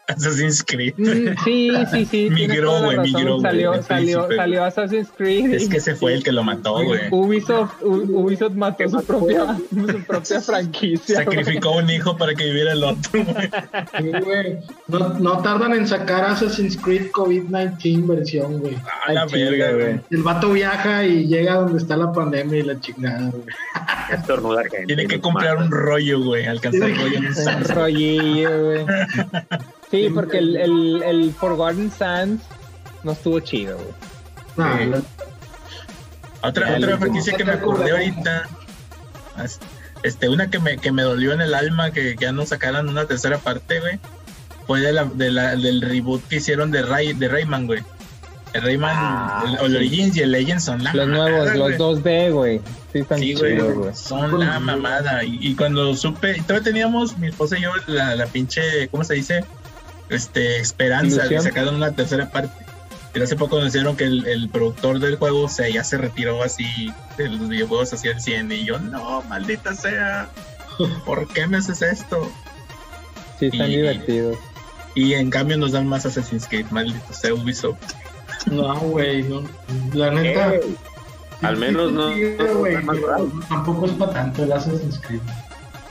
Assassin's 0.10 0.64
Creed. 0.64 0.94
Mm, 0.98 1.36
Sí, 1.44 1.72
sí, 1.92 2.06
sí. 2.06 2.30
Migró, 2.32 2.82
güey, 2.84 2.98
migró, 3.00 3.38
güey, 3.40 3.42
Salió, 3.42 3.74
el 3.74 3.84
salió, 3.84 4.12
príncipe. 4.20 4.36
salió 4.36 4.64
Assassin's 4.66 5.10
Creed. 5.16 5.54
Es 5.54 5.70
que 5.70 5.78
ese 5.78 5.96
fue 5.96 6.14
el 6.16 6.24
que 6.24 6.32
lo 6.32 6.44
mató, 6.44 6.84
güey. 6.84 7.02
Ubisoft, 7.12 7.82
Ubisoft 7.82 8.54
mató 8.54 8.88
su 8.90 9.04
propia, 9.04 9.58
su 9.70 10.04
propia 10.04 10.42
franquicia. 10.42 11.16
Sacrificó 11.18 11.72
un 11.78 11.90
hijo 11.90 12.18
para 12.18 12.34
que 12.36 12.46
viviera 12.46 12.74
el 12.74 12.84
otro, 12.84 13.24
güey. 13.24 13.50
Sí, 13.98 14.12
güey. 14.24 14.58
No, 14.88 15.00
no 15.20 15.38
tardan 15.42 15.74
en 15.74 15.88
sacar 15.88 16.26
Assassin's 16.26 16.76
Creed 16.78 17.12
COVID-19 17.12 18.08
versión, 18.08 18.60
güey. 18.60 18.76
A 19.08 19.14
la 19.14 19.26
verga, 19.26 19.72
güey. 19.74 20.00
El 20.10 20.24
vato 20.24 20.52
viaja 20.52 21.06
y 21.06 21.28
llega 21.28 21.56
donde 21.56 21.78
está 21.78 21.96
la 21.96 22.12
pandemia 22.12 22.60
y 22.60 22.64
la 22.64 22.80
chingada, 22.80 23.30
güey. 23.30 23.44
Estornudar 24.12 24.68
gente. 24.70 24.88
Tiene 24.88 25.08
que 25.08 25.20
comprar 25.20 25.58
un 25.58 25.70
rollo, 25.72 26.22
güey. 26.24 26.46
Alcanzar 26.46 26.90
rollo 26.90 27.18
en 27.18 27.26
un 27.28 27.64
rollillo, 27.66 28.64
güey. 28.66 28.86
Sí, 29.92 30.10
porque 30.14 30.38
el, 30.38 30.56
el, 30.58 31.04
el 31.04 31.34
Forgotten 31.34 31.92
Sands 31.92 32.44
no 33.04 33.14
estuvo 33.14 33.40
chido, 33.40 33.78
güey. 33.78 34.88
La- 34.90 35.02
Otra, 36.42 36.76
otra 36.78 36.98
franquicia 36.98 37.36
que 37.36 37.44
me 37.44 37.52
acordé 37.54 37.92
ahorita. 37.92 38.48
Este, 40.04 40.30
una 40.30 40.50
que 40.50 40.60
me, 40.60 40.78
que 40.78 40.92
me 40.92 41.02
dolió 41.04 41.34
en 41.34 41.42
el 41.42 41.54
alma 41.54 41.92
que 41.92 42.16
ya 42.20 42.32
no 42.32 42.46
sacaran 42.46 42.88
una 42.88 43.06
tercera 43.06 43.38
parte, 43.38 43.80
güey. 43.80 44.00
Fue 44.68 44.80
de 44.82 44.94
la, 44.94 45.06
de 45.06 45.32
la- 45.32 45.56
del 45.56 45.82
reboot 45.82 46.26
que 46.28 46.38
hicieron 46.38 46.72
de, 46.72 46.82
Ray, 46.84 47.14
de 47.14 47.28
Rayman, 47.28 47.66
güey. 47.68 47.84
El 48.54 48.62
Rayman, 48.64 48.92
Ah, 48.96 49.44
el, 49.46 49.54
el 49.66 49.72
sí. 49.72 49.76
Origins 49.78 50.18
y 50.18 50.22
el 50.22 50.32
Legends 50.32 50.64
son 50.64 50.84
la 50.84 50.94
Los 50.94 51.08
mamada, 51.08 51.30
nuevos, 51.30 51.54
güey. 51.58 51.78
los 51.78 52.04
2D, 52.04 52.32
güey. 52.32 52.62
Sí, 52.94 53.00
están 53.00 53.20
Sí, 53.20 53.36
chidos, 53.36 53.74
güey, 53.76 53.96
son 53.96 54.40
la 54.40 54.60
mamada. 54.60 55.24
Y, 55.24 55.38
y 55.42 55.56
cuando 55.56 55.96
supe, 55.96 56.42
todavía 56.44 56.64
teníamos, 56.64 57.18
mi 57.18 57.28
esposa 57.28 57.58
y 57.60 57.62
yo, 57.64 57.72
la, 57.88 58.16
la 58.16 58.26
pinche, 58.28 58.88
¿cómo 58.90 59.04
se 59.04 59.16
dice? 59.16 59.44
Este, 60.10 60.60
esperanza 60.60 61.24
de 61.28 61.40
sacar 61.40 61.68
una 61.70 61.92
tercera 61.94 62.30
parte. 62.30 62.66
Pero 63.12 63.26
hace 63.26 63.36
poco 63.36 63.60
nos 63.60 63.74
dijeron 63.74 63.96
que 63.96 64.04
el, 64.06 64.26
el 64.28 64.50
productor 64.50 65.00
del 65.00 65.16
juego 65.18 65.50
se, 65.50 65.72
ya 65.74 65.84
se 65.84 65.98
retiró 65.98 66.44
así 66.44 66.66
de 67.18 67.28
los 67.30 67.48
videojuegos 67.50 67.92
así 67.94 68.08
al 68.08 68.22
100. 68.22 68.52
Y 68.52 68.66
yo, 68.66 68.80
no, 68.80 69.24
maldita 69.24 69.74
sea, 69.74 70.30
¿por 71.06 71.28
qué 71.30 71.48
me 71.48 71.58
haces 71.58 71.82
esto? 71.82 72.32
Sí, 73.40 73.48
están 73.48 73.72
Y- 73.72 73.78
divertidos. 73.78 74.38
Y 74.96 75.14
en 75.14 75.30
cambio 75.30 75.58
nos 75.58 75.72
dan 75.72 75.88
más 75.88 76.06
Assassin's 76.06 76.48
Creed, 76.48 76.66
maldito 76.72 77.14
sea 77.14 77.34
Ubisoft. 77.34 77.78
No, 78.48 78.78
güey, 78.80 79.24
no. 79.24 79.44
La 79.94 80.12
neta. 80.12 80.56
Eh, 80.56 80.62
Al 81.42 81.58
menos 81.58 81.92
no- 81.92 82.12
tampoco 83.48 83.86
es 83.86 83.92
para 83.94 84.12
tanto 84.14 84.44
el 84.44 84.52
Assassin's 84.52 85.00
Creed. 85.00 85.22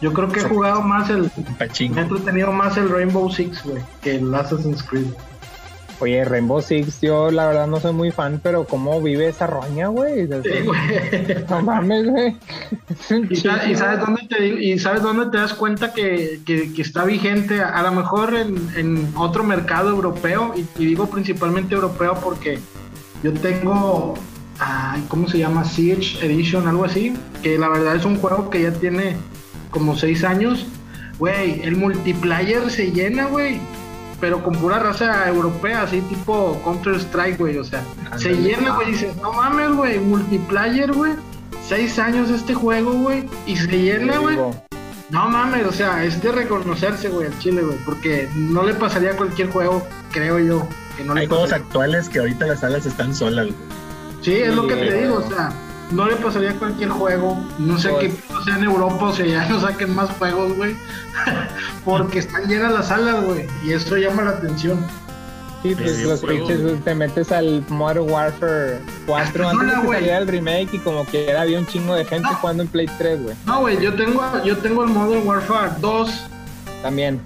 Yo 0.00 0.12
creo 0.12 0.28
que 0.28 0.40
he 0.40 0.44
jugado 0.44 0.80
más 0.82 1.10
el. 1.10 1.30
Pachín. 1.58 1.94
Me 1.94 2.00
he 2.00 2.04
entretenido 2.04 2.52
más 2.52 2.76
el 2.76 2.88
Rainbow 2.88 3.30
Six, 3.30 3.64
güey, 3.64 3.82
que 4.00 4.16
el 4.16 4.32
Assassin's 4.34 4.82
Creed. 4.82 5.06
Oye, 6.00 6.24
Rainbow 6.24 6.62
Six, 6.62 7.00
yo 7.00 7.32
la 7.32 7.48
verdad 7.48 7.66
no 7.66 7.80
soy 7.80 7.92
muy 7.92 8.12
fan, 8.12 8.38
pero 8.40 8.62
¿cómo 8.64 9.02
vive 9.02 9.26
esa 9.26 9.48
roña, 9.48 9.88
güey? 9.88 10.28
Sí, 10.28 10.60
güey. 10.64 11.44
No 11.50 11.62
mames, 11.62 12.06
güey. 12.08 12.36
Y, 13.30 13.74
sabes 13.74 13.98
dónde 14.00 14.22
te 14.28 14.46
y 14.46 14.78
sabes 14.78 15.02
dónde 15.02 15.26
te 15.26 15.38
das 15.38 15.54
cuenta 15.54 15.92
que, 15.92 16.40
que- 16.46 16.72
que 16.72 16.82
está 16.82 17.04
vigente 17.04 17.60
a 17.60 17.82
lo 17.82 17.90
mejor 17.92 18.34
en, 18.34 18.56
en 18.76 19.12
otro 19.16 19.42
mercado 19.42 19.88
europeo 19.90 20.54
y, 20.56 20.64
y 20.80 20.86
digo 20.86 21.06
principalmente 21.10 21.74
europeo 21.74 22.14
porque 22.22 22.58
yo 23.22 23.32
tengo 23.32 24.14
ay, 24.60 25.04
¿cómo 25.08 25.26
se 25.28 25.38
llama? 25.38 25.64
Siege 25.64 26.24
Edition 26.24 26.68
algo 26.68 26.84
así 26.84 27.14
que 27.42 27.58
la 27.58 27.68
verdad 27.68 27.96
es 27.96 28.04
un 28.04 28.16
juego 28.18 28.50
que 28.50 28.62
ya 28.62 28.72
tiene 28.72 29.16
como 29.70 29.96
seis 29.96 30.24
años 30.24 30.66
güey 31.18 31.60
el 31.62 31.76
multiplayer 31.76 32.70
se 32.70 32.90
llena 32.90 33.26
güey 33.26 33.60
pero 34.20 34.42
con 34.42 34.54
pura 34.56 34.78
raza 34.78 35.28
europea 35.28 35.82
así 35.82 36.00
tipo 36.02 36.60
Counter 36.64 36.94
Strike 36.96 37.38
güey 37.38 37.56
o 37.58 37.64
sea 37.64 37.82
se 38.16 38.32
llena 38.34 38.74
güey 38.74 38.92
dices 38.92 39.16
no 39.16 39.32
mames 39.32 39.70
güey 39.72 39.98
multiplayer 39.98 40.92
güey 40.92 41.12
seis 41.68 41.98
años 41.98 42.30
este 42.30 42.54
juego, 42.54 42.92
güey, 42.92 43.28
y 43.46 43.56
se 43.56 43.66
llena, 43.66 44.18
güey. 44.18 44.38
No 45.10 45.28
mames, 45.28 45.66
o 45.66 45.72
sea, 45.72 46.02
es 46.02 46.20
de 46.22 46.32
reconocerse, 46.32 47.10
güey, 47.10 47.26
al 47.26 47.38
Chile, 47.38 47.62
güey, 47.62 47.76
porque 47.84 48.28
no 48.34 48.62
le 48.62 48.72
pasaría 48.74 49.10
a 49.10 49.16
cualquier 49.16 49.50
juego, 49.50 49.86
creo 50.10 50.38
yo, 50.38 50.66
que 50.96 51.04
no 51.04 51.14
le 51.14 51.22
Hay 51.22 51.26
juegos 51.26 51.50
pasaría. 51.50 51.66
actuales 51.66 52.08
que 52.08 52.20
ahorita 52.20 52.46
las 52.46 52.60
salas 52.60 52.86
están 52.86 53.14
solas, 53.14 53.46
güey. 53.46 53.58
Sí, 54.22 54.34
es 54.34 54.54
lo 54.54 54.66
que 54.66 54.76
te 54.76 55.02
digo, 55.02 55.16
o 55.16 55.28
sea, 55.28 55.52
no 55.90 56.06
le 56.06 56.16
pasaría 56.16 56.50
a 56.50 56.54
cualquier 56.54 56.90
juego, 56.90 57.38
no 57.58 57.78
sé 57.78 57.90
qué 58.00 58.12
sea 58.44 58.56
en 58.56 58.64
Europa, 58.64 59.06
o 59.06 59.12
sea, 59.12 59.26
ya 59.26 59.48
no 59.48 59.60
saquen 59.60 59.94
más 59.94 60.10
juegos, 60.10 60.56
güey, 60.56 60.76
porque 61.84 62.18
están 62.18 62.46
llenas 62.46 62.72
las 62.72 62.88
salas, 62.88 63.24
güey, 63.24 63.46
y 63.64 63.72
eso 63.72 63.96
llama 63.96 64.22
la 64.22 64.30
atención. 64.30 64.84
Sí, 65.62 65.74
pues 65.74 66.00
los 66.04 66.20
pinches, 66.20 66.84
te 66.84 66.94
metes 66.94 67.32
al 67.32 67.64
Modern 67.68 68.08
Warfare 68.08 68.78
4 69.06 69.48
antes 69.48 69.66
de 69.66 69.82
que 69.82 69.88
saliera 69.88 70.18
el 70.18 70.28
remake 70.28 70.74
y 70.74 70.78
como 70.78 71.04
que 71.04 71.28
era, 71.28 71.42
había 71.42 71.58
un 71.58 71.66
chingo 71.66 71.96
de 71.96 72.04
gente 72.04 72.28
No. 72.30 72.36
jugando 72.36 72.62
en 72.62 72.68
Play 72.68 72.86
3, 72.96 73.22
güey. 73.24 73.34
No, 73.44 73.60
güey, 73.60 73.80
yo 73.82 73.92
tengo, 73.94 74.22
yo 74.44 74.56
tengo 74.58 74.84
el 74.84 74.90
Modern 74.90 75.26
Warfare 75.26 75.72
2, 75.80 76.10
También. 76.82 77.20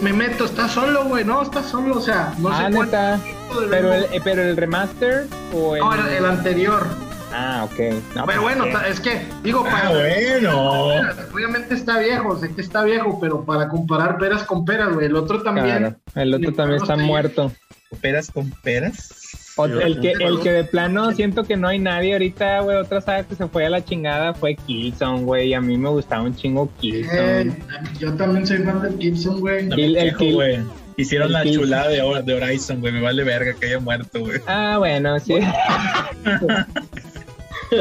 me 0.00 0.12
meto, 0.14 0.46
está 0.46 0.66
solo, 0.66 1.04
güey, 1.04 1.26
no, 1.26 1.42
está 1.42 1.62
solo, 1.62 1.98
o 1.98 2.00
sea, 2.00 2.32
no 2.38 2.48
ah, 2.48 2.62
sé 2.64 2.70
neta. 2.70 3.20
Pero 3.68 3.92
el, 3.92 4.04
eh, 4.04 4.20
pero 4.24 4.42
el 4.42 4.56
remaster 4.56 5.28
o 5.54 5.76
el... 5.76 5.82
No, 5.82 5.94
el, 5.94 6.08
el 6.08 6.24
anterior. 6.24 6.86
Ah, 7.36 7.64
ok. 7.64 7.78
No, 8.14 8.26
Pero 8.26 8.42
pues, 8.42 8.56
bueno, 8.58 8.64
es 8.88 9.00
que, 9.00 9.20
digo, 9.42 9.64
Ah, 9.66 9.70
para. 9.72 9.90
bueno. 9.90 10.86
Obviamente 11.32 11.74
está 11.74 11.98
viejo, 11.98 12.38
sé 12.38 12.54
que 12.54 12.60
está 12.60 12.84
viejo, 12.84 13.18
pero 13.20 13.44
para 13.44 13.68
comparar 13.68 14.18
peras 14.18 14.44
con 14.44 14.64
peras, 14.64 14.92
güey. 14.92 15.06
El 15.06 15.16
otro 15.16 15.42
también. 15.42 15.66
Claro, 15.66 15.96
el 16.14 16.34
otro 16.34 16.52
también 16.52 16.80
está 16.80 16.96
muerto. 16.96 17.52
¿Peras 18.00 18.30
con 18.30 18.50
peras? 18.62 19.10
El 19.56 20.00
que 20.00 20.12
el 20.12 20.40
que 20.40 20.50
de 20.50 20.64
plano 20.64 21.12
siento 21.12 21.44
que 21.44 21.56
no 21.56 21.68
hay 21.68 21.78
nadie 21.78 22.12
ahorita, 22.14 22.60
güey. 22.60 22.76
Otra 22.76 23.00
saga 23.00 23.22
que 23.22 23.36
se 23.36 23.46
fue 23.46 23.64
a 23.66 23.70
la 23.70 23.84
chingada 23.84 24.34
fue 24.34 24.56
Killzone, 24.56 25.22
güey. 25.22 25.48
y 25.50 25.54
A 25.54 25.60
mí 25.60 25.76
me 25.78 25.88
gustaba 25.90 26.22
un 26.24 26.34
chingo 26.34 26.64
Eh, 26.64 26.80
Killzone. 26.80 27.56
yo 28.00 28.14
también 28.14 28.44
soy 28.46 28.58
fan 28.58 28.82
del 28.82 28.98
Gibson, 28.98 29.40
güey. 29.40 29.66
No 29.66 29.76
el 29.76 29.94
quejo, 29.94 30.18
kill- 30.18 30.34
güey. 30.34 30.58
Hicieron 30.96 31.26
el 31.28 31.32
la 31.32 31.44
chulada 31.44 31.88
de, 31.88 32.22
de 32.24 32.34
Horizon, 32.34 32.80
güey. 32.80 32.92
Me 32.92 33.00
vale 33.00 33.22
verga 33.24 33.52
que 33.54 33.66
haya 33.66 33.78
muerto, 33.80 34.20
güey. 34.20 34.40
Ah, 34.48 34.76
bueno, 34.78 35.18
sí. 35.20 35.34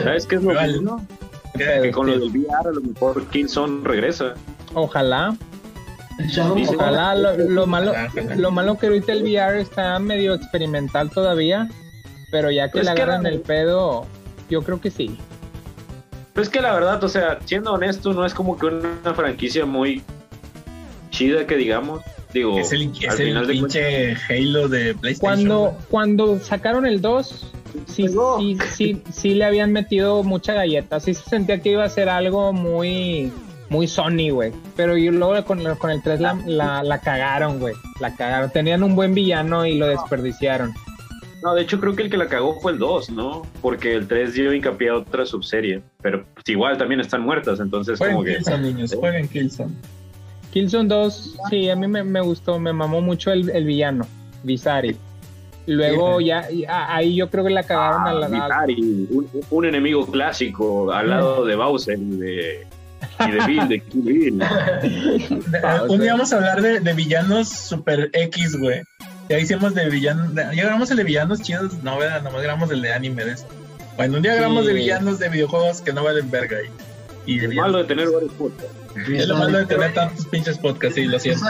¿Sabes 0.02 0.26
qué 0.26 0.36
es 0.36 0.44
lo 0.44 0.54
vale. 0.54 0.80
bueno? 0.80 1.06
Que 1.56 1.92
con 1.92 2.08
lo 2.08 2.14
del 2.18 2.30
VR 2.30 2.70
a 2.70 2.72
lo 2.72 2.82
mejor 2.82 3.28
Killzone 3.28 3.84
regresa. 3.84 4.34
Ojalá, 4.74 5.36
ojalá. 6.68 7.16
Lo, 7.16 7.38
lo 7.38 7.68
malo, 7.68 7.94
lo 8.36 8.52
malo 8.52 8.78
que 8.78 8.88
ahorita 8.88 9.12
el 9.12 9.24
VR 9.24 9.62
está 9.62 10.00
medio 10.00 10.34
experimental 10.34 11.12
todavía, 11.12 11.70
pero 12.32 12.50
ya 12.50 12.68
que 12.68 12.74
Pues 12.74 12.86
le 12.86 12.92
agarran 12.92 13.26
el 13.28 13.42
pedo, 13.42 14.08
yo 14.50 14.64
creo 14.64 14.82
que 14.82 14.90
sí. 14.90 15.18
Pero 16.34 16.44
es 16.44 16.50
que 16.50 16.62
la 16.62 16.74
verdad, 16.74 17.04
o 17.04 17.08
sea, 17.08 17.38
siendo 17.46 17.74
honesto, 17.74 18.14
no 18.14 18.26
es 18.26 18.34
como 18.34 18.58
que 18.58 18.66
una 18.66 19.14
franquicia 19.14 19.66
muy 19.66 20.02
chida 21.12 21.46
que 21.46 21.56
digamos. 21.56 22.02
Digo, 22.34 22.58
Es 22.58 22.72
el, 22.72 22.92
es 23.00 23.10
al 23.10 23.22
el 23.22 23.28
final 23.28 23.48
de 23.48 23.54
pinche 23.54 24.18
Halo 24.28 24.68
de 24.68 24.96
PlayStation. 24.96 25.48
Cuando, 25.48 25.78
cuando 25.92 26.40
sacaron 26.40 26.88
el 26.88 27.00
2, 27.00 27.52
sí, 27.86 28.08
sí, 28.08 28.58
sí, 28.72 29.02
sí 29.12 29.34
le 29.34 29.46
habían 29.46 29.72
metido 29.72 30.24
mucha 30.24 30.54
galleta. 30.54 31.00
Sí 31.00 31.14
se 31.14 31.30
sentía 31.30 31.62
que 31.62 31.72
iba 31.72 31.84
a 31.84 31.90
ser 31.90 32.10
algo 32.10 32.54
muy, 32.54 33.32
muy 33.70 33.88
Sony, 33.88 34.30
güey. 34.32 34.52
Pero 34.76 34.98
yo 34.98 35.12
luego 35.12 35.44
con, 35.46 35.64
con 35.76 35.92
el 35.92 36.02
3 36.02 36.20
la, 36.20 36.34
la, 36.46 36.84
la 36.84 37.02
cagaron, 37.02 37.60
güey. 37.60 37.76
La 38.00 38.16
cagaron. 38.16 38.50
Tenían 38.52 38.84
un 38.84 38.96
buen 38.96 39.14
villano 39.14 39.66
y 39.66 39.78
lo 39.78 39.88
desperdiciaron. 39.88 40.74
No, 41.44 41.54
de 41.54 41.64
hecho 41.64 41.80
creo 41.80 41.94
que 41.94 42.04
el 42.04 42.10
que 42.10 42.16
la 42.16 42.28
cagó 42.28 42.60
fue 42.62 42.72
el 42.72 42.80
2, 42.80 43.10
¿no? 43.10 43.42
Porque 43.62 43.94
el 43.94 44.08
3 44.08 44.34
dio 44.34 44.54
hincapié 44.54 44.90
a 44.90 44.96
otra 44.96 45.26
subserie. 45.26 45.82
Pero 46.02 46.24
pues, 46.34 46.48
igual 46.48 46.78
también 46.78 47.02
están 47.02 47.22
muertas, 47.22 47.60
entonces 47.60 48.00
como 48.00 48.24
que... 48.24 48.38
Killzone, 48.38 48.72
niños, 48.72 48.96
jueguen 48.96 49.28
Killzone. 49.28 49.74
Killzone 50.52 50.88
2, 50.88 51.38
sí, 51.50 51.70
a 51.70 51.76
mí 51.76 51.88
me, 51.88 52.04
me 52.04 52.22
gustó, 52.22 52.60
me 52.60 52.72
mamó 52.72 53.02
mucho 53.02 53.32
el, 53.34 53.50
el 53.50 53.66
villano, 53.66 54.08
Visari. 54.44 54.96
Luego 55.66 56.20
ya, 56.22 56.50
ya- 56.50 56.94
ahí 56.94 57.16
yo 57.16 57.30
creo 57.30 57.44
que 57.46 57.50
la 57.52 57.64
cagaron 57.64 58.06
a 58.08 58.14
la... 58.14 58.26
a- 58.26 58.30
Vitari, 58.30 59.08
un, 59.10 59.30
un 59.50 59.66
enemigo 59.66 60.06
clásico 60.06 60.92
al 60.92 61.10
lado 61.10 61.46
de 61.46 61.56
Bowser 61.56 61.98
y 61.98 62.18
de, 62.18 62.68
y 63.28 63.32
de 63.32 63.46
Bill, 63.48 63.68
de 63.70 63.80
Kill 63.80 64.02
Bill. 64.02 64.42
Ah, 65.64 65.84
Un 65.88 66.02
día 66.02 66.14
vamos 66.14 66.34
a 66.34 66.38
hablar 66.38 66.62
de, 66.62 66.80
de 66.80 66.94
villanos 66.94 67.50
super 67.50 68.10
X, 68.14 68.58
güey. 68.60 68.82
Ya 69.30 69.40
hicimos 69.40 69.74
de 69.74 69.90
villanos. 69.90 70.34
Ya 70.36 70.52
grabamos 70.52 70.92
el 70.92 70.98
de 70.98 71.04
villanos 71.06 71.42
chidos. 71.42 71.82
No, 71.82 71.98
¿verdad? 71.98 72.22
Nomás 72.24 72.42
grabamos 72.42 72.70
el 72.72 72.82
de 72.82 72.92
anime 72.94 73.24
de 73.24 73.32
eso. 73.32 73.48
Bueno, 73.96 74.18
un 74.18 74.22
día 74.24 74.36
grabamos 74.36 74.64
Sí. 74.64 74.68
de 74.68 74.74
villanos 74.74 75.20
de 75.20 75.30
videojuegos 75.30 75.80
que 75.82 75.94
no 75.94 76.04
valen 76.04 76.30
verga. 76.30 76.58
Y, 77.26 77.36
y 77.36 77.38
de 77.40 77.48
malo 77.56 77.78
de 77.78 77.84
tener 77.86 78.10
varios 78.10 78.34
podcasts. 78.34 78.74
Es 79.10 79.28
lo 79.28 79.38
malo 79.38 79.60
de 79.60 79.66
tener 79.66 79.94
tantos 79.94 80.26
pinches 80.28 80.58
podcasts, 80.58 80.96
sí, 80.96 81.06
lo 81.06 81.18
siento. 81.20 81.46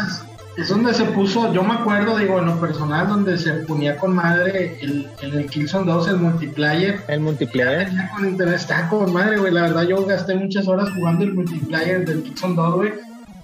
Es 0.56 0.70
donde 0.70 0.94
se 0.94 1.06
puso, 1.06 1.52
yo 1.52 1.64
me 1.64 1.74
acuerdo, 1.74 2.18
digo, 2.18 2.38
en 2.38 2.46
lo 2.46 2.60
personal, 2.60 3.08
donde 3.08 3.38
se 3.38 3.54
ponía 3.54 3.98
con 3.98 4.14
madre 4.14 4.78
el, 4.82 5.10
el, 5.22 5.34
el 5.34 5.46
Killzone 5.48 5.92
2, 5.92 6.08
el 6.10 6.18
multiplayer. 6.18 7.02
el 7.08 7.20
multiplayer. 7.22 7.90
con 8.16 8.28
internet, 8.28 8.56
estaba 8.56 8.88
con 8.88 9.12
madre, 9.12 9.38
güey. 9.38 9.52
La 9.52 9.64
verdad, 9.64 9.84
yo 9.84 10.06
gasté 10.06 10.36
muchas 10.36 10.68
horas 10.68 10.90
jugando 10.96 11.24
el 11.24 11.34
multiplayer 11.34 12.06
del 12.06 12.22
Killzone 12.22 12.56
2, 12.56 12.76
güey. 12.76 12.94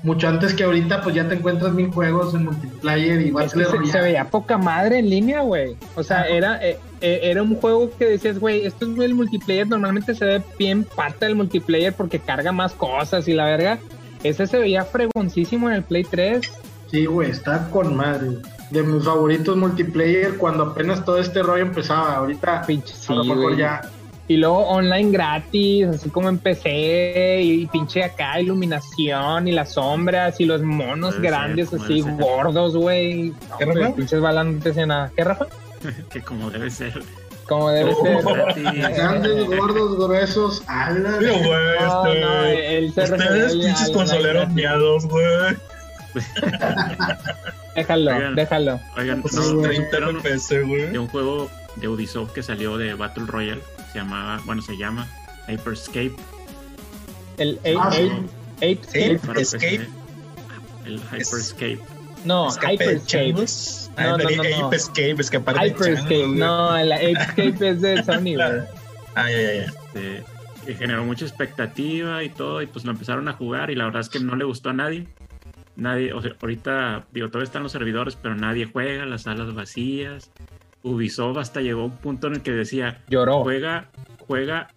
Mucho 0.03 0.29
antes 0.29 0.53
que 0.53 0.63
ahorita, 0.63 1.01
pues 1.01 1.15
ya 1.15 1.27
te 1.27 1.35
encuentras 1.35 1.73
mil 1.73 1.91
juegos 1.91 2.33
en 2.33 2.45
multiplayer 2.45 3.19
y 3.21 3.25
Es 3.39 3.53
que 3.53 3.63
Battle 3.63 3.85
se, 3.85 3.91
se 3.91 4.01
veía 4.01 4.29
poca 4.29 4.57
madre 4.57 4.99
en 4.99 5.09
línea, 5.09 5.41
güey. 5.41 5.75
O 5.95 6.03
sea, 6.03 6.23
era, 6.23 6.63
eh, 6.65 6.79
eh, 7.01 7.19
era 7.23 7.43
un 7.43 7.55
juego 7.55 7.91
que 7.97 8.05
decías, 8.05 8.39
güey, 8.39 8.65
esto 8.65 8.85
es 8.85 8.97
el 8.99 9.15
multiplayer. 9.15 9.67
Normalmente 9.67 10.15
se 10.15 10.23
ve 10.23 10.41
bien 10.57 10.85
parte 10.95 11.25
del 11.25 11.35
multiplayer 11.35 11.91
porque 11.91 12.19
carga 12.19 12.51
más 12.53 12.73
cosas 12.73 13.27
y 13.27 13.33
la 13.33 13.45
verga. 13.45 13.79
Ese 14.23 14.47
se 14.47 14.57
veía 14.57 14.85
fregoncísimo 14.85 15.69
en 15.69 15.75
el 15.75 15.83
Play 15.83 16.03
3. 16.03 16.49
Sí, 16.91 17.05
güey, 17.05 17.31
está 17.31 17.69
con 17.69 17.95
madre. 17.95 18.37
De 18.71 18.83
mis 18.83 19.03
favoritos 19.03 19.57
multiplayer 19.57 20.37
cuando 20.37 20.63
apenas 20.63 21.03
todo 21.05 21.17
este 21.19 21.41
rollo 21.43 21.63
empezaba. 21.63 22.15
Ahorita, 22.17 22.63
Pinche, 22.65 22.93
sí, 22.95 23.11
a 23.13 23.15
lo 23.17 23.23
mejor 23.23 23.43
güey. 23.43 23.57
ya. 23.57 23.81
Y 24.27 24.37
luego 24.37 24.59
online 24.59 25.09
gratis, 25.11 25.87
así 25.87 26.09
como 26.11 26.29
en 26.29 26.37
PC, 26.37 27.41
y, 27.41 27.65
pinche 27.65 28.03
acá 28.03 28.39
iluminación 28.39 29.47
y 29.47 29.51
las 29.51 29.73
sombras 29.73 30.39
y 30.39 30.45
los 30.45 30.61
monos 30.61 31.15
Puede 31.15 31.27
grandes 31.29 31.73
así 31.73 32.03
ser. 32.03 32.13
gordos, 32.13 32.75
güey. 32.77 33.33
¿Qué, 33.57 33.65
No, 33.65 33.73
Rafa? 33.73 33.95
Pinches 33.95 34.21
te 34.61 34.69
hacían 34.69 34.89
nada. 34.89 35.11
¿Qué, 35.15 35.23
Rafa? 35.23 35.47
que 36.11 36.21
como 36.21 36.51
debe 36.51 36.69
ser. 36.69 37.01
Como 37.47 37.71
debe 37.71 37.91
Oh. 37.91 38.03
ser. 38.53 38.63
Grandes, 38.95 39.47
gordos, 39.47 39.97
gruesos. 39.97 40.61
ala. 40.67 41.17
Tío, 41.17 41.29
güey, 41.29 41.77
este. 41.79 42.19
no, 42.21 42.43
él 42.45 42.93
se 42.93 43.01
Ustedes, 43.05 43.53
pinches 43.55 43.89
consoleros 43.89 44.49
miados, 44.49 45.07
güey. 45.07 45.55
Déjalo, 47.75 48.15
Oigan. 48.15 48.35
déjalo. 48.35 48.79
Oigan, 48.97 49.21
Pues 49.21 49.33
no, 49.35 49.53
güey. 49.55 49.69
30 49.77 49.97
¿vieron 49.97 50.21
FPS, 50.21 50.61
güey. 50.65 50.89
de 50.91 50.99
un 50.99 51.07
juego 51.07 51.49
de 51.77 51.87
Ubisoft 51.87 52.31
que 52.33 52.43
salió 52.43 52.77
de 52.77 52.93
Battle 52.93 53.25
Royale. 53.27 53.61
Se 53.93 53.99
llamaba, 53.99 54.41
bueno, 54.45 54.61
se 54.61 54.75
llama 54.77 55.07
Hyperscape. 55.47 56.13
El 57.37 57.57
Ape, 57.59 57.75
Ah, 57.79 57.91
sí. 57.91 58.11
Ape, 58.57 58.79
Ape, 58.81 59.05
Ape. 59.15 59.19
para 59.25 59.41
Escape. 59.41 59.87
El 60.85 60.99
Hyperscape. 60.99 61.79
no, 62.25 62.49
Escape 62.49 62.73
Hyperscape. 62.73 63.33
No, 63.33 63.37
no, 63.97 64.17
no, 64.17 64.23
Ape 64.41 64.57
no. 64.59 64.71
Escape, 64.73 65.15
escapar 65.19 65.55
de 65.59 65.67
Hyperscape, 65.67 66.09
changos, 66.09 66.27
güey. 66.27 66.39
no, 66.39 66.77
el 66.77 66.91
Apescape 66.91 67.69
es 67.69 67.81
de 67.81 68.03
Sony, 68.03 68.35
güey. 68.35 68.61
Ah, 69.15 69.29
ya, 69.29 69.41
ya, 69.41 69.53
ya. 69.65 70.23
Que 70.65 70.75
generó 70.75 71.03
mucha 71.03 71.25
expectativa 71.25 72.23
y 72.23 72.29
todo, 72.29 72.61
y 72.61 72.67
pues 72.67 72.85
lo 72.85 72.91
empezaron 72.91 73.27
a 73.27 73.33
jugar 73.33 73.71
y 73.71 73.75
la 73.75 73.85
verdad 73.85 74.01
es 74.01 74.07
que 74.09 74.19
no 74.19 74.35
le 74.35 74.45
gustó 74.45 74.69
a 74.69 74.73
nadie. 74.73 75.07
Nadie, 75.79 76.13
o 76.13 76.21
sea, 76.21 76.31
ahorita, 76.41 77.05
digo, 77.11 77.27
todavía 77.29 77.45
están 77.45 77.63
los 77.63 77.71
servidores, 77.71 78.15
pero 78.15 78.35
nadie 78.35 78.65
juega, 78.71 79.05
las 79.05 79.23
salas 79.23 79.53
vacías. 79.53 80.31
Ubisoft 80.83 81.37
hasta 81.37 81.61
llegó 81.61 81.81
a 81.81 81.85
un 81.85 81.97
punto 81.97 82.27
en 82.27 82.35
el 82.35 82.41
que 82.41 82.51
decía, 82.51 83.01
Lloró. 83.09 83.41
juega, 83.43 83.89
juega 84.27 84.67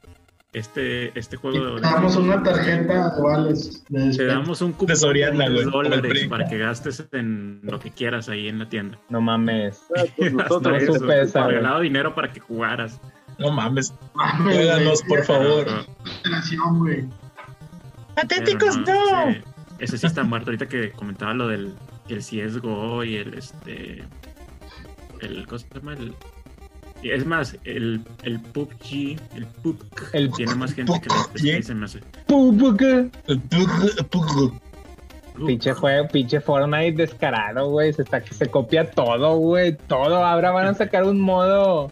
este, 0.52 1.16
este 1.18 1.36
juego. 1.36 1.76
Te 1.76 1.80
damos 1.82 2.16
una 2.16 2.42
tarjeta 2.42 3.14
vales. 3.22 3.84
Te 3.88 3.98
descuento. 3.98 4.26
damos 4.34 4.60
un 4.62 4.72
cupón 4.72 4.86
De 4.88 4.96
Soriana, 4.96 5.44
de 5.44 5.50
güey, 5.50 5.62
10 5.62 5.66
como 5.66 5.82
el 5.82 5.90
dólares 5.90 6.26
para 6.28 6.46
que 6.48 6.58
gastes 6.58 7.04
en 7.12 7.60
lo 7.62 7.78
que 7.80 7.90
quieras 7.90 8.28
ahí 8.28 8.48
en 8.48 8.58
la 8.58 8.68
tienda. 8.68 8.98
No 9.08 9.20
mames. 9.20 9.82
Nosotros, 10.32 10.82
No 10.82 10.94
supe 10.94 11.22
esa, 11.22 11.42
güey. 11.44 11.54
regalado 11.56 11.80
dinero 11.80 12.14
para 12.14 12.32
que 12.32 12.40
jugaras. 12.40 13.00
No 13.38 13.50
mames. 13.50 13.94
Mames, 14.14 14.56
Juéganos, 14.56 15.02
por 15.04 15.24
favor. 15.24 15.66
¡Patéticos, 18.14 18.76
no! 18.78 19.51
Ese 19.82 19.98
sí 19.98 20.06
está 20.06 20.22
muerto. 20.22 20.50
Ahorita 20.50 20.66
que 20.68 20.90
comentaba 20.92 21.34
lo 21.34 21.48
del 21.48 21.74
el 22.08 22.18
CSGO 22.18 23.04
y 23.04 23.16
el 23.16 23.34
este. 23.34 24.04
El, 25.20 25.46
¿Cómo 25.46 25.58
se 25.58 25.66
llama? 25.74 25.92
El, 25.94 26.14
es 27.02 27.26
más, 27.26 27.56
el, 27.64 28.00
el 28.22 28.40
PUBG, 28.40 29.18
el 29.34 29.46
PUBG, 29.62 30.10
El 30.12 30.30
tiene 30.32 30.54
más 30.54 30.72
gente 30.72 30.92
que 31.00 31.08
el 31.08 31.54
PUBG. 31.54 31.62
Se 31.64 31.74
me 31.74 31.84
hace. 31.84 32.00
Pug- 32.28 34.08
pug- 34.10 34.60
Pinche 35.46 35.72
juego, 35.72 36.08
pinche 36.08 36.40
Fortnite 36.40 36.92
descarado, 36.92 37.70
güey. 37.70 37.92
Se, 37.92 38.02
está, 38.02 38.22
se 38.24 38.46
copia 38.48 38.90
todo, 38.90 39.36
güey. 39.36 39.76
Todo. 39.88 40.24
Ahora 40.24 40.50
van 40.50 40.66
a 40.66 40.74
sacar 40.74 41.04
un 41.04 41.20
modo. 41.20 41.90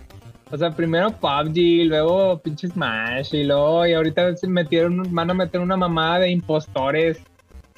O 0.53 0.59
sea, 0.59 0.73
primero 0.73 1.11
PUBG, 1.13 1.87
luego 1.87 2.39
pinche 2.43 2.69
Smash, 2.69 3.35
y 3.35 3.45
luego, 3.45 3.87
y 3.87 3.95
ahorita 3.95 4.35
metieron, 4.49 5.03
van 5.15 5.31
a 5.31 5.35
meter 5.35 5.61
una 5.61 5.77
mamada 5.77 6.19
de 6.21 6.31
impostores. 6.31 7.19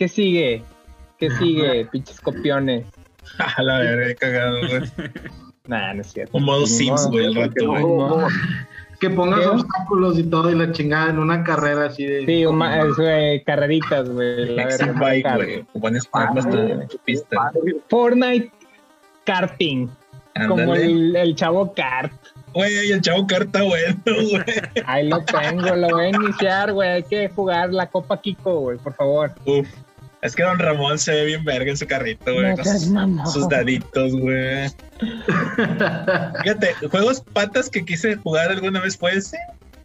¿Qué 0.02 0.08
sigue? 0.08 0.64
¿Qué 1.16 1.30
sigue? 1.30 1.86
Pinches 1.92 2.20
copiones. 2.20 2.84
A 3.38 3.62
la 3.62 3.78
verga, 3.78 4.12
cagado, 4.16 4.58
güey. 4.58 4.82
Nah, 5.68 5.94
no 5.94 6.00
es 6.00 6.08
cierto. 6.08 6.36
Un 6.36 6.42
modo 6.44 6.66
Sims, 6.66 7.06
güey, 7.06 7.26
el 7.26 7.36
rato, 7.36 7.68
güey. 7.68 7.82
No. 7.84 8.26
Que 8.98 9.10
pongas 9.10 9.38
¿Qué? 9.42 9.46
obstáculos 9.46 10.18
y 10.18 10.24
todo 10.24 10.50
y 10.50 10.56
la 10.56 10.72
chingada 10.72 11.10
en 11.10 11.20
una 11.20 11.44
carrera 11.44 11.86
así 11.86 12.04
de. 12.04 12.26
Sí, 12.26 12.44
un 12.44 12.56
ma- 12.56 12.80
es, 12.80 12.96
güey, 12.96 13.44
carreritas, 13.44 14.10
güey. 14.10 14.56
La 14.56 14.64
Exit 14.64 14.92
bike, 14.98 15.34
güey. 15.36 15.62
Pones 15.80 16.08
armas 16.12 16.50
tu, 16.50 16.88
tu 16.88 16.98
pista. 17.04 17.52
Fortnite 17.88 18.50
karting. 19.22 19.88
Como 20.48 20.74
el, 20.74 21.14
el 21.14 21.36
chavo 21.36 21.72
kart. 21.74 22.12
Güey, 22.54 22.90
el 22.90 23.00
chavo 23.00 23.24
carta 23.28 23.62
bueno, 23.62 24.02
güey. 24.04 24.42
Ahí 24.84 25.08
lo 25.08 25.20
tengo, 25.24 25.76
lo 25.76 25.90
voy 25.90 26.06
a 26.06 26.08
iniciar, 26.08 26.72
güey. 26.72 26.88
Hay 26.88 27.02
que 27.04 27.28
jugar 27.28 27.72
la 27.72 27.86
Copa 27.86 28.20
Kiko, 28.20 28.58
güey, 28.62 28.78
por 28.78 28.94
favor. 28.94 29.30
Uf. 29.44 29.68
Es 30.22 30.36
que 30.36 30.44
Don 30.44 30.58
Ramón 30.58 30.98
se 31.00 31.12
ve 31.12 31.24
bien 31.24 31.44
verga 31.44 31.70
en 31.70 31.76
su 31.76 31.86
carrito, 31.86 32.32
güey. 32.32 32.54
No 32.54 32.64
sus, 32.64 33.32
sus 33.32 33.48
daditos, 33.48 34.12
güey. 34.12 34.70
Fíjate, 36.42 36.74
juegos 36.90 37.20
patas 37.32 37.68
que 37.68 37.84
quise 37.84 38.14
jugar 38.16 38.52
alguna 38.52 38.80
vez 38.80 38.96
fue 38.96 39.16
ese. 39.16 39.36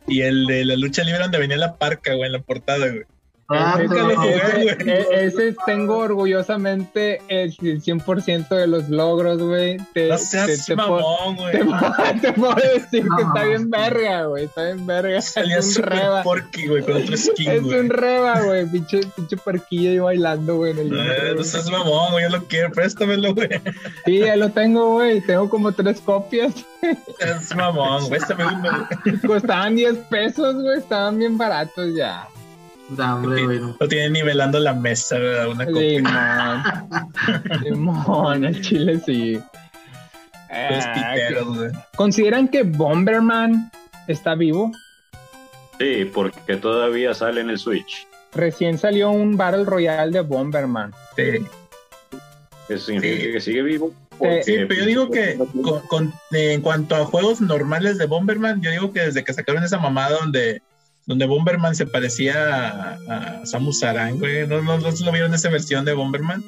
Y 0.07 0.21
el 0.21 0.45
de 0.45 0.63
la 0.63 0.75
lucha 0.75 1.03
libre 1.03 1.23
donde 1.23 1.39
venía 1.39 1.57
la 1.57 1.75
parca, 1.75 2.13
güey, 2.13 2.27
en 2.27 2.33
la 2.33 2.39
portada, 2.39 2.88
güey. 2.88 3.03
Ah, 3.50 3.76
Ese, 3.80 3.88
nunca 3.88 4.04
lo 4.04 4.16
jugué, 4.18 4.36
ese- 4.36 4.76
güey. 4.76 4.89
e- 4.89 5.26
ese 5.26 5.56
tengo 5.66 5.98
orgullosamente 6.00 7.22
el 7.30 7.54
100% 7.54 8.50
de 8.56 8.68
los 8.68 8.89
logros, 8.89 9.38
güey. 9.41 9.78
Te, 9.93 10.10
No 10.10 10.16
te- 10.18 10.22
seas 10.22 10.66
te 10.66 10.76
puedo- 10.76 10.89
mamón, 11.00 11.38
te 11.52 11.64
güey. 11.64 11.80
te 12.22 12.34
puedo 12.34 12.56
decir 12.56 13.04
que 13.04 13.10
No. 13.10 13.20
está 13.20 13.43
bien 13.45 13.70
verga, 13.70 14.24
güey. 14.26 14.43
Está 14.45 14.64
bien 14.66 14.86
verga. 14.86 15.22
Salía 15.22 15.60
es 15.60 15.78
un 15.78 15.84
reba. 15.84 16.24
porky, 16.24 16.68
güey, 16.68 16.84
con 16.84 16.98
otro 16.98 17.16
skin, 17.16 17.50
Es 17.52 17.64
un 17.64 17.89
reba, 17.89 18.41
güey. 18.41 18.66
Pinche, 18.66 19.00
pinche 19.16 19.38
parquilla 19.38 19.91
ahí 19.91 20.00
bailando, 20.00 20.58
güey. 20.58 20.72
en 20.72 20.80
el 20.80 21.00
Eh, 21.00 21.34
No 21.38 21.43
seas 21.45 21.70
mamón, 21.72 22.12
güey, 22.12 22.24
yo 22.30 22.38
lo 22.38 22.43
quiero, 22.48 22.70
préstamelo, 22.72 23.34
güey. 23.34 23.48
Sí, 24.06 24.20
ya 24.20 24.36
lo 24.36 24.50
tengo, 24.50 24.91
güey. 24.93 25.22
Tengo 25.22 25.50
como 25.50 25.72
tres 25.72 26.02
copias. 26.02 26.54
Es 27.20 27.56
mamón, 27.56 28.00
güey, 28.08 28.10
préstame 28.20 28.45
uno, 28.45 28.88
güey. 29.06 29.20
Costaban 29.22 29.76
10 29.78 29.95
pesos, 30.10 30.56
güey. 30.62 30.80
Estaban 30.80 31.18
bien 31.18 31.38
baratos 31.38 31.95
ya. 31.95 32.28
Dame, 32.89 33.43
güey. 33.43 33.59
no. 33.59 33.75
Lo 33.79 33.88
tiene 33.88 34.09
nivelando 34.09 34.59
la 34.59 34.73
mesa, 34.73 35.17
¿verdad? 35.19 35.49
Una 35.49 35.65
copa. 35.65 35.79
Limón. 35.79 37.63
Limón, 37.63 38.45
el 38.45 38.61
chile 38.61 39.01
sí. 39.05 39.33
Los 39.33 40.85
Ah, 40.85 40.93
piteros, 40.93 41.57
güey. 41.57 41.71
¿Consideran 41.95 42.47
que 42.47 42.63
Bomberman 42.63 43.69
está 44.07 44.35
vivo? 44.35 44.71
Sí, 45.79 46.09
porque 46.13 46.55
todavía 46.55 47.13
sale 47.13 47.41
en 47.41 47.49
el 47.49 47.59
Switch. 47.59 48.07
Recién 48.33 48.77
salió 48.77 49.11
un 49.11 49.35
Battle 49.38 49.65
Royale 49.65 50.11
de 50.11 50.21
Bomberman. 50.21 50.93
Sí. 51.15 51.45
Eso 52.69 52.85
significa 52.88 53.23
Sí. 53.25 53.31
que 53.33 53.41
sigue 53.41 53.61
vivo. 53.63 53.93
Sí, 54.43 54.53
pero 54.67 54.73
yo 54.73 54.85
digo 54.85 55.11
que 55.11 55.35
pues, 55.38 55.49
con, 55.63 55.81
con- 55.88 56.13
en 56.31 56.61
cuanto 56.61 56.95
a 56.95 57.05
juegos 57.05 57.39
normales 57.39 57.97
de 57.99 58.07
Bomberman, 58.07 58.61
yo 58.61 58.71
digo 58.71 58.91
que 58.91 59.01
desde 59.01 59.23
que 59.23 59.33
sacaron 59.33 59.63
esa 59.63 59.77
mamada 59.77 60.17
donde, 60.17 60.61
donde 61.08 61.26
Bomberman 61.26 61.76
se 61.76 61.88
parecía 61.88 62.68
a, 62.68 62.97
a 63.41 63.45
Samus 63.45 63.82
Aran, 63.84 64.20
güey, 64.20 64.45
¿no, 64.47 64.62
no, 64.62 64.78
no 64.78 64.89
lo 64.91 65.12
vieron 65.12 65.34
esa 65.34 65.49
versión 65.49 65.84
de 65.86 65.93
Bomberman? 65.93 66.43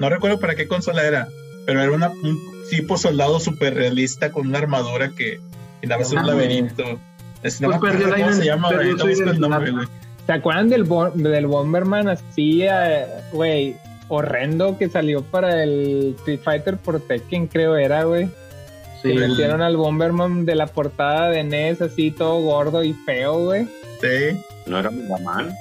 No 0.00 0.08
recuerdo 0.08 0.40
para 0.40 0.54
qué 0.56 0.66
consola 0.66 1.04
era, 1.06 1.28
pero 1.66 1.80
era 1.82 1.92
una, 1.92 2.08
un 2.08 2.38
tipo 2.70 2.96
soldado 2.98 3.38
súper 3.38 3.74
realista 3.74 4.32
con 4.32 4.48
una 4.48 4.58
armadura 4.58 5.10
que 5.10 5.38
andaba 5.82 6.02
en 6.02 6.08
un 6.10 6.18
Ah, 6.18 6.22
laberinto. 6.26 6.98
Es, 7.42 7.60
no 7.60 7.68
Pues 7.68 7.70
me 7.70 7.76
acuerdo 7.76 7.98
perdió 7.98 8.16
la 8.16 8.24
cómo 8.24 8.36
se 8.36 8.44
llama, 8.46 8.68
perdió 8.70 8.96
güey, 8.96 8.98
su 8.98 8.98
no 8.98 9.10
busco 9.26 9.30
el 9.30 9.40
nombre, 9.40 9.70
güey. 9.70 9.86
¿Se 10.26 10.32
acuerdan 10.32 10.68
del, 10.68 10.84
Bo- 10.84 11.10
del 11.10 11.46
Bomberman 11.46 12.08
así, 12.08 12.62
eh, 12.62 13.06
güey, 13.32 13.76
horrendo 14.08 14.76
que 14.78 14.88
salió 14.88 15.22
para 15.22 15.62
el 15.62 16.14
Street 16.18 16.40
Fighter 16.42 16.76
por 16.78 17.00
Tekken, 17.00 17.46
creo 17.46 17.76
era, 17.76 18.04
güey? 18.04 18.28
Sí, 19.02 19.12
metieron 19.14 19.62
al 19.62 19.76
Bomberman 19.76 20.44
de 20.44 20.54
la 20.56 20.66
portada 20.66 21.28
de 21.30 21.44
NES 21.44 21.80
así 21.82 22.10
todo 22.10 22.40
gordo 22.40 22.82
y 22.82 22.92
feo, 22.92 23.44
güey. 23.44 23.66
Sí. 24.00 24.40
No 24.66 24.78
era 24.80 24.90
Mega 24.90 25.18
Man. 25.18 25.54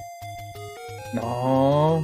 No, 1.14 2.04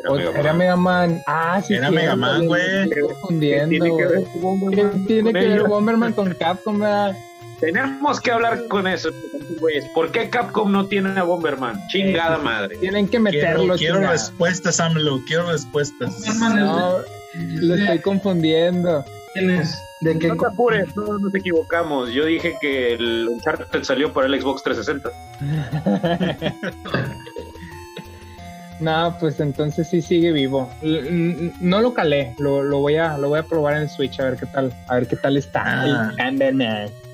Era 0.00 0.10
o- 0.12 0.16
Mega 0.16 0.30
era 0.40 0.42
Man. 0.52 0.58
Mega 0.58 0.76
Man. 0.76 1.22
Ah, 1.26 1.62
sí, 1.64 1.74
Era 1.74 1.88
cierto, 1.88 1.94
Mega 2.02 2.16
Man, 2.16 2.46
güey. 2.46 2.90
confundiendo, 3.00 3.68
Tiene 3.70 3.96
que 3.96 4.04
ver 4.04 4.08
güey. 4.08 4.24
con 4.24 4.32
¿Qué 4.32 4.38
Bomberman. 4.84 5.06
tiene 5.06 5.32
que 5.32 5.38
ver. 5.48 5.62
Bomberman 5.68 6.12
con 6.12 6.34
Capcom, 6.34 6.78
verdad? 6.80 7.16
Tenemos 7.60 8.20
que 8.20 8.30
hablar 8.30 8.68
con 8.68 8.86
eso, 8.86 9.10
güeyes. 9.58 9.84
¿Por 9.92 10.12
qué 10.12 10.30
Capcom 10.30 10.70
no 10.70 10.86
tiene 10.86 11.18
a 11.18 11.24
Bomberman? 11.24 11.80
Chingada 11.88 12.38
madre. 12.38 12.76
Tienen 12.76 13.06
que 13.06 13.18
Quiero, 13.18 13.22
meterlo, 13.24 13.74
quiero 13.76 13.94
chingada. 13.96 14.12
respuestas, 14.12 14.78
AMLO, 14.78 15.20
quiero 15.26 15.50
respuestas. 15.50 16.20
No, 16.38 16.98
lo 17.34 17.74
estoy 17.74 17.98
confundiendo. 18.00 19.04
¿Quién 19.38 19.50
es? 19.50 19.78
¿De 20.00 20.18
qué 20.18 20.28
No 20.28 20.36
te 20.36 20.46
apures, 20.46 20.94
todos 20.94 21.20
nos 21.20 21.34
equivocamos. 21.34 22.10
Yo 22.10 22.24
dije 22.24 22.56
que 22.60 22.94
el 22.94 23.28
Uncharted 23.28 23.82
salió 23.82 24.12
para 24.12 24.26
el 24.26 24.40
Xbox 24.40 24.62
360. 24.62 25.10
No, 28.80 29.16
pues 29.18 29.40
entonces 29.40 29.88
sí 29.88 30.00
sigue 30.00 30.30
vivo. 30.32 30.70
No 31.60 31.80
lo 31.80 31.94
calé, 31.94 32.34
lo, 32.38 32.62
lo 32.62 32.78
voy 32.78 32.94
a 32.96 33.18
lo 33.18 33.28
voy 33.28 33.40
a 33.40 33.42
probar 33.42 33.74
en 33.74 33.82
el 33.82 33.90
Switch 33.90 34.20
a 34.20 34.24
ver 34.24 34.36
qué 34.38 34.46
tal, 34.46 34.72
a 34.86 34.94
ver 34.94 35.08
qué 35.08 35.16
tal 35.16 35.36
está. 35.36 35.82
Ah. 35.82 36.12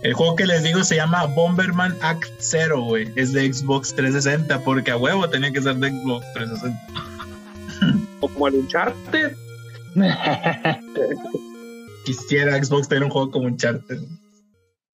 el 0.03 0.12
juego 0.12 0.37
que 0.37 0.47
les 0.47 0.62
digo 0.62 0.85
se 0.85 0.97
llama 0.97 1.25
Bomberman 1.25 1.97
Act 2.03 2.31
Zero, 2.39 2.83
güey. 2.83 3.11
Es 3.16 3.33
de 3.33 3.51
Xbox 3.51 3.95
360, 3.95 4.61
porque 4.61 4.91
a 4.91 4.99
huevo 4.99 5.29
tenía 5.31 5.51
que 5.51 5.62
ser 5.62 5.77
de 5.77 5.89
Xbox 5.91 6.27
360. 6.35 6.79
Como 8.20 8.49
el 8.49 8.55
Uncharted. 8.57 9.33
Quisiera 12.05 12.63
Xbox 12.63 12.89
tener 12.89 13.05
un 13.05 13.11
juego 13.11 13.31
como 13.31 13.47
Uncharted. 13.47 13.99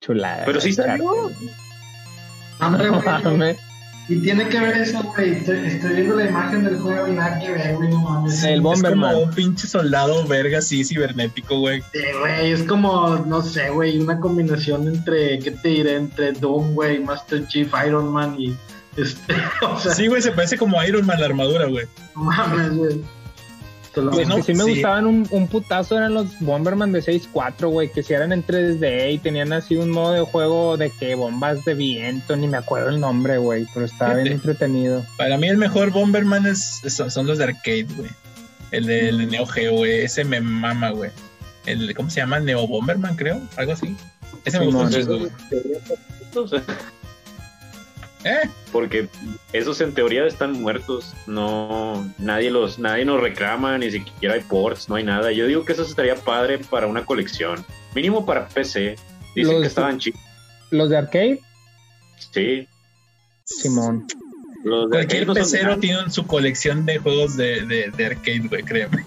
Chulada. 0.00 0.44
Pero 0.46 0.60
sí 0.60 0.72
salió. 0.72 1.30
Hombre, 2.60 2.88
güey, 2.90 3.02
Mames. 3.24 3.58
Y 4.08 4.16
tiene 4.22 4.48
que 4.48 4.58
ver 4.58 4.76
eso, 4.76 5.02
güey. 5.04 5.34
Estoy, 5.36 5.66
estoy 5.66 5.92
viendo 5.94 6.16
la 6.16 6.24
imagen 6.28 6.64
del 6.64 6.78
juego 6.80 7.06
y 7.06 7.12
nada 7.12 7.38
que 7.38 7.52
ver, 7.52 7.76
güey, 7.76 7.90
no 7.90 8.00
mames. 8.00 8.42
El 8.42 8.54
Es 8.56 8.62
Bomberman. 8.62 9.12
como 9.14 9.24
un 9.24 9.30
pinche 9.30 9.68
soldado 9.68 10.26
verga 10.26 10.58
así 10.58 10.84
cibernético, 10.84 11.60
güey. 11.60 11.80
Sí, 11.92 12.00
güey, 12.18 12.50
es 12.50 12.62
como, 12.64 13.18
no 13.26 13.40
sé, 13.40 13.70
güey, 13.70 13.98
una 14.00 14.18
combinación 14.18 14.88
entre, 14.88 15.38
¿qué 15.38 15.52
te 15.52 15.68
diré? 15.68 15.96
Entre 15.96 16.32
Doom, 16.32 16.74
güey, 16.74 16.98
Master 16.98 17.46
Chief, 17.46 17.70
Iron 17.86 18.08
Man 18.12 18.34
y 18.36 18.56
este, 18.96 19.34
o 19.62 19.78
sea, 19.78 19.94
Sí, 19.94 20.08
güey, 20.08 20.20
se 20.22 20.32
parece 20.32 20.58
como 20.58 20.82
Iron 20.82 21.06
Man 21.06 21.20
la 21.20 21.26
armadura, 21.26 21.66
güey. 21.66 21.86
no 22.16 22.22
mames, 22.24 22.72
güey. 22.74 23.00
Los 23.94 24.16
que 24.16 24.42
sí 24.42 24.54
me 24.54 24.64
sí. 24.64 24.70
gustaban 24.70 25.06
un, 25.06 25.26
un 25.30 25.48
putazo 25.48 25.96
eran 25.96 26.14
los 26.14 26.38
Bomberman 26.40 26.92
de 26.92 27.02
6.4, 27.02 27.68
güey, 27.68 27.90
que 27.90 28.02
si 28.02 28.14
eran 28.14 28.32
en 28.32 28.46
3D 28.46 29.14
y 29.14 29.18
tenían 29.18 29.52
así 29.52 29.76
un 29.76 29.90
modo 29.90 30.12
de 30.12 30.20
juego 30.20 30.76
de 30.76 30.90
que 30.90 31.14
bombas 31.14 31.64
de 31.64 31.74
viento, 31.74 32.36
ni 32.36 32.46
me 32.46 32.58
acuerdo 32.58 32.90
el 32.90 33.00
nombre, 33.00 33.38
güey, 33.38 33.66
pero 33.74 33.86
estaba 33.86 34.14
bien 34.14 34.34
entretenido. 34.34 35.04
Para 35.16 35.36
mí 35.38 35.48
el 35.48 35.56
mejor 35.56 35.90
Bomberman 35.90 36.46
es, 36.46 36.82
son, 36.88 37.10
son 37.10 37.26
los 37.26 37.38
de 37.38 37.44
arcade, 37.44 37.86
güey. 37.96 38.10
El 38.70 38.86
de, 38.86 39.08
el 39.08 39.18
de 39.18 39.26
Neo 39.26 39.46
Geo, 39.46 39.74
güey. 39.74 40.00
Ese 40.00 40.24
me 40.24 40.40
mama, 40.40 40.90
güey. 40.90 41.10
El, 41.66 41.94
¿Cómo 41.94 42.10
se 42.10 42.20
llama? 42.20 42.40
Neo 42.40 42.66
Bomberman, 42.66 43.16
creo. 43.16 43.40
Algo 43.56 43.72
así. 43.72 43.96
Ese 44.44 44.60
me 44.60 44.66
güey. 44.66 45.30
¿Eh? 48.24 48.48
Porque 48.72 49.08
esos 49.52 49.80
en 49.80 49.94
teoría 49.94 50.26
están 50.26 50.52
muertos. 50.60 51.14
No, 51.26 52.12
nadie 52.18 52.50
los, 52.50 52.78
nadie 52.78 53.04
nos 53.04 53.20
reclama, 53.20 53.78
ni 53.78 53.90
siquiera 53.90 54.34
hay 54.34 54.42
ports, 54.42 54.88
no 54.88 54.96
hay 54.96 55.04
nada. 55.04 55.32
Yo 55.32 55.46
digo 55.46 55.64
que 55.64 55.72
eso 55.72 55.82
estaría 55.82 56.14
padre 56.16 56.58
para 56.58 56.86
una 56.86 57.04
colección. 57.06 57.64
Mínimo 57.94 58.26
para 58.26 58.46
PC. 58.48 58.96
Dicen 59.34 59.52
Los- 59.54 59.62
que 59.62 59.68
estaban 59.68 59.98
chicos. 59.98 60.20
Los 60.70 60.90
de 60.90 60.98
arcade, 60.98 61.40
Sí. 62.32 62.68
Simón. 63.44 64.06
Los 64.62 64.90
de 64.90 64.96
Cualquier 64.98 65.22
arcade 65.22 65.26
no 65.26 65.34
pecero 65.34 65.78
tiene 65.78 66.10
su 66.10 66.26
colección 66.26 66.84
de 66.86 66.98
juegos 66.98 67.36
de, 67.36 67.62
de, 67.66 67.90
de 67.90 68.06
arcade, 68.06 68.46
güey, 68.48 68.62
créeme. 68.62 69.04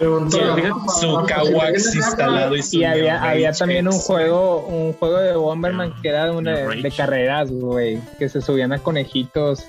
Preguntó, 0.00 0.38
Sí, 0.38 1.00
Su 1.00 1.24
Kawax 1.26 1.94
instalado 1.94 2.56
y 2.56 2.62
su 2.62 2.78
Y 2.78 2.84
había, 2.84 3.22
había 3.22 3.52
también 3.52 3.86
un 3.86 3.98
juego, 3.98 4.66
un 4.66 4.94
juego 4.94 5.18
de 5.18 5.36
Bomberman 5.36 5.92
que 6.00 6.08
era 6.08 6.24
de, 6.24 6.30
una, 6.32 6.54
carreras, 6.96 7.52
güey, 7.52 8.00
que 8.18 8.28
se 8.30 8.40
subían 8.40 8.72
a 8.72 8.78
conejitos 8.78 9.62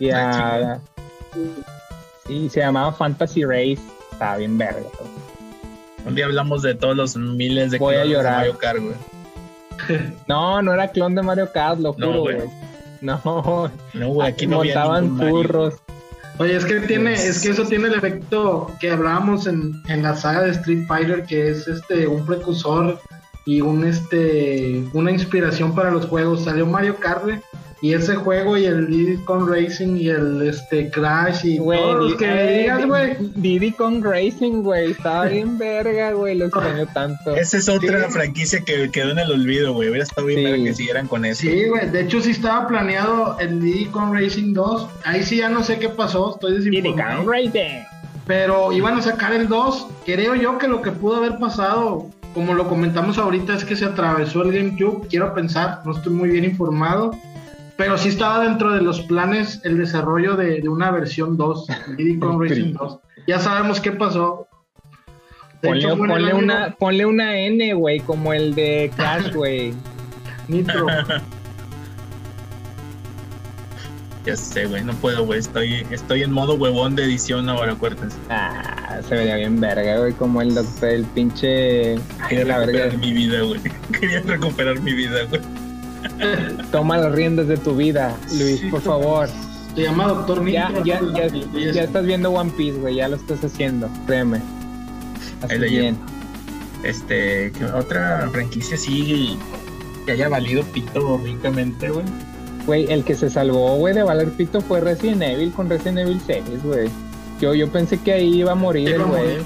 y 0.00 0.10
Ah, 0.10 0.78
a... 0.78 0.80
Y 2.28 2.48
se 2.48 2.60
llamaba 2.60 2.90
Fantasy 2.92 3.44
Race. 3.44 3.78
Estaba 4.12 4.38
bien 4.38 4.56
verga. 4.56 4.80
Un 6.06 6.14
día 6.14 6.24
hablamos 6.24 6.62
de 6.62 6.74
todos 6.74 6.96
los 6.96 7.14
miles 7.16 7.70
de 7.70 7.78
Voy 7.78 7.96
a 7.96 8.04
de. 8.04 8.22
Mario 8.22 8.58
Kart, 8.58 8.78
güey. 8.80 8.94
No, 10.26 10.62
no 10.62 10.72
era 10.72 10.88
clon 10.88 11.14
de 11.14 11.20
Mario 11.22 11.52
Kart, 11.52 11.78
lo 11.80 11.94
No, 11.98 12.06
juro, 12.06 12.20
güey. 12.22 12.36
güey. 12.36 12.48
No, 13.02 13.70
No, 13.92 14.08
güey, 14.08 14.26
aquí 14.28 14.46
no 14.46 14.60
había 14.60 14.74
montaban 14.76 15.10
Mario. 15.10 15.72
Oye, 16.38 16.56
es 16.56 16.64
que 16.64 16.80
tiene, 16.80 17.12
Pues- 17.12 17.24
es 17.24 17.42
que 17.42 17.50
eso 17.50 17.64
tiene 17.64 17.88
el 17.88 17.94
efecto 17.94 18.70
que 18.80 18.90
hablábamos 18.90 19.46
en, 19.46 19.82
en 19.88 20.02
la 20.02 20.14
saga 20.14 20.42
de 20.42 20.50
Street 20.50 20.86
Fighter, 20.86 21.24
que 21.24 21.48
es 21.50 21.66
este 21.66 22.06
un 22.06 22.26
precursor 22.26 23.00
y 23.46 23.60
un 23.60 23.84
este 23.84 24.84
una 24.92 25.10
inspiración 25.10 25.74
para 25.74 25.90
los 25.90 26.06
juegos. 26.06 26.44
Salió 26.44 26.66
Mario 26.66 26.96
Kart 26.96 27.24
y 27.82 27.92
ese 27.92 28.14
juego 28.14 28.56
y 28.56 28.64
el 28.64 28.86
Diddy 28.88 29.18
Kong 29.24 29.48
Racing 29.48 29.96
y 29.96 30.08
el 30.08 30.42
este 30.48 30.90
Crash 30.90 31.44
y 31.44 31.58
Güey, 31.58 31.78
todos 31.78 32.04
los 32.10 32.14
que 32.16 32.26
me 32.26 32.54
eh, 32.54 32.58
digas, 32.62 32.86
güey. 32.86 33.16
Diddy 33.34 33.72
Kong 33.72 34.02
Racing, 34.02 34.62
güey. 34.62 34.92
Estaba 34.92 35.24
bien 35.26 35.58
verga, 35.58 36.12
güey. 36.12 36.36
Lo 36.38 36.46
extraño 36.46 36.86
tanto. 36.94 37.36
Esa 37.36 37.58
es 37.58 37.68
otra 37.68 38.06
Sí. 38.06 38.12
franquicia 38.12 38.60
que 38.64 38.90
quedó 38.90 39.10
en 39.10 39.18
el 39.18 39.30
olvido, 39.30 39.74
güey. 39.74 39.88
Hubiera 39.90 40.04
estado 40.04 40.26
bien 40.26 40.40
Sí. 40.40 40.44
verga 40.46 40.64
que 40.64 40.74
siguieran 40.74 41.06
con 41.08 41.24
eso. 41.26 41.42
Sí, 41.42 41.68
güey. 41.68 41.90
De 41.90 42.00
hecho, 42.00 42.20
sí 42.22 42.30
estaba 42.30 42.66
planeado 42.66 43.36
el 43.40 43.60
Diddy 43.60 43.84
Kong 43.86 44.14
Racing 44.14 44.54
2. 44.54 44.88
Ahí 45.04 45.22
sí 45.22 45.36
ya 45.36 45.48
no 45.50 45.62
sé 45.62 45.78
qué 45.78 45.88
pasó, 45.90 46.34
estoy 46.34 46.58
Diddy 46.58 46.70
desinformado. 46.80 47.24
Kong 47.24 47.30
Racing. 47.30 47.84
pero 48.26 48.72
iban 48.72 48.96
a 48.98 49.02
sacar 49.02 49.32
el 49.34 49.48
2. 49.48 49.86
Creo 50.04 50.34
yo 50.34 50.56
que 50.58 50.66
lo 50.66 50.80
que 50.82 50.90
pudo 50.92 51.16
haber 51.16 51.38
pasado, 51.38 52.06
como 52.34 52.54
lo 52.54 52.68
comentamos 52.68 53.18
ahorita, 53.18 53.54
es 53.54 53.64
que 53.64 53.76
se 53.76 53.84
atravesó 53.84 54.42
el 54.42 54.52
GameCube. 54.52 55.06
Quiero 55.08 55.32
pensar, 55.34 55.82
no 55.84 55.92
estoy 55.92 56.12
muy 56.14 56.30
bien 56.30 56.44
informado. 56.44 57.12
Pero 57.76 57.98
sí 57.98 58.08
estaba 58.08 58.42
dentro 58.44 58.72
de 58.72 58.80
los 58.80 59.02
planes 59.02 59.60
el 59.64 59.76
desarrollo 59.76 60.36
de, 60.36 60.60
de 60.60 60.68
una 60.68 60.90
versión 60.90 61.36
2, 61.36 61.66
Diddy 61.96 62.18
Kong 62.18 62.42
Racing 62.48 62.72
2. 62.72 62.98
Ya 63.26 63.38
sabemos 63.38 63.80
qué 63.80 63.92
pasó. 63.92 64.46
De 65.62 65.68
Ponle, 65.68 65.84
hecho, 65.84 65.94
una, 66.36 66.74
ponle 66.78 67.06
una 67.06 67.38
N, 67.38 67.74
güey, 67.74 68.00
como 68.00 68.32
el 68.32 68.54
de 68.54 68.90
Crash, 68.94 69.32
güey. 69.32 69.74
Nitro. 70.48 70.86
Ya 74.24 74.36
sé, 74.36 74.66
güey, 74.66 74.82
no 74.84 74.92
puedo, 74.94 75.24
güey. 75.24 75.38
Estoy, 75.38 75.86
estoy 75.90 76.22
en 76.22 76.32
modo 76.32 76.54
huevón 76.54 76.96
de 76.96 77.04
edición 77.04 77.48
ahora, 77.48 77.72
acuérdense. 77.72 78.16
Ah, 78.28 78.98
se 79.08 79.14
vería 79.14 79.36
bien 79.36 79.60
verga, 79.60 79.98
güey, 79.98 80.12
como 80.14 80.42
el 80.42 80.54
doctor, 80.54 80.88
el 80.88 81.04
pinche... 81.04 81.96
Quería 82.28 82.44
la 82.44 82.58
verga. 82.58 82.86
recuperar 82.86 82.98
mi 82.98 83.12
vida, 83.12 83.42
güey. 83.42 83.60
Quería 84.00 84.20
recuperar 84.22 84.80
mi 84.80 84.92
vida, 84.92 85.24
güey. 85.28 85.40
Toma 86.72 86.98
las 86.98 87.12
riendas 87.12 87.48
de 87.48 87.56
tu 87.56 87.74
vida, 87.76 88.16
Luis, 88.38 88.60
Sí, 88.60 88.66
por 88.70 88.80
toma. 88.80 88.96
favor. 89.04 89.28
Se 89.74 89.82
llama 89.82 90.06
Doctor 90.08 90.48
Ya, 90.50 90.68
Nitro. 90.70 90.84
ya, 90.84 91.00
ya, 91.14 91.26
Y 91.58 91.64
es- 91.68 91.74
ya 91.74 91.82
estás 91.84 92.04
viendo 92.06 92.30
One 92.30 92.50
Piece, 92.56 92.78
güey, 92.78 92.96
ya 92.96 93.08
lo 93.08 93.16
estás 93.16 93.44
haciendo, 93.44 93.88
créeme. 94.06 94.40
Así 95.42 95.58
bien. 95.58 95.96
Este, 96.82 97.52
que 97.52 97.64
otra 97.64 98.28
franquicia 98.32 98.76
sí 98.76 99.36
que 100.04 100.12
haya 100.12 100.28
valido 100.28 100.62
pito 100.64 101.18
ricamente, 101.22 101.90
güey. 101.90 102.04
Güey, 102.66 102.92
el 102.92 103.04
que 103.04 103.14
se 103.14 103.28
salvó, 103.30 103.76
güey, 103.76 103.94
de 103.94 104.02
valer 104.02 104.30
pito 104.32 104.60
fue 104.60 104.80
Resident 104.80 105.22
Evil 105.22 105.52
con 105.52 105.68
Resident 105.68 105.98
Evil 105.98 106.20
6, 106.26 106.42
güey. 106.64 106.88
Yo, 107.40 107.54
yo 107.54 107.68
pensé 107.70 107.98
que 107.98 108.12
ahí 108.12 108.38
iba 108.40 108.52
a 108.52 108.54
morir 108.56 108.88
Iba 108.90 109.04
güey. 109.04 109.38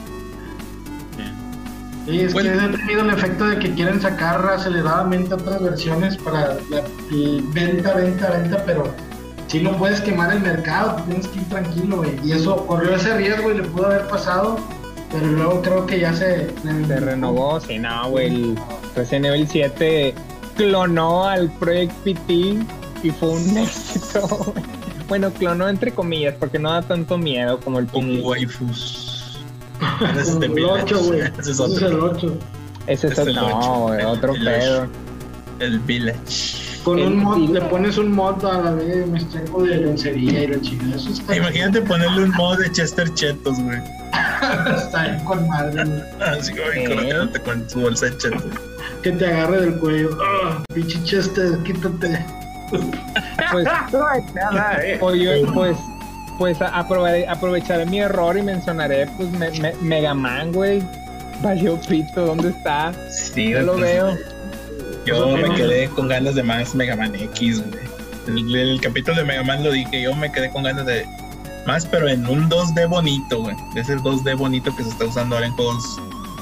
Sí, 2.11 2.21
es 2.21 2.33
Bueno. 2.33 2.51
que 2.59 2.65
he 2.65 2.79
tenido 2.79 3.01
el 3.03 3.11
efecto 3.11 3.47
de 3.47 3.59
que 3.59 3.75
quieren 3.75 4.01
sacar 4.01 4.45
aceleradamente 4.47 5.35
otras 5.35 5.63
versiones 5.63 6.17
para 6.17 6.55
la 6.71 6.83
y 7.11 7.41
venta, 7.53 7.95
venta, 7.95 8.31
venta, 8.31 8.63
pero 8.67 8.93
si 9.47 9.61
no 9.61 9.77
puedes 9.77 10.01
quemar 10.01 10.33
el 10.33 10.41
mercado, 10.41 10.97
tienes 11.07 11.27
que 11.29 11.39
ir 11.41 11.49
tranquilo, 11.49 11.97
güey. 11.99 12.13
Y 12.25 12.33
eso 12.33 12.67
corrió 12.67 12.95
ese 12.95 13.17
riesgo 13.17 13.51
y 13.51 13.59
le 13.59 13.63
pudo 13.65 13.87
haber 13.87 14.07
pasado. 14.09 14.59
Pero 15.13 15.27
luego 15.27 15.61
creo 15.63 15.87
que 15.87 15.99
ya 15.99 16.13
se. 16.15 16.49
Se 16.87 16.97
renovó, 17.01 17.59
sí, 17.61 17.79
no, 17.81 18.11
güey. 18.11 18.27
El 18.29 18.59
Resident 18.95 19.27
Evil 19.27 19.49
7 19.51 20.15
clonó 20.57 21.25
al 21.27 21.51
Project 21.59 21.93
PT 22.05 22.33
y 23.03 23.11
fue 23.19 23.29
un 23.31 23.57
éxito, 23.59 24.21
güey. 24.29 24.65
Bueno, 25.09 25.33
clonó 25.33 25.69
entre 25.69 25.91
comillas, 25.91 26.35
porque 26.39 26.61
no 26.61 26.71
da 26.71 26.83
tanto 26.83 27.19
miedo 27.19 27.59
como 27.59 27.81
el 27.81 27.87
Con 27.89 28.07
PT. 28.07 28.21
waifus. 28.23 29.10
Ese 30.13 30.21
es 30.21 30.41
de 30.41 30.47
el 30.47 30.65
8, 30.65 31.03
güey. 31.05 31.21
Ese 31.39 31.51
es 31.53 31.59
el 31.61 31.95
otro. 31.95 32.11
8. 32.17 32.39
Ese 32.87 33.07
es 33.09 33.19
otro, 33.19 33.33
no, 33.33 33.81
güey, 33.83 34.01
el 34.01 34.07
otro 34.07 34.33
Village. 34.33 34.59
pedo. 34.59 34.87
El 35.61 35.79
Village. 35.81 36.71
Con 36.85 36.99
El 36.99 37.09
un 37.09 37.17
mod, 37.19 37.51
le 37.51 37.61
pones 37.61 37.99
un 37.99 38.11
mod 38.13 38.43
a 38.45 38.59
la 38.63 38.71
vez 38.73 39.07
me 39.07 39.19
estrego 39.19 39.63
de 39.65 39.77
lencería 39.77 40.45
y 40.45 40.47
la 40.47 40.61
chingada. 40.63 41.37
Imagínate 41.37 41.83
ponerle 41.83 42.25
un 42.25 42.31
modo 42.31 42.57
de 42.57 42.73
Chester 42.73 43.13
Chetos, 43.15 43.61
güey. 43.61 43.79
está 44.77 45.03
bien 45.05 45.25
con 45.25 45.47
madre, 45.47 45.85
güey. 45.85 46.03
Así 46.21 46.53
como 46.53 46.71
¿Eh? 46.73 46.85
colocándote 46.89 47.41
con 47.41 47.69
su 47.69 47.81
bolsa 47.83 48.07
de 48.07 48.17
chetos. 48.17 48.45
Que 49.03 49.13
te 49.13 49.27
agarre 49.27 49.61
del 49.61 49.75
cuello. 49.79 50.19
Ah, 50.23 50.63
pinche 50.75 51.03
cheste, 51.05 51.43
quítate. 51.65 52.25
Pues, 53.53 53.67
eh. 54.83 54.97
pues, 54.99 55.21
yo- 55.21 55.75
pues, 56.41 56.57
pues 56.57 56.71
aprove- 56.71 57.27
aprovecharé 57.29 57.85
mi 57.85 58.01
error 58.01 58.37
y 58.39 58.43
mencionaré, 58.43 59.07
pues, 59.19 59.31
me, 59.33 59.51
me- 59.61 59.75
Mega 59.83 60.15
Man, 60.15 60.53
güey. 60.53 60.83
Valió 61.43 61.79
pito, 61.83 62.25
¿dónde 62.27 62.49
está? 62.49 62.93
Sí, 63.11 63.51
Yo 63.51 63.61
lo 63.61 63.77
veo. 63.77 64.17
Yo 65.07 65.25
Pues, 65.31 65.43
me 65.43 65.49
no. 65.49 65.55
quedé 65.55 65.89
con 65.91 66.09
ganas 66.09 66.35
de 66.35 66.43
más 66.43 66.75
Mega 66.75 66.97
Man 66.97 67.15
X, 67.15 67.63
güey. 67.63 67.85
El, 68.27 68.55
el 68.57 68.81
capítulo 68.81 69.19
de 69.19 69.25
Mega 69.25 69.43
Man 69.45 69.63
lo 69.63 69.71
dije, 69.71 70.01
yo 70.03 70.15
me 70.17 70.33
quedé 70.33 70.51
con 70.51 70.63
ganas 70.63 70.87
de 70.87 71.05
más, 71.67 71.85
pero 71.87 72.09
en 72.09 72.27
un 72.27 72.49
2D 72.49 72.87
bonito, 72.89 73.43
güey. 73.43 73.57
De 73.75 73.83
ese 73.83 73.97
2D 73.99 74.37
bonito 74.37 74.75
que 74.75 74.83
se 74.83 74.89
está 74.91 75.05
usando 75.05 75.35
ahora 75.37 75.47
en 75.47 75.53
juegos 75.55 76.01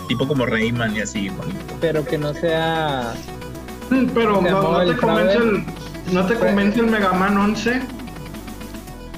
tipo 0.08 0.26
como 0.28 0.46
Rayman 0.46 0.94
y 0.96 1.00
así, 1.00 1.28
bonito. 1.28 1.58
Pero 1.80 2.04
que 2.04 2.18
no 2.18 2.32
sea. 2.34 3.14
Mm, 3.90 4.06
Pero 4.14 4.40
no, 4.42 4.62
no 4.62 4.80
el 4.82 4.94
te 4.94 4.96
convence 5.00 5.36
el, 5.38 5.64
no 6.12 6.26
te 6.26 6.34
convence 6.34 6.80
el 6.80 6.86
Mega 6.86 7.12
Man 7.12 7.36
11. 7.36 7.82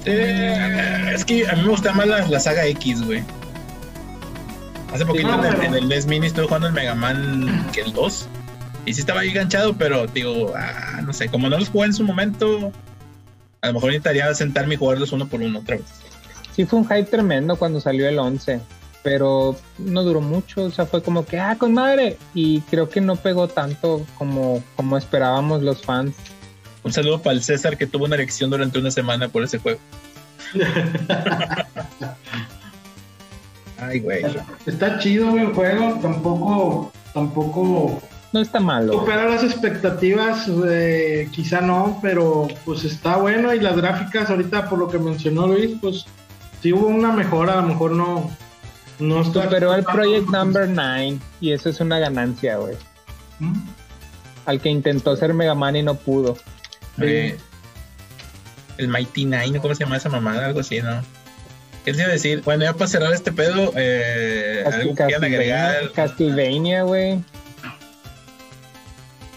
Eh, 0.05 1.12
es 1.14 1.24
que 1.24 1.46
a 1.48 1.53
mí 1.55 1.62
me 1.62 1.68
gusta 1.68 1.92
más 1.92 2.07
la, 2.07 2.26
la 2.26 2.40
saga 2.40 2.66
X, 2.66 3.05
güey. 3.05 3.22
Hace 4.92 5.07
poquito 5.07 5.28
no, 5.28 5.44
en, 5.44 5.44
el, 5.53 5.57
pero- 5.57 5.68
en 5.68 5.74
el 5.74 5.88
NES 5.88 6.07
Mini 6.07 6.26
estuve 6.26 6.46
jugando 6.46 6.66
el 6.68 6.72
Mega 6.72 6.94
Man 6.94 7.68
que 7.72 7.82
el 7.82 7.92
2. 7.92 8.26
Y 8.86 8.94
sí 8.94 9.01
estaba 9.01 9.20
ahí 9.20 9.28
enganchado, 9.28 9.74
pero 9.74 10.07
digo, 10.07 10.53
ah, 10.57 11.01
no 11.05 11.12
sé, 11.12 11.28
como 11.28 11.48
no 11.48 11.59
los 11.59 11.68
jugué 11.68 11.86
en 11.86 11.94
su 11.94 12.03
momento, 12.03 12.72
a 13.61 13.66
lo 13.68 13.74
mejor 13.74 13.90
necesitaría 13.90 14.34
sentarme 14.34 14.74
y 14.74 14.76
jugarlos 14.78 15.12
uno 15.12 15.28
por 15.28 15.42
uno 15.42 15.61
otra 15.61 15.76
vez. 15.76 15.84
Sí, 16.57 16.64
fue 16.64 16.78
un 16.80 16.84
hype 16.86 17.05
tremendo 17.05 17.57
cuando 17.57 17.80
salió 17.80 18.09
el 18.09 18.18
11. 18.18 18.61
Pero 19.03 19.57
no 19.78 20.03
duró 20.03 20.20
mucho, 20.20 20.64
o 20.64 20.70
sea, 20.70 20.84
fue 20.84 21.03
como 21.03 21.24
que, 21.24 21.38
ah, 21.40 21.57
con 21.57 21.72
madre. 21.72 22.18
Y 22.34 22.61
creo 22.62 22.90
que 22.90 23.01
no 23.01 23.16
pegó 23.16 23.48
tanto 23.48 24.05
como, 24.18 24.62
como 24.76 24.98
esperábamos 24.98 25.62
los 25.62 25.82
fans. 25.82 26.14
Un 26.83 26.93
saludo 26.93 27.20
para 27.20 27.35
el 27.35 27.43
César 27.43 27.76
que 27.76 27.87
tuvo 27.87 28.05
una 28.07 28.14
erección 28.14 28.51
durante 28.51 28.78
una 28.78 28.91
semana 28.91 29.28
por 29.28 29.43
ese 29.45 29.59
juego. 29.59 29.78
Ay, 33.78 34.01
güey. 34.01 34.24
Está 34.66 34.99
chido 34.99 35.37
el 35.39 35.55
juego, 35.55 35.99
tampoco, 36.03 36.93
tampoco 37.14 38.03
No 38.33 38.41
está 38.41 38.61
malo. 38.61 38.93
supera 38.93 39.28
las 39.28 39.43
expectativas, 39.43 40.47
eh, 40.68 41.28
quizá 41.33 41.61
no, 41.61 41.99
pero 42.03 42.49
pues 42.64 42.85
está 42.85 43.16
bueno 43.16 43.55
y 43.55 43.61
las 43.61 43.76
gráficas 43.76 44.28
ahorita 44.31 44.68
por 44.68 44.78
lo 44.78 44.89
que 44.89 44.99
mencionó 44.99 45.47
Luis, 45.47 45.76
pues 45.81 46.05
sí 46.62 46.72
hubo 46.72 46.87
una 46.89 47.12
mejora, 47.12 47.55
a 47.55 47.62
lo 47.62 47.68
mejor 47.68 47.93
no, 47.93 48.31
no 48.99 49.22
está. 49.22 49.45
Superó 49.45 49.72
al 49.72 49.85
Project 49.85 50.28
Number 50.28 50.68
9 50.68 51.18
y 51.41 51.53
eso 51.53 51.70
es 51.70 51.81
una 51.81 51.99
ganancia, 51.99 52.57
güey. 52.57 52.76
¿Mm? 53.39 53.55
Al 54.47 54.61
que 54.61 54.68
intentó 54.68 55.16
ser 55.16 55.33
Mega 55.33 55.55
Man 55.55 55.76
y 55.76 55.83
no 55.83 55.95
pudo. 55.95 56.37
Eh, 57.01 57.36
el 58.78 58.88
Mighty 58.88 59.24
Nine, 59.24 59.61
¿cómo 59.61 59.74
se 59.74 59.84
llama 59.84 59.97
esa 59.97 60.09
mamada? 60.09 60.47
Algo 60.47 60.61
así, 60.61 60.80
¿no? 60.80 61.03
¿Qué 61.84 61.93
les 61.93 62.01
iba 62.01 62.09
a 62.09 62.12
decir? 62.12 62.43
Bueno, 62.45 62.64
ya 62.64 62.72
para 62.74 62.86
cerrar 62.88 63.12
este 63.12 63.32
pedo, 63.32 63.72
eh, 63.76 64.64
algo 64.70 64.95
que 64.95 65.05
quieran 65.05 65.24
agregar. 65.24 65.93
Castlevania, 65.93 66.82
güey. 66.82 67.22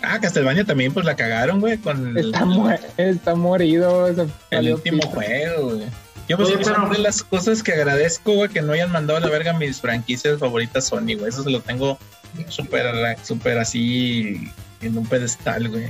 Ah, 0.01 0.19
Castlevania 0.19 0.65
también, 0.65 0.93
pues 0.93 1.05
la 1.05 1.15
cagaron, 1.15 1.61
güey, 1.61 1.77
con 1.77 2.17
el, 2.17 2.25
Está, 2.27 2.43
mu- 2.45 2.69
está 2.97 3.35
morido. 3.35 4.13
se 4.13 4.27
el 4.51 4.73
último 4.73 4.97
pito. 4.99 5.09
juego, 5.11 5.69
güey. 5.75 5.85
Yo 6.27 6.37
pues 6.37 6.49
Oye, 6.49 6.63
son 6.63 6.73
pero- 6.75 6.89
de 6.89 6.99
las 6.99 7.23
cosas 7.23 7.63
que 7.63 7.73
agradezco, 7.73 8.33
güey, 8.33 8.49
que 8.49 8.61
no 8.61 8.73
hayan 8.73 8.91
mandado 8.91 9.17
a 9.17 9.21
la 9.21 9.29
verga 9.29 9.53
mis 9.53 9.79
franquicias 9.79 10.39
favoritas 10.39 10.85
Sony, 10.85 11.15
güey. 11.17 11.27
Eso 11.29 11.43
se 11.43 11.49
lo 11.49 11.61
tengo 11.61 11.97
súper, 12.49 13.17
súper 13.23 13.57
así 13.59 14.49
en 14.81 14.97
un 14.97 15.05
pedestal, 15.07 15.69
güey. 15.69 15.87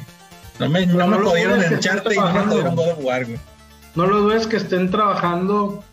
No 0.60 0.70
me, 0.70 0.86
no 0.86 0.97
No, 0.97 1.08
me 1.08 1.18
no 1.18 1.24
lo 1.24 1.30
jodieron 1.30 1.56
dudes 1.56 1.68
que 1.70 1.74
en 1.74 1.80
están 1.80 1.95
Charte 1.95 2.16
y 2.16 2.18
no 2.20 2.45
me 2.45 2.72
God 2.72 2.89
of 2.91 3.04
War, 3.04 3.26
güey. 3.26 3.39
No 3.95 4.08
lo 4.08 4.22
dudes 4.22 4.47
que 4.47 4.58
estén 4.58 4.89
trabajando 4.91 5.84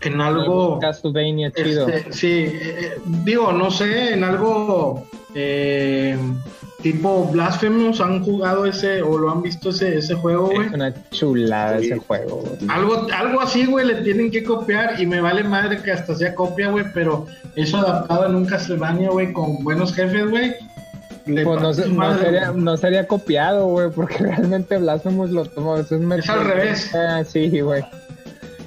en 0.00 0.20
algo. 0.20 0.78
Castlevania, 0.80 1.50
chido. 1.52 1.88
Este, 1.88 2.12
sí, 2.12 2.28
eh, 2.30 2.78
eh, 2.80 2.94
digo, 3.24 3.52
no 3.52 3.70
sé, 3.70 4.14
en 4.14 4.24
algo 4.24 5.06
eh, 5.34 6.16
tipo 6.82 7.26
Blasphemous 7.26 8.00
han 8.00 8.22
jugado 8.24 8.66
ese 8.66 9.02
o 9.02 9.16
lo 9.18 9.30
han 9.30 9.42
visto 9.42 9.70
ese, 9.70 9.98
ese 9.98 10.14
juego, 10.14 10.46
güey. 10.50 10.66
Es 10.66 10.72
una 10.72 10.92
chulada 11.10 11.78
Sí. 11.78 11.86
ese 11.86 11.98
juego, 11.98 12.36
güey. 12.36 12.56
Algo, 12.68 13.06
algo 13.14 13.40
así, 13.40 13.66
güey, 13.66 13.86
le 13.86 13.96
tienen 14.02 14.30
que 14.30 14.42
copiar 14.42 15.00
y 15.00 15.06
me 15.06 15.20
vale 15.20 15.44
madre 15.44 15.80
que 15.82 15.92
hasta 15.92 16.14
sea 16.14 16.34
copia, 16.34 16.70
güey, 16.70 16.86
pero 16.92 17.26
eso 17.56 17.76
adaptado 17.78 18.26
en 18.26 18.34
un 18.34 18.46
Castlevania, 18.46 19.10
güey, 19.10 19.32
con 19.32 19.62
buenos 19.62 19.94
jefes, 19.94 20.28
güey. 20.30 20.54
Le 21.26 21.44
Pues 21.44 21.60
no, 21.60 21.68
no 21.68 22.18
sería, 22.18 22.48
güey. 22.50 22.62
no 22.64 22.76
sería 22.76 23.06
copiado, 23.06 23.66
güey, 23.66 23.90
porque 23.90 24.18
realmente 24.20 24.76
Blasphemous 24.78 25.30
lo 25.30 25.44
tomó. 25.44 25.76
Es, 25.76 25.90
un 25.90 26.12
Es 26.12 26.28
al 26.28 26.44
revés. 26.44 26.94
Ah, 26.94 27.22
sí, 27.24 27.60
güey. 27.60 27.82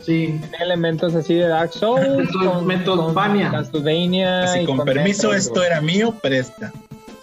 Sí, 0.02 0.40
Tiene 0.40 0.58
elementos 0.62 1.16
así 1.16 1.34
de 1.34 1.48
Dark 1.48 1.72
Souls. 1.74 2.08
Metroid- 2.30 2.62
Metroidvania. 2.64 3.52
Castlevania. 3.52 4.44
Así 4.44 4.66
con 4.66 4.80
permiso, 4.86 5.34
esto 5.34 5.64
era 5.64 5.82
mío, 5.82 6.14
presta. 6.22 6.72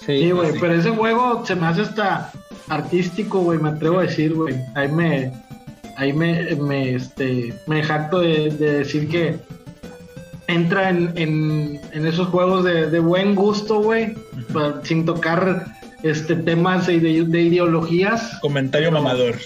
Sí, 0.05 0.19
sí, 0.19 0.31
güey, 0.33 0.53
sí. 0.53 0.59
pero 0.61 0.75
ese 0.75 0.91
juego 0.91 1.47
se 1.47 1.55
me 1.55 1.67
hace 1.69 1.83
hasta 1.83 2.33
artístico, 2.69 3.39
güey, 3.41 3.59
me 3.61 3.69
atrevo 3.69 4.01
a 4.01 4.03
decir, 4.03 4.35
güey. 4.35 4.57
Ahí 4.75 4.89
me, 4.89 5.33
ahí 5.97 6.13
me, 6.13 6.57
me, 6.57 6.95
este, 6.97 7.55
me 7.69 7.83
jacto 7.85 8.19
de, 8.19 8.51
de 8.51 8.79
decir 8.79 9.09
que 9.09 9.37
entra 10.47 10.91
en, 10.91 11.13
en, 11.17 11.81
en 11.93 12.07
esos 12.07 12.29
juegos 12.29 12.65
de, 12.65 12.91
de 12.91 12.99
buen 13.01 13.35
gusto, 13.35 13.81
güey, 13.83 14.15
sin 14.83 15.05
tocar 15.05 15.67
este 16.03 16.35
temas 16.35 16.87
de, 16.87 16.99
de- 17.01 17.25
de 17.25 17.43
ideologías. 17.43 18.39
Comentario 18.41 18.91
mamador. 18.91 19.37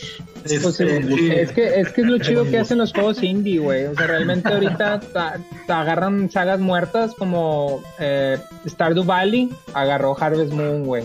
Este, 0.44 0.60
Pues, 0.60 0.76
sí, 0.76 0.84
es 1.32 1.50
que 1.52 1.80
es 1.80 1.92
que 1.92 2.00
es 2.02 2.06
lo 2.06 2.18
chido 2.18 2.44
que 2.48 2.58
hacen 2.58 2.78
los 2.78 2.92
juegos 2.92 3.20
indie, 3.22 3.58
güey. 3.58 3.86
O 3.86 3.94
sea, 3.96 4.06
realmente 4.06 4.48
ahorita 4.48 5.00
ta- 5.00 5.38
ta- 5.66 5.80
agarran 5.80 6.30
sagas 6.30 6.60
muertas 6.60 7.12
como 7.18 7.82
eh, 7.98 8.38
Stardew 8.66 9.04
Valley, 9.04 9.50
agarró 9.74 10.16
Harvest 10.18 10.52
Moon, 10.52 10.84
güey. 10.84 11.02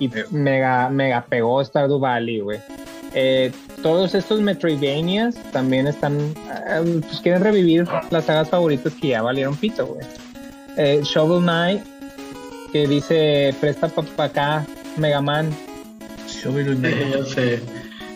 Y 0.00 0.08
Sí. 0.08 0.20
mega, 0.32 0.88
mega 0.88 1.24
pegó 1.28 1.64
Stardew 1.64 1.98
Valley, 2.00 2.40
güey. 2.40 2.58
Eh, 3.14 3.52
todos 3.82 4.14
estos 4.14 4.40
Metroidvanias 4.40 5.34
también 5.52 5.86
están, 5.86 6.18
eh, 6.18 7.00
pues 7.02 7.20
quieren 7.20 7.42
revivir 7.42 7.86
las 8.10 8.24
sagas 8.26 8.48
favoritas 8.48 8.92
que 8.94 9.08
ya 9.08 9.22
valieron 9.22 9.56
pito, 9.56 9.86
güey. 9.86 10.06
Eh, 10.76 11.00
Shovel 11.02 11.42
Knight, 11.42 11.82
que 12.72 12.86
dice, 12.86 13.54
presta 13.60 13.88
para 13.88 14.28
acá, 14.28 14.66
Mega 14.96 15.20
Man. 15.20 15.50
Eh, 16.44 17.14
ya 17.16 17.24
sé. 17.24 17.60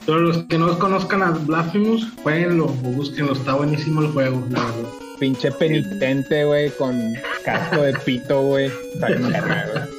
Todos 0.07 0.21
los 0.21 0.45
que 0.45 0.59
no 0.59 0.79
conozcan 0.79 1.23
a 1.23 1.31
Blasphemous, 1.31 2.07
jueguenlo 2.23 2.67
o 2.67 2.69
búsquenlo, 2.69 3.33
está 3.33 3.55
buenísimo 3.55 4.03
el 4.03 4.09
juego, 4.09 4.45
la 4.51 4.65
verdad. 4.65 4.89
Pinche 5.19 5.51
penitente, 5.53 6.45
güey, 6.45 6.71
con 6.71 7.15
casco 7.45 7.83
de 7.83 7.95
pito, 7.95 8.43
güey. 8.43 8.71
Está 8.95 9.07
bien. 9.09 9.33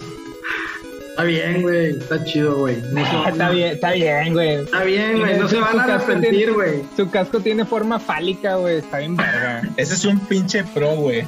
Está 1.15 1.23
bien, 1.23 1.61
güey, 1.61 1.91
está 1.91 2.21
chido, 2.25 2.57
güey. 2.57 2.75
No 2.91 3.05
se 3.05 3.15
van 3.15 3.25
a- 3.25 3.29
Está 3.29 3.49
bien, 3.51 3.67
está 3.71 3.91
bien, 3.93 4.33
güey. 4.33 4.55
Está 4.55 4.83
bien, 4.83 5.19
güey, 5.19 5.37
no 5.39 5.47
se 5.47 5.59
van 5.61 5.79
a 5.79 5.83
arrepentir, 5.85 6.51
güey. 6.51 6.81
Su 6.97 7.09
casco 7.09 7.39
tiene 7.39 7.63
forma 7.63 7.99
fálica, 8.01 8.55
güey. 8.55 8.79
Está 8.79 8.97
bien, 8.97 9.15
verga. 9.15 9.61
Ese 9.77 9.93
es 9.93 10.03
un 10.03 10.19
pinche 10.27 10.65
pro, 10.73 10.89
güey. 10.97 11.23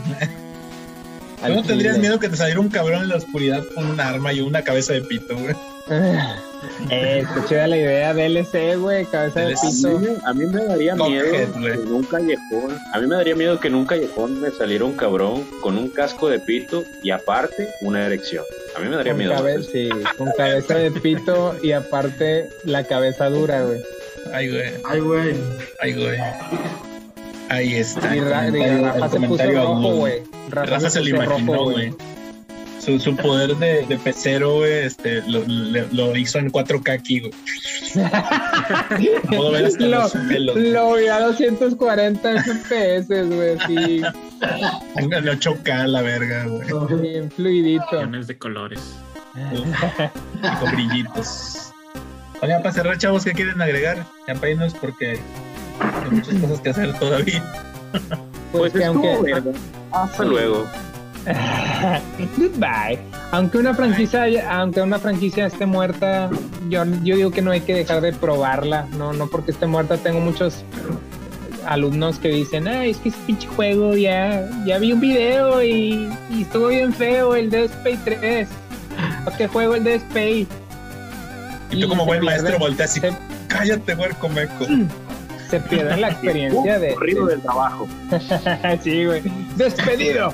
Al 1.42 1.56
¿No 1.56 1.64
tendrías 1.64 1.98
miedo 2.00 2.20
que 2.20 2.30
te 2.30 2.36
saliera 2.36 2.60
un 2.60 2.70
cabrón 2.70 3.04
en 3.04 3.10
la 3.10 3.16
oscuridad 3.18 3.64
con 3.76 3.86
un 3.86 4.00
arma 4.00 4.34
y 4.34 4.42
una 4.42 4.64
cabeza 4.64 4.94
de 4.94 5.02
pito, 5.02 5.36
güey? 5.38 5.56
Eh, 6.90 7.24
chida 7.48 7.68
la 7.68 7.78
idea. 7.78 8.14
DLC, 8.16 8.76
güey. 8.80 9.06
Cabeza 9.06 9.42
de 9.42 9.54
pito. 9.54 10.02
a 10.26 10.34
mí 10.34 10.46
me 10.48 10.64
daría 10.66 10.96
miedo 10.96 11.26
que 11.32 11.44
en 11.44 11.92
un 11.94 12.04
callejón, 12.04 12.78
a 12.94 13.00
mí 13.00 13.06
me 13.08 13.16
daría 13.16 13.36
miedo 13.36 13.60
que 13.60 13.68
en 13.68 13.76
un 13.76 13.86
callejón 13.86 14.42
me 14.42 14.50
saliera 14.50 14.84
un 14.84 14.94
cabrón 14.94 15.46
con 15.62 15.78
un 15.78 15.90
casco 15.90 16.28
de 16.30 16.40
pito 16.40 16.84
y 17.04 17.12
aparte 17.12 17.70
una 17.82 18.08
erección. 18.08 18.44
A 18.76 18.80
mí 18.80 18.90
me 18.90 18.96
daría 18.96 19.12
Con, 19.14 19.20
miedo. 19.20 19.34
cabe- 19.36 19.62
sí, 19.64 19.90
con 20.18 20.32
cabeza 20.36 20.76
de 20.76 20.92
pito 20.92 21.56
y 21.62 21.74
aparte 21.74 22.50
la 22.64 22.84
cabeza 22.84 23.30
dura, 23.30 23.62
güey. 23.64 23.80
Ay, 24.34 24.50
güey. 24.50 24.70
Ay, 24.84 25.00
güey. 25.00 25.36
Ay, 25.80 25.94
güey. 25.94 26.18
Ahí 27.50 27.76
está. 27.76 28.16
Y, 28.16 28.20
el 28.20 28.30
Ra- 28.30 28.48
y 28.48 28.82
Rafa 28.82 29.06
el 29.06 29.12
se 29.12 29.20
puso 29.28 29.52
rojo, 29.52 29.92
güey. 29.96 30.24
Rafa 30.50 30.90
se 30.90 31.00
lo 31.02 31.06
puso 31.18 31.22
rojo, 31.30 31.40
imaginó, 31.40 31.64
güey. 31.64 31.94
Su, 32.80 33.00
su 33.02 33.16
poder 33.18 33.56
de, 33.58 33.86
de 33.86 33.98
pecero, 33.98 34.58
güey, 34.60 34.86
este, 34.86 35.22
lo, 35.24 35.44
le- 35.46 35.88
lo 35.92 36.16
hizo 36.16 36.40
en 36.40 36.50
4K 36.52 36.94
aquí, 36.94 37.20
güey. 37.20 37.34
Puedo 39.28 39.52
ver 39.52 39.66
hasta 39.66 39.84
Lo, 39.86 40.02
los 40.04 40.12
pelos. 40.14 40.56
lo 40.56 40.94
vi 40.96 41.08
a 41.08 41.20
240 41.20 42.44
FPS, 42.44 43.08
güey, 43.28 43.58
así, 43.60 44.02
Póngale 44.94 45.32
8K 45.34 45.88
la 45.88 46.02
verga, 46.02 46.46
güey. 46.46 47.02
bien 47.02 47.30
fluidito. 47.32 47.86
Millones 47.92 48.28
de 48.28 48.38
colores. 48.38 48.80
Con 50.60 50.72
brillitos. 50.72 51.74
Oigan, 52.42 52.62
para 52.62 52.74
cerrar, 52.74 52.98
chavos, 52.98 53.24
¿qué 53.26 53.34
quieren 53.34 53.62
agregar? 53.62 54.06
Ya 54.28 54.36
para 54.36 54.50
irnos 54.52 54.74
porque 54.76 55.20
hay 55.80 56.12
muchas 56.12 56.36
cosas 56.36 56.60
que 56.62 56.70
hacer 56.70 57.00
todavía. 57.00 57.44
Pues, 58.52 58.72
Pues 58.72 58.74
que 58.74 58.88
estuvo, 58.88 59.10
aunque. 59.10 59.60
Hasta 59.92 60.24
luego. 60.24 60.66
Goodbye. 62.38 62.98
Aunque 63.32 63.58
una 63.58 63.74
franquicia, 63.74 64.26
aunque 64.50 64.82
una 64.82 65.00
franquicia 65.00 65.48
esté 65.48 65.66
muerta, 65.66 66.30
yo, 66.70 66.86
yo 67.04 67.18
digo 67.18 67.32
que 67.32 67.42
no 67.42 67.52
hay 67.52 67.60
que 67.60 67.74
dejar 67.74 68.00
de 68.00 68.14
probarla. 68.14 68.88
No, 68.98 69.12
no 69.12 69.28
porque 69.28 69.52
esté 69.52 69.68
muerta. 69.68 69.98
Tengo 69.98 70.22
muchos 70.22 70.64
alumnos 71.66 72.20
que 72.20 72.30
dicen, 72.30 72.68
ay, 72.68 72.92
es 72.92 72.98
que 72.98 73.10
ese 73.10 73.18
pinche 73.28 73.48
juego 73.50 73.96
ya, 73.96 74.50
ya 74.66 74.78
vi 74.80 74.94
un 74.94 75.02
video 75.02 75.62
y, 75.62 76.10
y 76.30 76.44
estuvo 76.44 76.68
bien 76.68 76.94
feo 76.94 77.36
el 77.36 77.50
Dead 77.50 77.66
Space 77.66 78.00
3. 78.06 78.48
¿Para 79.26 79.38
qué 79.38 79.48
juego 79.48 79.76
el 79.76 79.84
Dead 79.84 79.96
Space? 79.96 80.48
Y 81.72 81.82
tú 81.82 81.90
como 81.90 82.06
buen 82.06 82.24
maestro 82.24 82.58
volteas 82.58 82.96
y 82.96 83.02
se, 83.02 83.14
cállate, 83.50 83.94
huerco 83.96 84.30
meco. 84.30 84.66
Se 85.50 85.60
pierde 85.60 85.98
la 85.98 86.10
experiencia 86.12 86.80
de, 86.80 86.94
Corrido 86.94 87.26
de- 87.26 87.34
del 87.34 87.42
trabajo. 87.42 87.88
sí, 88.84 89.06
güey. 89.06 89.22
Despedido 89.56 90.34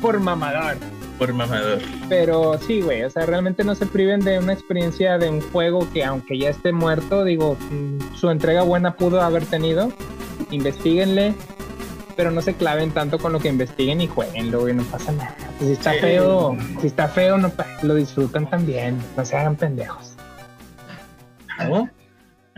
por 0.00 0.18
mamador. 0.20 0.76
Por 1.18 1.32
mamador. 1.34 1.80
Pero 2.08 2.58
sí, 2.66 2.80
güey, 2.80 3.02
o 3.04 3.10
sea, 3.10 3.26
realmente 3.26 3.62
no 3.64 3.74
se 3.74 3.84
priven 3.86 4.20
de 4.20 4.38
una 4.38 4.52
experiencia 4.54 5.18
de 5.18 5.28
un 5.28 5.40
juego 5.50 5.86
que 5.92 6.02
aunque 6.04 6.38
ya 6.38 6.48
esté 6.50 6.72
muerto, 6.72 7.24
digo, 7.24 7.56
mm, 7.70 8.16
su 8.16 8.30
entrega 8.30 8.62
buena 8.62 8.94
pudo 8.94 9.20
haber 9.20 9.44
tenido. 9.44 9.92
Investíguenle, 10.50 11.34
pero 12.16 12.30
no 12.30 12.40
se 12.40 12.54
claven 12.54 12.90
tanto 12.92 13.18
con 13.18 13.32
lo 13.34 13.38
que 13.38 13.48
investiguen 13.48 14.00
y 14.00 14.06
jueguenlo, 14.06 14.60
güey, 14.60 14.74
no 14.74 14.82
pasa 14.84 15.12
nada. 15.12 15.36
Pues 15.58 15.68
si 15.68 15.72
está 15.74 15.92
Sí. 15.92 15.98
feo, 16.00 16.56
si 16.80 16.86
está 16.86 17.08
feo, 17.08 17.36
no 17.36 17.52
lo 17.82 17.94
disfrutan 17.94 18.48
también, 18.48 18.98
no 19.16 19.24
se 19.24 19.36
hagan 19.36 19.56
pendejos. 19.56 20.14
¿No? 21.68 21.88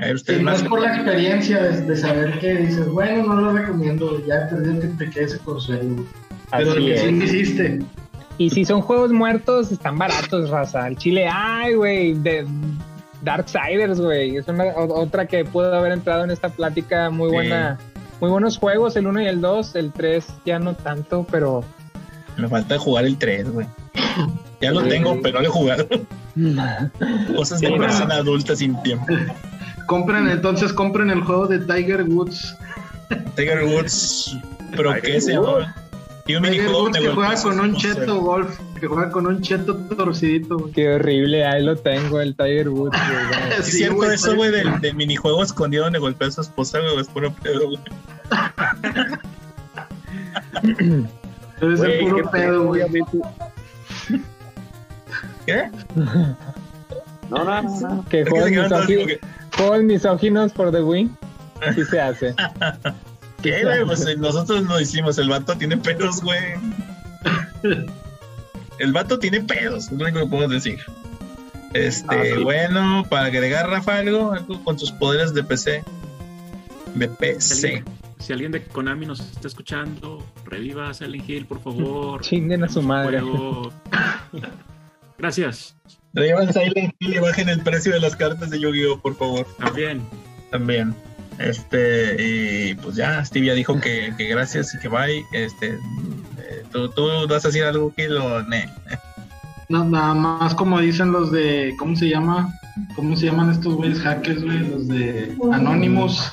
A 0.02 0.06
ver, 0.06 0.16
Sí, 0.18 0.22
ustedes 0.22 0.38
no 0.42 0.50
más. 0.50 0.62
es 0.62 0.68
por 0.68 0.80
la 0.80 0.94
experiencia 0.96 1.62
de, 1.62 1.80
de 1.82 1.96
saber 1.96 2.38
que 2.40 2.54
dices, 2.56 2.88
bueno, 2.88 3.22
no 3.34 3.40
lo 3.40 3.52
recomiendo, 3.52 4.24
ya 4.26 4.48
perdí 4.50 4.70
el 4.70 4.80
tiempo 4.80 5.04
que 5.12 5.22
ese 5.22 5.38
consuelo. 5.38 6.04
Pero 6.50 6.72
Así 6.72 6.84
que 6.86 6.98
sí 6.98 7.10
lo 7.12 7.24
hiciste. 7.24 7.78
Y 8.38 8.50
si 8.50 8.64
son 8.64 8.80
juegos 8.80 9.12
muertos, 9.12 9.70
están 9.72 9.96
baratos, 9.98 10.50
raza. 10.50 10.88
El 10.88 10.96
chile, 10.96 11.28
ay, 11.30 11.74
güey, 11.74 12.14
de 12.14 12.46
Darksiders, 13.22 14.00
güey. 14.00 14.36
Es 14.36 14.48
una 14.48 14.64
otra 14.76 15.26
que 15.26 15.44
pudo 15.44 15.72
haber 15.74 15.92
entrado 15.92 16.24
en 16.24 16.30
esta 16.30 16.48
plática. 16.48 17.08
Muy 17.10 17.28
Sí. 17.28 17.34
buena. 17.34 17.78
Muy 18.20 18.30
buenos 18.30 18.56
juegos, 18.58 18.96
el 18.96 19.06
1 19.06 19.22
y 19.22 19.26
el 19.26 19.40
2. 19.40 19.76
El 19.76 19.92
3 19.92 20.26
ya 20.44 20.58
no 20.58 20.74
tanto, 20.74 21.26
pero. 21.30 21.62
Me 22.36 22.48
falta 22.48 22.78
jugar 22.78 23.04
el 23.04 23.16
3, 23.18 23.50
güey. 23.52 23.66
Ya 24.60 24.72
lo 24.72 24.80
Sí. 24.82 24.88
tengo, 24.88 25.18
pero 25.22 25.34
no 25.34 25.40
lo 25.42 25.46
he 25.48 25.50
jugado. 25.50 25.86
Cosas 27.36 27.60
de 27.60 27.66
Sí, 27.68 27.72
no. 27.74 27.78
persona 27.80 28.14
adulta 28.16 28.56
sin 28.56 28.80
tiempo. 28.82 29.06
Compren, 29.86 30.28
entonces 30.28 30.72
compren 30.72 31.10
el 31.10 31.22
juego 31.22 31.46
de 31.46 31.58
Tiger 31.60 32.02
Woods. 32.04 32.56
Tiger 33.36 33.64
Woods, 33.64 34.36
pero 34.76 34.94
Tiger 34.94 35.02
¿qué 35.02 35.20
se 35.20 35.32
llama? 35.32 35.74
Y 36.26 36.34
un 36.36 36.42
Tiger 36.44 36.50
minijuego 36.58 36.84
Woods 36.84 36.98
que 36.98 37.08
juega 37.08 37.42
con 37.42 37.60
un 37.60 37.76
cheto 37.76 38.20
golf, 38.20 38.58
que 38.80 38.86
juega 38.86 39.10
con 39.10 39.26
un 39.26 39.40
cheto 39.42 39.76
torcidito. 39.76 40.58
güey. 40.58 40.72
Qué 40.72 40.94
horrible, 40.94 41.44
ahí 41.44 41.62
lo 41.64 41.76
tengo, 41.76 42.20
el 42.20 42.34
Tiger 42.36 42.68
Woods. 42.68 42.96
güey. 42.96 43.50
¿Es 43.58 43.66
Sí, 43.66 43.72
cierto 43.78 43.96
güey, 43.96 44.14
eso, 44.14 44.34
güey, 44.36 44.50
del, 44.50 44.80
del 44.80 44.94
minijuego 44.94 45.42
escondido 45.42 45.84
donde 45.84 45.98
golpea 45.98 46.28
a 46.28 46.30
su 46.30 46.40
esposa, 46.42 46.78
güey? 46.78 46.98
Es 47.00 47.08
puro 47.08 47.32
pedo, 47.34 47.66
güey. 47.68 47.78
Debe 51.60 51.76
ser 51.76 52.00
puro 52.00 52.16
qué 52.16 52.22
pedo, 52.30 52.64
güey. 52.66 52.82
¿Qué? 55.46 55.70
No, 57.30 57.44
no, 57.44 57.62
no, 57.62 57.80
no. 57.80 58.04
Que 58.08 58.24
que 58.24 59.20
como 59.56 59.76
misóginos, 59.78 60.52
por 60.52 60.70
The 60.72 60.82
Win. 60.82 61.16
Sí 61.74 61.84
se 61.84 62.00
hace. 62.00 62.34
¿qué, 63.42 63.64
güey? 63.64 63.84
Pues 63.84 64.06
eh, 64.06 64.16
nosotros 64.16 64.62
no 64.64 64.78
hicimos, 64.80 65.18
el 65.18 65.28
vato 65.28 65.56
tiene 65.56 65.76
pedos, 65.76 66.20
güey. 66.22 66.40
El 68.78 68.92
vato 68.92 69.18
tiene 69.18 69.40
pedos, 69.40 69.86
es 69.86 69.92
lo 69.92 70.04
único 70.04 70.20
que 70.20 70.26
puedo 70.26 70.48
decir. 70.48 70.78
Este, 71.72 72.06
Ah, 72.14 72.22
sí. 72.36 72.42
bueno, 72.42 73.04
para 73.08 73.26
agregar, 73.26 73.68
Rafa, 73.68 73.98
algo, 73.98 74.32
algo 74.32 74.62
con 74.64 74.76
tus 74.76 74.90
poderes 74.92 75.32
de 75.34 75.42
PC. 75.44 75.82
De 76.94 77.08
Si 77.08 77.14
PC. 77.16 77.66
alguien, 77.68 77.84
si 78.18 78.32
alguien 78.32 78.52
de 78.52 78.62
Konami 78.64 79.06
nos 79.06 79.20
está 79.20 79.48
escuchando, 79.48 80.24
reviva 80.44 80.90
a 80.90 80.94
Silent 80.94 81.28
Hill, 81.28 81.46
por 81.46 81.62
favor. 81.62 82.20
Chinguen 82.20 82.62
a 82.64 82.68
su 82.68 82.82
madre. 82.82 83.22
Gracias. 85.18 85.76
Llevan 86.14 86.52
Silent 86.52 86.94
Hill 86.98 87.14
y 87.14 87.18
bajen 87.18 87.48
el 87.48 87.60
precio 87.60 87.92
de 87.92 88.00
las 88.00 88.16
cartas 88.16 88.50
de 88.50 88.60
Yu-Gi-Oh, 88.60 89.00
por 89.00 89.16
favor. 89.16 89.46
También. 89.58 90.02
También. 90.50 90.94
Este, 91.38 92.16
y 92.18 92.74
pues 92.74 92.96
ya, 92.96 93.24
Steve 93.24 93.46
ya 93.46 93.54
dijo 93.54 93.80
que, 93.80 94.12
que 94.16 94.26
gracias 94.26 94.74
y 94.74 94.78
que 94.78 94.88
bye. 94.88 95.24
Este, 95.32 95.70
eh, 95.72 96.64
¿tú, 96.70 96.88
¿tú 96.90 97.08
vas 97.28 97.44
a 97.44 97.48
decir 97.48 97.64
algo, 97.64 97.92
Kill 97.94 98.16
o 98.16 98.42
ne? 98.42 98.68
No, 99.68 99.84
nada 99.84 100.14
más 100.14 100.54
como 100.54 100.80
dicen 100.80 101.12
los 101.12 101.32
de, 101.32 101.74
¿cómo 101.78 101.96
se 101.96 102.08
llama? 102.08 102.52
¿Cómo 102.94 103.16
se 103.16 103.26
llaman 103.26 103.50
estos 103.50 103.74
güeyes 103.74 104.00
hackers, 104.00 104.42
güey? 104.44 104.58
Los 104.58 104.88
de 104.88 105.36
Anonymous. 105.50 106.32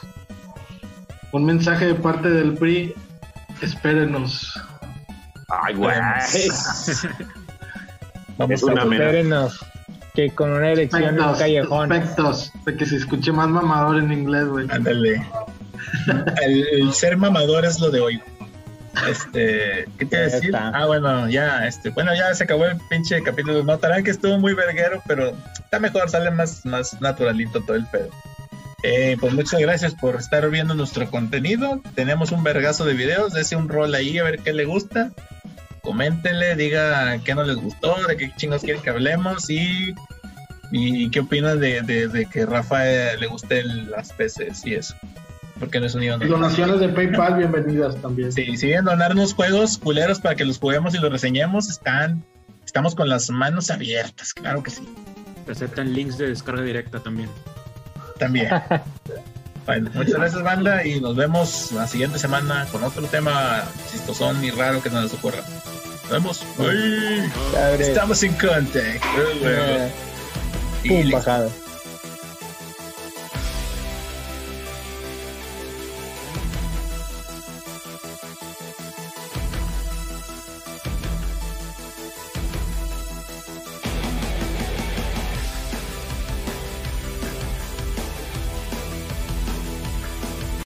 Un 1.32 1.46
mensaje 1.46 1.88
de 1.88 1.96
parte 1.96 2.30
del 2.30 2.56
PRI. 2.56 2.94
Espérenos. 3.62 4.60
Ay, 5.48 5.76
güey. 5.76 5.96
Vamos 8.40 8.64
a. 8.68 8.74
Espérenos. 8.74 9.60
Que 10.16 10.32
con 10.32 10.52
una 10.52 10.72
erección 10.72 11.04
en 11.04 11.22
un 11.22 11.36
callejón. 11.36 11.92
aspectos. 11.92 12.52
De 12.66 12.76
que 12.76 12.86
se 12.86 12.96
escuche 12.96 13.32
más 13.32 13.48
mamador 13.50 13.98
en 13.98 14.12
inglés, 14.12 14.48
güey. 14.48 14.68
Ándale. 14.72 15.22
El, 16.44 16.68
el 16.68 16.94
ser 16.94 17.18
mamador 17.18 17.66
es 17.66 17.80
lo 17.80 17.90
de 17.90 18.00
hoy. 18.00 18.22
Este, 19.08 19.86
¿qué 19.98 20.06
te 20.06 20.16
iba 20.16 20.26
a 20.26 20.30
decir? 20.30 20.46
está. 20.46 20.70
Ah, 20.70 20.86
bueno, 20.88 21.30
ya, 21.30 21.66
este, 21.66 21.90
bueno, 21.90 22.14
ya 22.16 22.34
se 22.34 22.44
acabó 22.44 22.66
el 22.66 22.78
pinche 22.90 23.22
capítulo. 23.24 23.64
Notarán 23.64 24.04
que 24.04 24.12
estuvo 24.12 24.38
muy 24.40 24.54
verguero, 24.54 25.02
pero 25.08 25.34
está 25.54 25.80
mejor, 25.80 26.10
sale 26.10 26.32
más, 26.32 26.66
más 26.66 27.00
naturalito 27.02 27.62
todo 27.62 27.76
el 27.76 27.86
pedo. 27.88 28.10
Eh, 28.84 29.18
pues 29.20 29.34
muchas 29.34 29.60
gracias 29.60 29.94
por 29.96 30.16
estar 30.16 30.50
viendo 30.50 30.74
nuestro 30.74 31.10
contenido. 31.10 31.82
Tenemos 31.96 32.32
un 32.32 32.44
vergazo 32.44 32.86
de 32.86 32.94
videos, 32.94 33.34
dése 33.34 33.56
un 33.56 33.70
rol 33.70 33.94
ahí 33.94 34.18
a 34.18 34.24
ver 34.24 34.40
qué 34.40 34.54
le 34.54 34.66
gusta. 34.66 35.12
Coméntenle, 35.90 36.56
diga 36.56 37.18
qué 37.24 37.34
no 37.34 37.44
les 37.44 37.56
gustó, 37.56 37.96
de 38.08 38.16
qué 38.16 38.32
chingos 38.38 38.62
quieren 38.62 38.80
que 38.84 38.92
hablemos 38.92 39.50
y, 39.50 39.96
y 40.72 41.10
qué 41.10 41.22
opinan 41.22 41.60
de, 41.60 41.82
de- 41.82 42.08
de 42.08 42.28
que 42.28 42.46
Rafa 42.46 42.88
eh, 42.88 43.18
le 43.18 43.26
gusten 43.26 43.90
las 43.90 44.14
PCs 44.14 44.68
y 44.68 44.76
eso. 44.76 44.94
Porque 45.60 45.80
no 45.80 45.88
es 45.88 45.96
un 45.96 46.04
idioma. 46.04 46.24
Donaciones 46.28 46.80
de 46.80 46.90
PayPal, 46.90 47.38
bienvenidas 47.38 48.00
también. 48.04 48.32
Sí, 48.32 48.56
si 48.56 48.68
quieren 48.68 48.86
donarnos 48.86 49.34
juegos 49.34 49.80
culeros 49.80 50.20
para 50.20 50.36
que 50.36 50.46
los 50.46 50.60
juguemos 50.60 50.94
y 50.94 51.00
los 51.00 51.12
reseñemos, 51.12 51.70
están, 51.72 52.24
estamos 52.64 52.94
con 52.94 53.10
las 53.10 53.32
manos 53.32 53.72
abiertas, 53.72 54.32
claro 54.36 54.62
que 54.62 54.70
sí, 54.70 54.88
aceptan 55.50 55.92
links 55.92 56.20
de 56.20 56.28
descarga 56.28 56.62
directa 56.62 57.00
también. 57.00 57.30
también. 58.20 58.50
bueno, 59.66 59.90
muchas 59.96 60.14
gracias 60.14 60.44
banda 60.44 60.86
y 60.86 61.02
nos 61.02 61.16
vemos 61.16 61.72
la 61.72 61.88
siguiente 61.88 62.20
semana 62.20 62.68
con 62.72 62.84
otro 62.84 63.08
tema 63.08 63.64
chistosón 63.92 64.44
y 64.46 64.52
raro 64.52 64.84
que 64.84 64.92
nos 64.92 65.06
les 65.06 65.14
ocurra. 65.16 65.40
Padre. 67.54 67.88
Estamos 67.88 68.24
en 68.24 68.34
contact. 68.34 69.04
Eh, 69.44 69.92
Y 70.84 71.12
Pum. 71.12 71.12